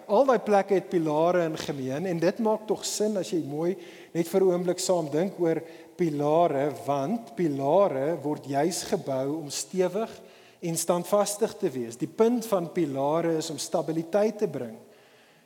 Al 0.05 0.25
daai 0.29 0.39
plekke 0.45 0.75
het 0.77 0.89
pilare 0.91 1.47
in 1.47 1.57
gemeen 1.57 2.05
en 2.05 2.19
dit 2.21 2.39
maak 2.45 2.67
tog 2.69 2.83
sin 2.85 3.17
as 3.17 3.31
jy 3.33 3.39
mooi 3.49 3.73
net 4.13 4.27
vir 4.29 4.43
'n 4.43 4.51
oomblik 4.51 4.79
saam 4.79 5.09
dink 5.09 5.39
oor 5.39 5.63
pilare 5.95 6.69
want 6.85 7.33
pilare 7.35 8.19
word 8.21 8.45
juis 8.45 8.83
gebou 8.83 9.39
om 9.39 9.49
stewig 9.49 10.11
en 10.59 10.77
standvastig 10.77 11.57
te 11.57 11.69
wees. 11.69 11.97
Die 11.97 12.11
punt 12.21 12.45
van 12.45 12.71
pilare 12.71 13.37
is 13.37 13.49
om 13.49 13.57
stabiliteit 13.57 14.37
te 14.37 14.47
bring. 14.47 14.77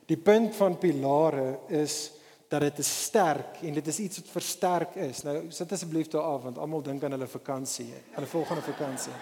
Die 0.06 0.16
punt 0.16 0.54
van 0.56 0.78
pilare 0.78 1.58
is 1.68 2.12
dat 2.48 2.60
dit 2.60 2.78
is 2.78 2.90
sterk 3.04 3.62
en 3.62 3.74
dit 3.74 3.86
is 3.86 3.98
iets 3.98 4.20
wat 4.20 4.30
versterk 4.30 4.96
is. 4.96 5.22
Nou 5.26 5.36
sit 5.54 5.72
asseblief 5.72 6.08
daar 6.12 6.22
af 6.34 6.42
want 6.42 6.58
almal 6.58 6.82
dink 6.82 7.04
aan 7.04 7.16
hulle 7.16 7.28
vakansie, 7.30 7.88
hulle 8.14 8.26
volgende 8.30 8.62
vakansie. 8.62 9.16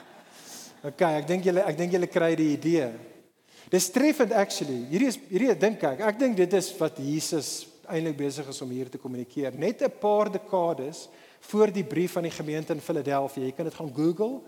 OK, 0.82 1.02
ek 1.02 1.26
dink 1.26 1.44
julle 1.46 1.62
ek 1.62 1.78
dink 1.78 1.92
julle 1.94 2.10
kry 2.10 2.34
die 2.38 2.52
idee. 2.56 2.90
Dis 3.72 3.90
treffend 3.94 4.34
actually. 4.36 4.82
Hierdie 4.90 5.12
is 5.12 5.18
hierdie 5.30 5.54
dink 5.56 5.84
ek. 5.86 6.02
Ek 6.04 6.18
dink 6.18 6.36
dit 6.36 6.58
is 6.58 6.72
wat 6.80 6.98
Jesus 7.00 7.52
eintlik 7.88 8.18
besig 8.18 8.48
is 8.48 8.62
om 8.64 8.70
hier 8.70 8.90
te 8.90 8.98
kommunikeer. 8.98 9.54
Net 9.58 9.82
'n 9.82 9.98
paar 10.00 10.30
dekades 10.30 11.08
voor 11.40 11.72
die 11.72 11.84
brief 11.84 12.16
aan 12.16 12.28
die 12.28 12.38
gemeente 12.38 12.72
in 12.72 12.80
Philadelphia. 12.80 13.44
Jy 13.44 13.52
kan 13.52 13.64
dit 13.64 13.74
gaan 13.74 13.92
Google. 13.94 14.40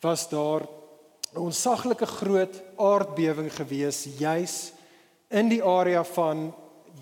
Was 0.00 0.28
daar 0.28 0.62
'n 1.34 1.38
onsaglike 1.38 2.06
groot 2.06 2.62
aardbewing 2.76 3.52
gewees 3.52 4.06
juis 4.18 4.72
in 5.28 5.48
die 5.48 5.62
area 5.62 6.04
van 6.04 6.54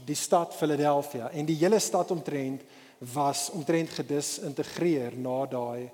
die 0.07 0.19
stad 0.19 0.55
Philadelphia 0.55 1.31
en 1.35 1.47
die 1.49 1.59
hele 1.59 1.79
stad 1.83 2.11
omtrent 2.15 2.63
was 3.13 3.49
omtrent 3.53 3.93
gedisintegreer 3.99 5.17
na 5.19 5.45
daai 5.51 5.91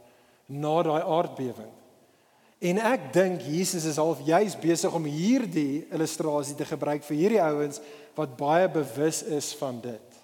na 0.53 0.75
daai 0.85 1.01
aardbewing. 1.01 1.71
En 2.63 2.79
ek 2.79 3.09
dink 3.15 3.43
Jesus 3.43 3.87
is 3.89 3.99
half 3.99 4.21
juis 4.23 4.55
besig 4.61 4.95
om 4.95 5.07
hierdie 5.09 5.83
illustrasie 5.91 6.55
te 6.59 6.67
gebruik 6.69 7.03
vir 7.09 7.19
hierdie 7.19 7.43
ouens 7.43 7.81
wat 8.15 8.37
baie 8.39 8.69
bewus 8.71 9.23
is 9.25 9.51
van 9.59 9.81
dit. 9.83 10.19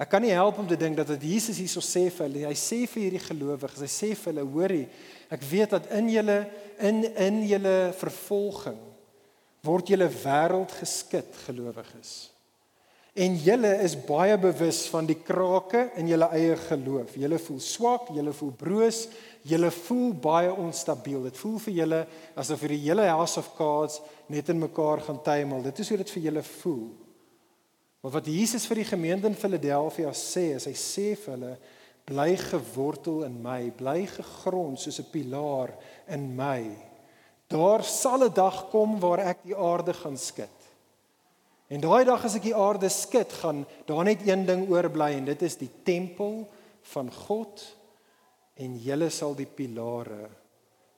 Ek 0.00 0.10
kan 0.10 0.24
nie 0.24 0.34
help 0.34 0.58
om 0.58 0.66
te 0.66 0.78
dink 0.78 0.96
dat 0.98 1.12
wat 1.12 1.22
Jesus 1.22 1.60
hierso 1.62 1.78
sê 1.84 2.08
vir 2.10 2.26
hulle, 2.26 2.48
hy 2.48 2.56
sê 2.58 2.80
vir 2.90 3.04
hierdie 3.04 3.22
gelowiges, 3.22 3.84
hy 3.84 3.92
sê 3.92 4.10
vir 4.18 4.32
hulle, 4.32 4.46
hoorie, 4.56 4.88
ek 5.30 5.46
weet 5.46 5.76
dat 5.76 5.86
in 5.94 6.10
julle 6.10 6.38
in 6.82 7.04
in 7.06 7.42
julle 7.46 7.76
vervolging 8.00 8.80
word 9.64 9.94
julle 9.94 10.10
wêreld 10.10 10.74
geskit, 10.80 11.30
gelowiges. 11.46 12.33
En 13.14 13.36
julle 13.38 13.70
is 13.84 13.92
baie 14.08 14.34
bewus 14.42 14.80
van 14.90 15.06
die 15.06 15.20
krake 15.22 15.84
in 16.00 16.08
julle 16.10 16.26
eie 16.34 16.56
geloof. 16.58 17.12
Julle 17.14 17.38
voel 17.38 17.60
swak, 17.62 18.08
julle 18.10 18.32
voel 18.34 18.50
broos, 18.58 19.04
julle 19.46 19.70
voel 19.70 20.16
baie 20.18 20.50
onstabiel. 20.50 21.28
Dit 21.28 21.38
voel 21.38 21.60
vir 21.62 21.76
julle 21.76 22.00
asof 22.34 22.64
hierdie 22.66 22.80
hele 22.88 23.06
house 23.06 23.38
of 23.38 23.52
cards 23.54 24.00
net 24.26 24.50
in 24.50 24.58
mekaar 24.58 25.04
gaan 25.06 25.22
tuimel. 25.22 25.62
Dit 25.62 25.78
is 25.78 25.92
hoe 25.92 26.00
dit 26.02 26.10
vir 26.16 26.26
julle 26.26 26.42
voel. 26.48 26.88
Maar 28.02 28.16
wat 28.18 28.32
Jesus 28.34 28.66
vir 28.66 28.82
die 28.82 28.88
gemeente 28.90 29.30
in 29.30 29.38
Philadelphia 29.38 30.10
sê, 30.10 30.48
is 30.58 30.66
hy 30.66 30.74
sê 30.74 31.06
vir 31.14 31.36
hulle 31.36 31.54
bly 32.10 32.34
gewortel 32.36 33.22
in 33.28 33.38
my, 33.46 33.70
bly 33.78 34.02
gegrond 34.10 34.82
soos 34.82 34.98
'n 34.98 35.06
pilaar 35.14 35.70
in 36.10 36.34
my. 36.34 36.66
Daar 37.46 37.86
sal 37.86 38.26
'n 38.26 38.34
dag 38.34 38.70
kom 38.74 38.98
waar 38.98 39.20
ek 39.20 39.46
die 39.46 39.56
aarde 39.56 39.94
gaan 39.94 40.18
skud. 40.18 40.63
En 41.72 41.80
daai 41.80 42.04
dag 42.04 42.24
as 42.24 42.36
ek 42.36 42.50
die 42.50 42.56
aarde 42.56 42.90
skud, 42.92 43.32
gaan 43.40 43.64
daar 43.88 44.04
net 44.04 44.26
een 44.26 44.44
ding 44.46 44.66
oorbly 44.68 45.14
en 45.16 45.24
dit 45.30 45.42
is 45.42 45.56
die 45.56 45.70
tempel 45.86 46.44
van 46.92 47.08
God 47.12 47.62
en 48.60 48.76
julle 48.78 49.08
sal 49.10 49.34
die 49.34 49.48
pilare 49.48 50.28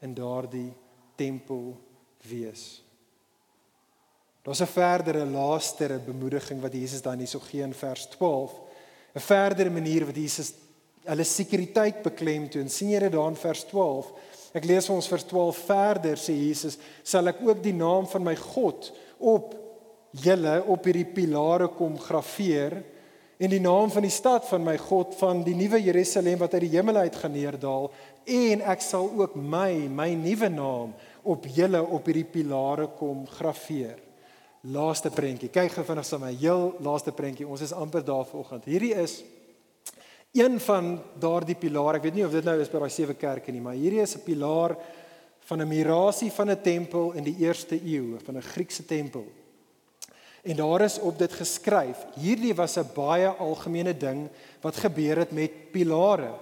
in 0.04 0.14
daardie 0.16 0.72
tempel 1.16 1.70
wees. 2.26 2.82
Daar's 4.42 4.60
'n 4.60 4.66
verdere 4.66 5.24
laaste 5.24 6.00
bemoediging 6.06 6.60
wat 6.60 6.72
Jesus 6.72 7.02
dan 7.02 7.18
hierso 7.18 7.40
gee 7.40 7.62
in 7.62 7.74
vers 7.74 8.06
12. 8.06 8.52
'n 9.14 9.20
Verdere 9.20 9.70
manier 9.70 10.06
wat 10.06 10.16
Jesus 10.16 10.52
hulle 11.04 11.24
sekuriteit 11.24 12.02
beklemtoon. 12.02 12.68
sien 12.68 12.90
jy 12.90 12.98
dit 12.98 13.12
daar 13.12 13.28
in 13.28 13.36
vers 13.36 13.64
12? 13.64 14.12
Ek 14.54 14.64
lees 14.64 14.86
vir 14.86 14.94
ons 14.94 15.08
vers 15.08 15.24
12 15.24 15.56
verder 15.56 16.16
sê 16.16 16.32
Jesus, 16.32 16.78
sal 17.02 17.26
ek 17.28 17.40
ook 17.40 17.62
die 17.62 17.72
naam 17.72 18.06
van 18.06 18.22
my 18.22 18.36
God 18.36 18.92
op 19.18 19.65
julle 20.22 20.62
op 20.66 20.84
hierdie 20.84 21.08
pilare 21.08 21.68
kom 21.68 21.98
grafeer 21.98 22.78
en 23.36 23.52
die 23.52 23.60
naam 23.60 23.90
van 23.92 24.06
die 24.06 24.12
stad 24.12 24.46
van 24.48 24.64
my 24.64 24.76
God 24.80 25.14
van 25.18 25.42
die 25.44 25.54
nuwe 25.56 25.80
Jerusalem 25.82 26.38
wat 26.40 26.54
uit 26.56 26.64
die 26.64 26.76
hemel 26.76 27.02
uit 27.04 27.16
gaan 27.20 27.34
neerdal 27.36 27.90
en 28.24 28.64
ek 28.72 28.82
sal 28.82 29.10
ook 29.12 29.36
my 29.36 29.86
my 29.92 30.08
nuwe 30.16 30.48
naam 30.48 30.94
op 31.26 31.46
julle 31.50 31.82
op 31.82 32.06
hierdie 32.06 32.28
pilare 32.30 32.86
kom 32.98 33.24
grafeer. 33.26 33.98
Laaste 34.66 35.10
prentjie. 35.14 35.50
Kyk 35.50 35.74
gou 35.74 35.84
vinnig 35.86 36.06
saam 36.06 36.22
my 36.26 36.32
heel 36.34 36.68
laaste 36.82 37.12
prentjie. 37.14 37.46
Ons 37.46 37.64
is 37.66 37.74
amper 37.74 38.04
daar 38.06 38.26
vanoggend. 38.26 38.66
Hierdie 38.66 38.94
is 38.98 39.20
een 40.34 40.58
van 40.62 40.96
daardie 41.22 41.58
pilare. 41.58 41.98
Ek 41.98 42.06
weet 42.08 42.18
nie 42.18 42.26
of 42.26 42.34
dit 42.34 42.46
nou 42.46 42.56
is 42.60 42.70
by 42.70 42.82
daai 42.82 42.94
sewe 42.94 43.14
kerke 43.18 43.54
nie, 43.54 43.62
maar 43.62 43.78
hierdie 43.78 44.02
is 44.02 44.16
'n 44.16 44.24
pilaar 44.24 44.76
van 45.48 45.62
'n 45.62 45.68
mirasie 45.68 46.30
van 46.30 46.50
'n 46.50 46.62
tempel 46.62 47.12
in 47.12 47.24
die 47.24 47.36
eerste 47.38 47.78
eeu, 47.78 48.18
van 48.24 48.36
'n 48.36 48.42
Griekse 48.42 48.84
tempel. 48.84 49.24
En 50.46 50.56
daar 50.56 50.80
is 50.80 50.98
op 50.98 51.18
dit 51.18 51.32
geskryf. 51.32 52.06
Hierdie 52.14 52.54
was 52.54 52.76
'n 52.78 52.90
baie 52.94 53.28
algemene 53.28 53.96
ding 53.96 54.28
wat 54.60 54.76
gebeur 54.76 55.18
het 55.18 55.30
met 55.32 55.70
pilare. 55.70 56.34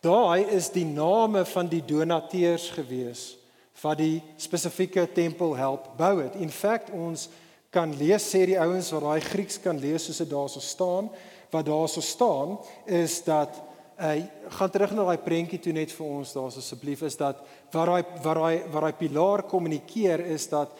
Daai 0.00 0.44
is 0.44 0.70
die 0.70 0.84
name 0.84 1.44
van 1.44 1.66
die 1.66 1.84
donateurs 1.84 2.70
gewees 2.70 3.36
wat 3.82 3.98
die 3.98 4.22
spesifieke 4.36 5.12
tempel 5.12 5.56
help 5.56 5.88
bou 5.96 6.22
het. 6.22 6.34
In 6.34 6.50
feite 6.50 6.92
ons 6.92 7.28
kan 7.70 7.96
lees 7.96 8.30
sê 8.30 8.46
die 8.46 8.60
ouens 8.60 8.90
wat 8.90 9.02
daai 9.02 9.20
Grieks 9.20 9.60
kan 9.60 9.78
lees 9.78 10.04
soos 10.04 10.16
dit 10.22 10.30
daarso 10.30 10.60
staan, 10.60 11.10
wat 11.50 11.66
daarso 11.66 12.00
staan 12.00 12.58
is 12.86 13.24
dat 13.24 13.62
hy 13.96 14.18
uh, 14.18 14.50
gaan 14.50 14.70
terug 14.70 14.90
na 14.90 15.04
daai 15.04 15.18
prentjie 15.22 15.58
toe 15.58 15.72
net 15.72 15.92
vir 15.94 16.06
ons 16.06 16.32
daar 16.34 16.50
asseblief 16.50 17.02
is 17.02 17.16
dat 17.16 17.42
waar 17.70 17.86
daai 17.86 18.04
waar 18.22 18.40
daai 18.40 18.62
waar 18.72 18.88
daai 18.88 18.98
pilaar 18.98 19.42
kommunikeer 19.42 20.20
is 20.34 20.48
dat 20.48 20.74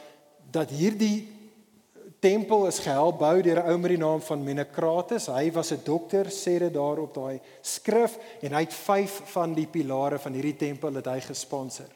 dat 0.50 0.70
hierdie 0.70 1.28
tempel 2.24 2.64
is 2.70 2.80
gehelp 2.80 3.18
bou 3.20 3.42
deur 3.44 3.60
'n 3.60 3.68
ou 3.68 3.78
met 3.78 3.90
die 3.92 4.00
naam 4.00 4.20
van 4.20 4.44
Menekrates. 4.44 5.26
Hy 5.26 5.52
was 5.52 5.72
'n 5.72 5.84
dokter, 5.84 6.24
sê 6.24 6.58
dit 6.58 6.72
daar 6.72 6.98
op 6.98 7.14
daai 7.14 7.40
skrif 7.60 8.18
en 8.40 8.52
hy 8.52 8.60
het 8.60 8.72
5 8.72 9.20
van 9.24 9.54
die 9.54 9.66
pilare 9.66 10.18
van 10.18 10.32
hierdie 10.32 10.56
tempel 10.56 10.94
het 10.94 11.06
hy 11.06 11.20
gesponsor. 11.20 11.90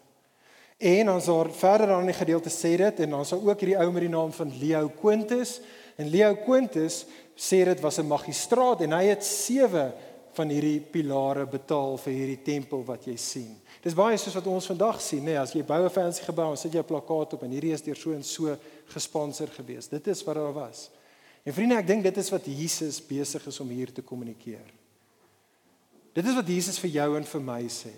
En 0.79 1.11
ons 1.11 1.25
daar 1.25 1.51
verder 1.51 1.93
aan 1.93 2.07
die 2.07 2.15
gedeelte 2.15 2.51
sê 2.51 2.77
dit 2.77 3.01
en 3.01 3.15
ons 3.15 3.31
het 3.31 3.41
ook 3.43 3.61
hierdie 3.61 3.79
ou 3.79 3.91
met 3.91 4.01
die 4.01 4.09
naam 4.09 4.33
van 4.33 4.53
Leo 4.61 4.91
Quintus 5.01 5.61
en 5.97 6.09
Leo 6.09 6.35
Quintus 6.35 7.07
sê 7.35 7.65
dit 7.65 7.81
was 7.81 7.99
'n 7.99 8.07
magistraat 8.07 8.81
en 8.81 8.93
hy 8.93 9.05
het 9.05 9.25
7 9.25 9.93
van 10.33 10.49
hierdie 10.49 10.81
pilare 10.81 11.47
betaal 11.47 11.97
vir 11.97 12.13
hierdie 12.13 12.43
tempel 12.43 12.85
wat 12.85 13.05
jy 13.05 13.17
sien. 13.17 13.57
Dis 13.83 13.95
baie 13.95 14.17
soos 14.17 14.35
wat 14.35 14.47
ons 14.47 14.67
vandag 14.67 15.01
sien, 15.01 15.23
nê, 15.23 15.33
nee, 15.33 15.39
as 15.39 15.53
jy 15.53 15.63
bou 15.63 15.85
'n 15.85 15.91
fancy 15.91 16.23
gebou, 16.23 16.57
sit 16.57 16.73
jy 16.73 16.79
'n 16.79 16.85
plakkaat 16.85 17.35
op 17.35 17.43
en 17.43 17.51
hierdie 17.51 17.73
is 17.73 17.83
deur 17.83 17.97
so 17.97 18.13
en 18.13 18.23
so 18.23 18.57
gesponsor 18.93 19.51
gewees. 19.53 19.89
Dit 19.89 20.07
is 20.07 20.25
wat 20.25 20.39
daar 20.39 20.53
was. 20.57 20.89
En 21.45 21.55
vriende, 21.55 21.79
ek 21.81 21.89
dink 21.89 22.05
dit 22.05 22.21
is 22.21 22.31
wat 22.33 22.47
Jesus 22.49 23.01
besig 23.05 23.47
is 23.49 23.61
om 23.63 23.71
hier 23.73 23.93
te 23.95 24.05
kommunikeer. 24.05 24.75
Dit 26.17 26.27
is 26.27 26.37
wat 26.37 26.49
Jesus 26.51 26.81
vir 26.83 26.91
jou 26.97 27.09
en 27.17 27.27
vir 27.31 27.45
my 27.45 27.63
sê. 27.73 27.95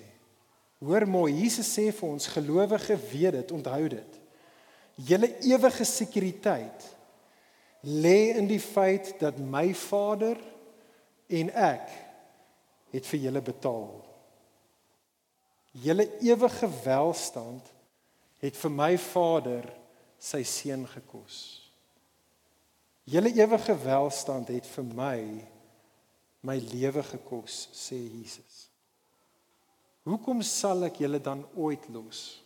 Hoor 0.81 1.07
mooi, 1.09 1.33
Jesus 1.43 1.69
sê 1.69 1.89
vir 1.93 2.09
ons 2.09 2.29
gelowige 2.33 2.97
weet 3.11 3.37
dit, 3.39 3.53
onthou 3.53 3.89
dit. 3.93 4.21
Julle 5.09 5.33
ewige 5.49 5.85
sekuriteit 5.89 6.87
lê 7.81 8.37
in 8.37 8.49
die 8.49 8.61
feit 8.61 9.15
dat 9.21 9.39
my 9.41 9.71
Vader 9.77 10.37
en 11.31 11.53
ek 11.57 11.93
het 12.93 13.07
vir 13.09 13.23
julle 13.27 13.43
betaal. 13.45 13.93
Julle 15.81 16.09
ewige 16.27 16.69
welstand 16.85 17.69
het 18.43 18.57
vir 18.59 18.73
my 18.75 18.95
Vader 18.99 19.69
sy 20.21 20.43
seun 20.45 20.85
gekos. 20.93 21.39
Julle 23.11 23.33
ewige 23.35 23.75
welstand 23.83 24.53
het 24.53 24.69
vir 24.77 24.87
my 24.93 25.17
my 26.47 26.57
lewe 26.71 27.03
gekos, 27.05 27.67
sê 27.77 27.99
Jesus. 27.99 28.71
Hoekom 30.09 30.41
sal 30.47 30.87
ek 30.87 31.03
julle 31.03 31.21
dan 31.21 31.43
ooit 31.53 31.85
los? 31.93 32.41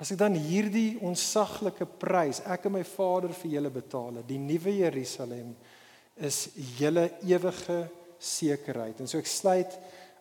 As 0.00 0.12
ek 0.14 0.20
dan 0.20 0.38
hierdie 0.38 1.00
onsaglike 1.04 1.88
prys 2.00 2.38
ek 2.46 2.68
en 2.68 2.76
my 2.78 2.84
Vader 2.86 3.34
vir 3.36 3.56
julle 3.56 3.72
betaal, 3.74 4.22
die 4.24 4.38
nuwe 4.38 4.76
Jerusalem 4.78 5.50
is 6.16 6.44
julle 6.78 7.08
ewige 7.26 7.82
sekerheid. 8.20 9.00
En 9.00 9.10
so 9.10 9.18
ek 9.18 9.28
sluit 9.28 9.76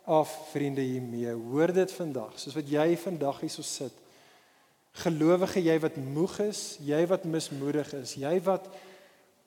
af 0.09 0.31
vriende 0.49 0.81
hiermee. 0.81 1.31
Hoor 1.51 1.71
dit 1.75 1.91
vandag, 1.93 2.33
soos 2.41 2.57
wat 2.57 2.69
jy 2.71 2.87
vandag 2.97 3.43
hierso 3.43 3.63
sit. 3.65 3.93
Gelowige 4.97 5.61
jy 5.61 5.77
wat 5.79 5.97
moeg 6.01 6.39
is, 6.49 6.77
jy 6.83 7.01
wat 7.07 7.27
mismoedig 7.29 7.91
is, 7.93 8.15
jy 8.17 8.35
wat 8.45 8.69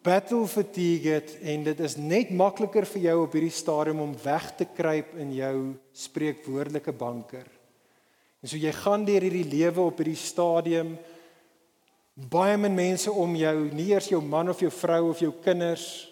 battle 0.03 0.47
fatigue 0.51 1.13
het 1.15 1.35
en 1.47 1.65
dit 1.67 1.81
is 1.81 1.97
net 1.99 2.31
makliker 2.35 2.87
vir 2.95 3.03
jou 3.09 3.17
op 3.25 3.35
hierdie 3.37 3.55
stadium 3.55 4.01
om 4.03 4.15
weg 4.25 4.49
te 4.59 4.67
kruip 4.67 5.15
in 5.23 5.35
jou 5.37 5.57
spreekwoordelike 5.95 6.95
banker. 6.95 7.47
En 8.43 8.51
so 8.51 8.59
jy 8.59 8.73
gaan 8.75 9.05
deur 9.07 9.23
hierdie 9.23 9.47
lewe 9.47 9.85
op 9.85 10.01
hierdie 10.03 10.19
stadium 10.19 10.97
baie 12.13 12.57
min 12.61 12.75
mense 12.75 13.11
om 13.11 13.37
jou, 13.39 13.57
nie 13.73 13.93
eers 13.93 14.11
jou 14.11 14.21
man 14.21 14.51
of 14.53 14.61
jou 14.61 14.71
vrou 14.75 15.11
of 15.11 15.23
jou 15.23 15.33
kinders, 15.45 16.09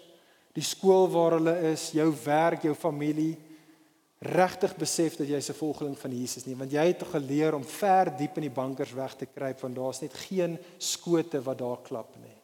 die 0.55 0.65
skool 0.65 1.07
waar 1.11 1.37
hulle 1.37 1.53
is, 1.71 1.91
jou 1.95 2.09
werk, 2.25 2.65
jou 2.65 2.73
familie 2.75 3.35
regtig 4.21 4.75
besef 4.77 5.15
dat 5.17 5.27
jy 5.27 5.37
'n 5.37 5.53
volgeling 5.53 5.97
van 5.97 6.11
Jesus 6.11 6.45
nie, 6.45 6.55
want 6.55 6.71
jy 6.71 6.85
het 6.85 7.03
geleer 7.03 7.55
om 7.55 7.63
ver 7.63 8.17
diep 8.17 8.35
in 8.37 8.43
die 8.43 8.53
bankers 8.53 8.93
weg 8.93 9.15
te 9.15 9.25
kruip 9.25 9.59
want 9.59 9.75
daar's 9.75 10.01
net 10.01 10.13
geen 10.13 10.59
skote 10.77 11.41
wat 11.41 11.57
daar 11.57 11.81
klap 11.81 12.15
nie. 12.21 12.37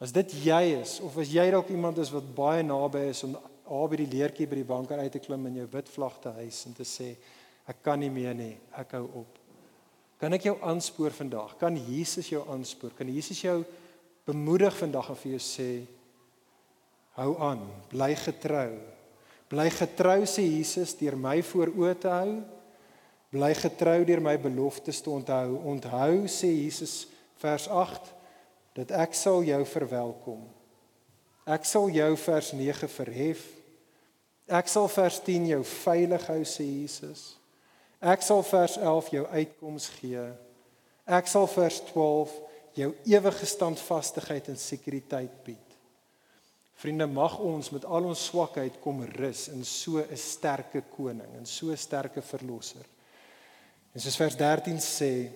As 0.00 0.12
dit 0.12 0.32
jy 0.32 0.80
is 0.80 1.00
of 1.00 1.18
as 1.18 1.28
jy 1.28 1.50
dalk 1.50 1.68
iemand 1.68 1.98
is 1.98 2.10
wat 2.10 2.34
baie 2.34 2.62
naby 2.62 2.98
is 2.98 3.22
om 3.24 3.36
al 3.66 3.88
by 3.88 3.96
die 3.96 4.08
leertjie 4.16 4.48
by 4.48 4.54
die 4.54 4.64
banker 4.64 4.98
uit 4.98 5.12
te 5.12 5.18
klim 5.18 5.46
en 5.46 5.54
jou 5.54 5.66
wit 5.66 5.88
vlag 5.88 6.18
te 6.20 6.30
hys 6.30 6.66
en 6.66 6.72
te 6.72 6.84
sê 6.84 7.16
ek 7.68 7.82
kan 7.82 8.00
nie 8.00 8.10
meer 8.10 8.34
nie, 8.34 8.58
ek 8.72 8.92
hou 8.92 9.04
op. 9.14 9.38
Kan 10.18 10.32
ek 10.32 10.42
jou 10.42 10.56
aanspoor 10.62 11.10
vandag? 11.10 11.58
Kan 11.58 11.76
Jesus 11.76 12.28
jou 12.28 12.42
aanspoor? 12.48 12.90
Kan 12.98 13.08
Jesus 13.08 13.40
jou 13.40 13.64
bemoedig 14.24 14.76
vandag 14.78 15.10
en 15.10 15.16
vir 15.16 15.32
jou 15.32 15.38
sê 15.38 15.86
hou 17.18 17.36
aan, 17.38 17.62
bly 17.90 18.14
getrou. 18.16 18.78
Bly 19.52 19.68
getrou 19.68 20.24
sê 20.24 20.46
Jesus 20.48 20.94
deur 20.96 21.18
my 21.20 21.42
voor 21.44 21.74
oë 21.76 21.92
te 22.00 22.08
hou. 22.08 22.36
Bly 23.32 23.52
getrou 23.58 23.98
deur 24.08 24.22
my 24.24 24.38
beloftes 24.40 25.02
te 25.04 25.10
onthou. 25.12 25.58
Onthou 25.68 26.24
sê 26.24 26.48
Jesus 26.48 27.02
vers 27.42 27.66
8 27.68 28.08
dat 28.78 28.94
ek 29.04 29.12
sal 29.16 29.44
jou 29.44 29.60
verwelkom. 29.68 30.46
Ek 31.44 31.66
sal 31.68 31.90
jou 31.92 32.14
vers 32.24 32.52
9 32.56 32.88
verhef. 32.94 33.42
Ek 34.48 34.72
sal 34.72 34.88
vers 34.88 35.18
10 35.26 35.50
jou 35.50 35.60
veilig 35.68 36.24
hou 36.32 36.40
sê 36.48 36.64
Jesus. 36.64 37.26
Ek 38.00 38.24
sal 38.24 38.40
vers 38.46 38.78
11 38.80 39.12
jou 39.18 39.26
uitkoms 39.36 39.90
gee. 39.98 40.24
Ek 41.04 41.28
sal 41.28 41.44
vers 41.50 41.82
12 41.92 42.32
jou 42.78 42.88
ewige 43.04 43.46
standvastigheid 43.46 44.48
en 44.48 44.56
sekuriteit 44.56 45.36
bied. 45.44 45.71
Vriende, 46.82 47.06
mag 47.06 47.36
ons 47.38 47.68
met 47.70 47.84
al 47.86 48.08
ons 48.10 48.24
swakheid 48.26 48.80
kom 48.82 49.04
rus 49.14 49.46
in 49.52 49.62
so 49.64 50.02
'n 50.02 50.16
sterke 50.16 50.82
koning 50.90 51.36
en 51.38 51.46
so 51.46 51.70
'n 51.70 51.76
sterke 51.76 52.22
verlosser. 52.22 52.86
En 53.94 54.00
soos 54.00 54.16
vers 54.16 54.36
13 54.36 54.80
sê, 54.80 55.30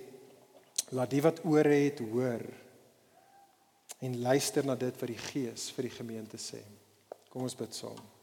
laat 0.90 1.10
die 1.10 1.22
wat 1.22 1.44
ore 1.44 1.74
het 1.74 1.98
hoor 1.98 2.42
en 4.00 4.20
luister 4.20 4.64
na 4.64 4.74
dit 4.74 5.00
wat 5.00 5.08
die 5.08 5.18
Gees 5.18 5.70
vir 5.70 5.82
die 5.82 5.96
gemeente 5.96 6.36
sê. 6.36 6.62
Kom 7.30 7.42
ons 7.42 7.54
bid 7.54 7.74
saam. 7.74 8.15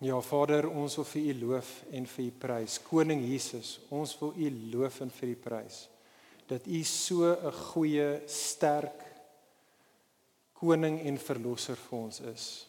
Ja 0.00 0.20
Vader, 0.24 0.64
ons 0.68 0.96
wil 0.96 1.04
vir 1.04 1.22
U 1.22 1.34
loof 1.44 1.70
en 1.92 2.06
vir 2.08 2.24
U 2.24 2.30
prys. 2.40 2.78
Koning 2.80 3.20
Jesus, 3.20 3.78
ons 3.92 4.14
wil 4.20 4.32
U 4.32 4.50
loof 4.72 5.00
en 5.04 5.10
vir 5.12 5.34
U 5.34 5.40
prys 5.48 5.86
dat 6.50 6.66
U 6.66 6.82
so 6.82 7.30
'n 7.30 7.52
goeie, 7.52 8.20
sterk 8.26 9.06
koning 10.52 11.00
en 11.00 11.18
verlosser 11.18 11.76
vir 11.76 11.98
ons 11.98 12.20
is. 12.20 12.66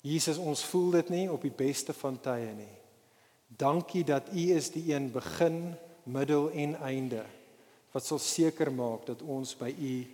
Jesus, 0.00 0.38
ons 0.38 0.64
voel 0.64 0.90
dit 0.90 1.10
nie 1.10 1.26
op 1.30 1.42
die 1.42 1.52
beste 1.52 1.92
van 1.92 2.20
tye 2.20 2.54
nie. 2.54 2.76
Dankie 3.48 4.04
dat 4.04 4.30
U 4.32 4.46
is 4.56 4.70
die 4.70 4.94
een 4.94 5.10
begin, 5.12 5.74
middel 6.04 6.50
en 6.50 6.76
einde 6.80 7.26
wat 7.92 8.04
sal 8.04 8.18
seker 8.18 8.70
maak 8.72 9.06
dat 9.06 9.22
ons 9.22 9.56
by 9.58 9.68
U 9.68 10.06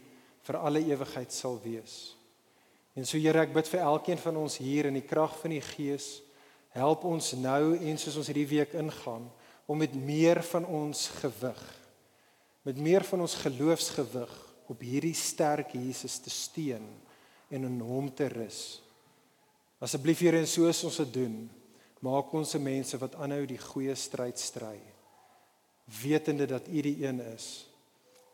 vir 0.43 0.57
alle 0.57 0.81
ewigheid 0.81 1.33
sal 1.33 1.61
wees. 1.63 2.16
En 2.97 3.05
so 3.05 3.21
Here, 3.21 3.43
ek 3.45 3.53
bid 3.53 3.69
vir 3.69 3.83
elkeen 3.85 4.21
van 4.21 4.39
ons 4.41 4.57
hier 4.57 4.89
in 4.89 4.97
die 4.97 5.05
krag 5.05 5.35
van 5.43 5.53
die 5.53 5.61
Gees, 5.61 6.23
help 6.73 7.05
ons 7.09 7.35
nou 7.37 7.77
en 7.77 8.01
soos 8.01 8.17
ons 8.23 8.31
hierdie 8.31 8.49
week 8.49 8.73
ingaan 8.77 9.27
om 9.69 9.83
met 9.83 9.93
meer 10.01 10.41
van 10.49 10.65
ons 10.65 11.03
gewig, 11.21 11.61
met 12.65 12.81
meer 12.81 13.05
van 13.05 13.21
ons 13.27 13.37
geloofsgewig 13.43 14.33
op 14.73 14.81
hierdie 14.81 15.15
sterk 15.17 15.77
Jesus 15.77 16.17
te 16.25 16.33
steun 16.33 16.89
en 17.53 17.69
in 17.69 17.79
hom 17.85 18.09
te 18.09 18.31
rus. 18.33 18.81
Asseblief 19.77 20.25
Here, 20.25 20.41
en 20.41 20.49
soos 20.49 20.81
ons 20.89 21.01
dit 21.05 21.15
doen, 21.21 21.37
maak 22.01 22.33
ons 22.33 22.57
se 22.57 22.61
mense 22.61 22.97
wat 23.01 23.21
aanhou 23.21 23.45
die 23.49 23.61
goeie 23.61 23.95
stryd 23.97 24.41
stry, 24.41 24.79
wetende 26.01 26.49
dat 26.49 26.73
U 26.73 26.81
die 26.81 26.99
een 27.05 27.21
is 27.29 27.67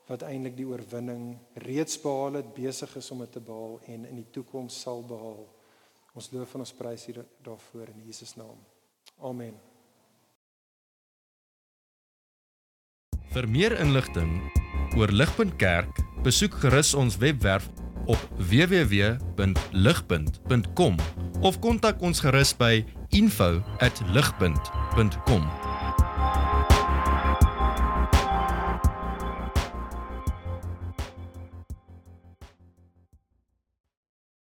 wat 0.08 0.22
eintlik 0.26 0.56
die 0.58 0.66
oorwinning 0.66 1.38
reeds 1.66 2.00
behaal 2.02 2.32
het, 2.40 2.54
besig 2.54 2.96
is 2.98 3.10
om 3.14 3.18
dit 3.24 3.32
te 3.32 3.40
behaal 3.40 3.80
en 3.86 4.04
in 4.08 4.16
die 4.16 4.30
toekoms 4.34 4.80
sal 4.84 5.00
behaal. 5.06 5.46
Ons 6.12 6.30
loof 6.34 6.54
en 6.54 6.60
ons 6.66 6.76
prys 6.76 7.08
U 7.08 7.12
daarvoor 7.46 7.86
in 7.94 8.00
Jesus 8.06 8.32
naam. 8.36 8.58
Amen. 9.22 9.54
Vir 13.32 13.48
meer 13.48 13.80
inligting 13.80 14.52
oor 14.98 15.08
Ligpunt 15.08 15.56
Kerk, 15.56 15.96
besoek 16.26 16.52
gerus 16.60 16.94
ons 16.94 17.16
webwerf 17.22 17.70
op 18.04 18.18
www.ligpunt.com 18.36 20.96
of 21.40 21.58
kontak 21.64 22.02
ons 22.02 22.20
gerus 22.20 22.56
by 22.56 22.84
info@ligpunt.com 23.08 25.71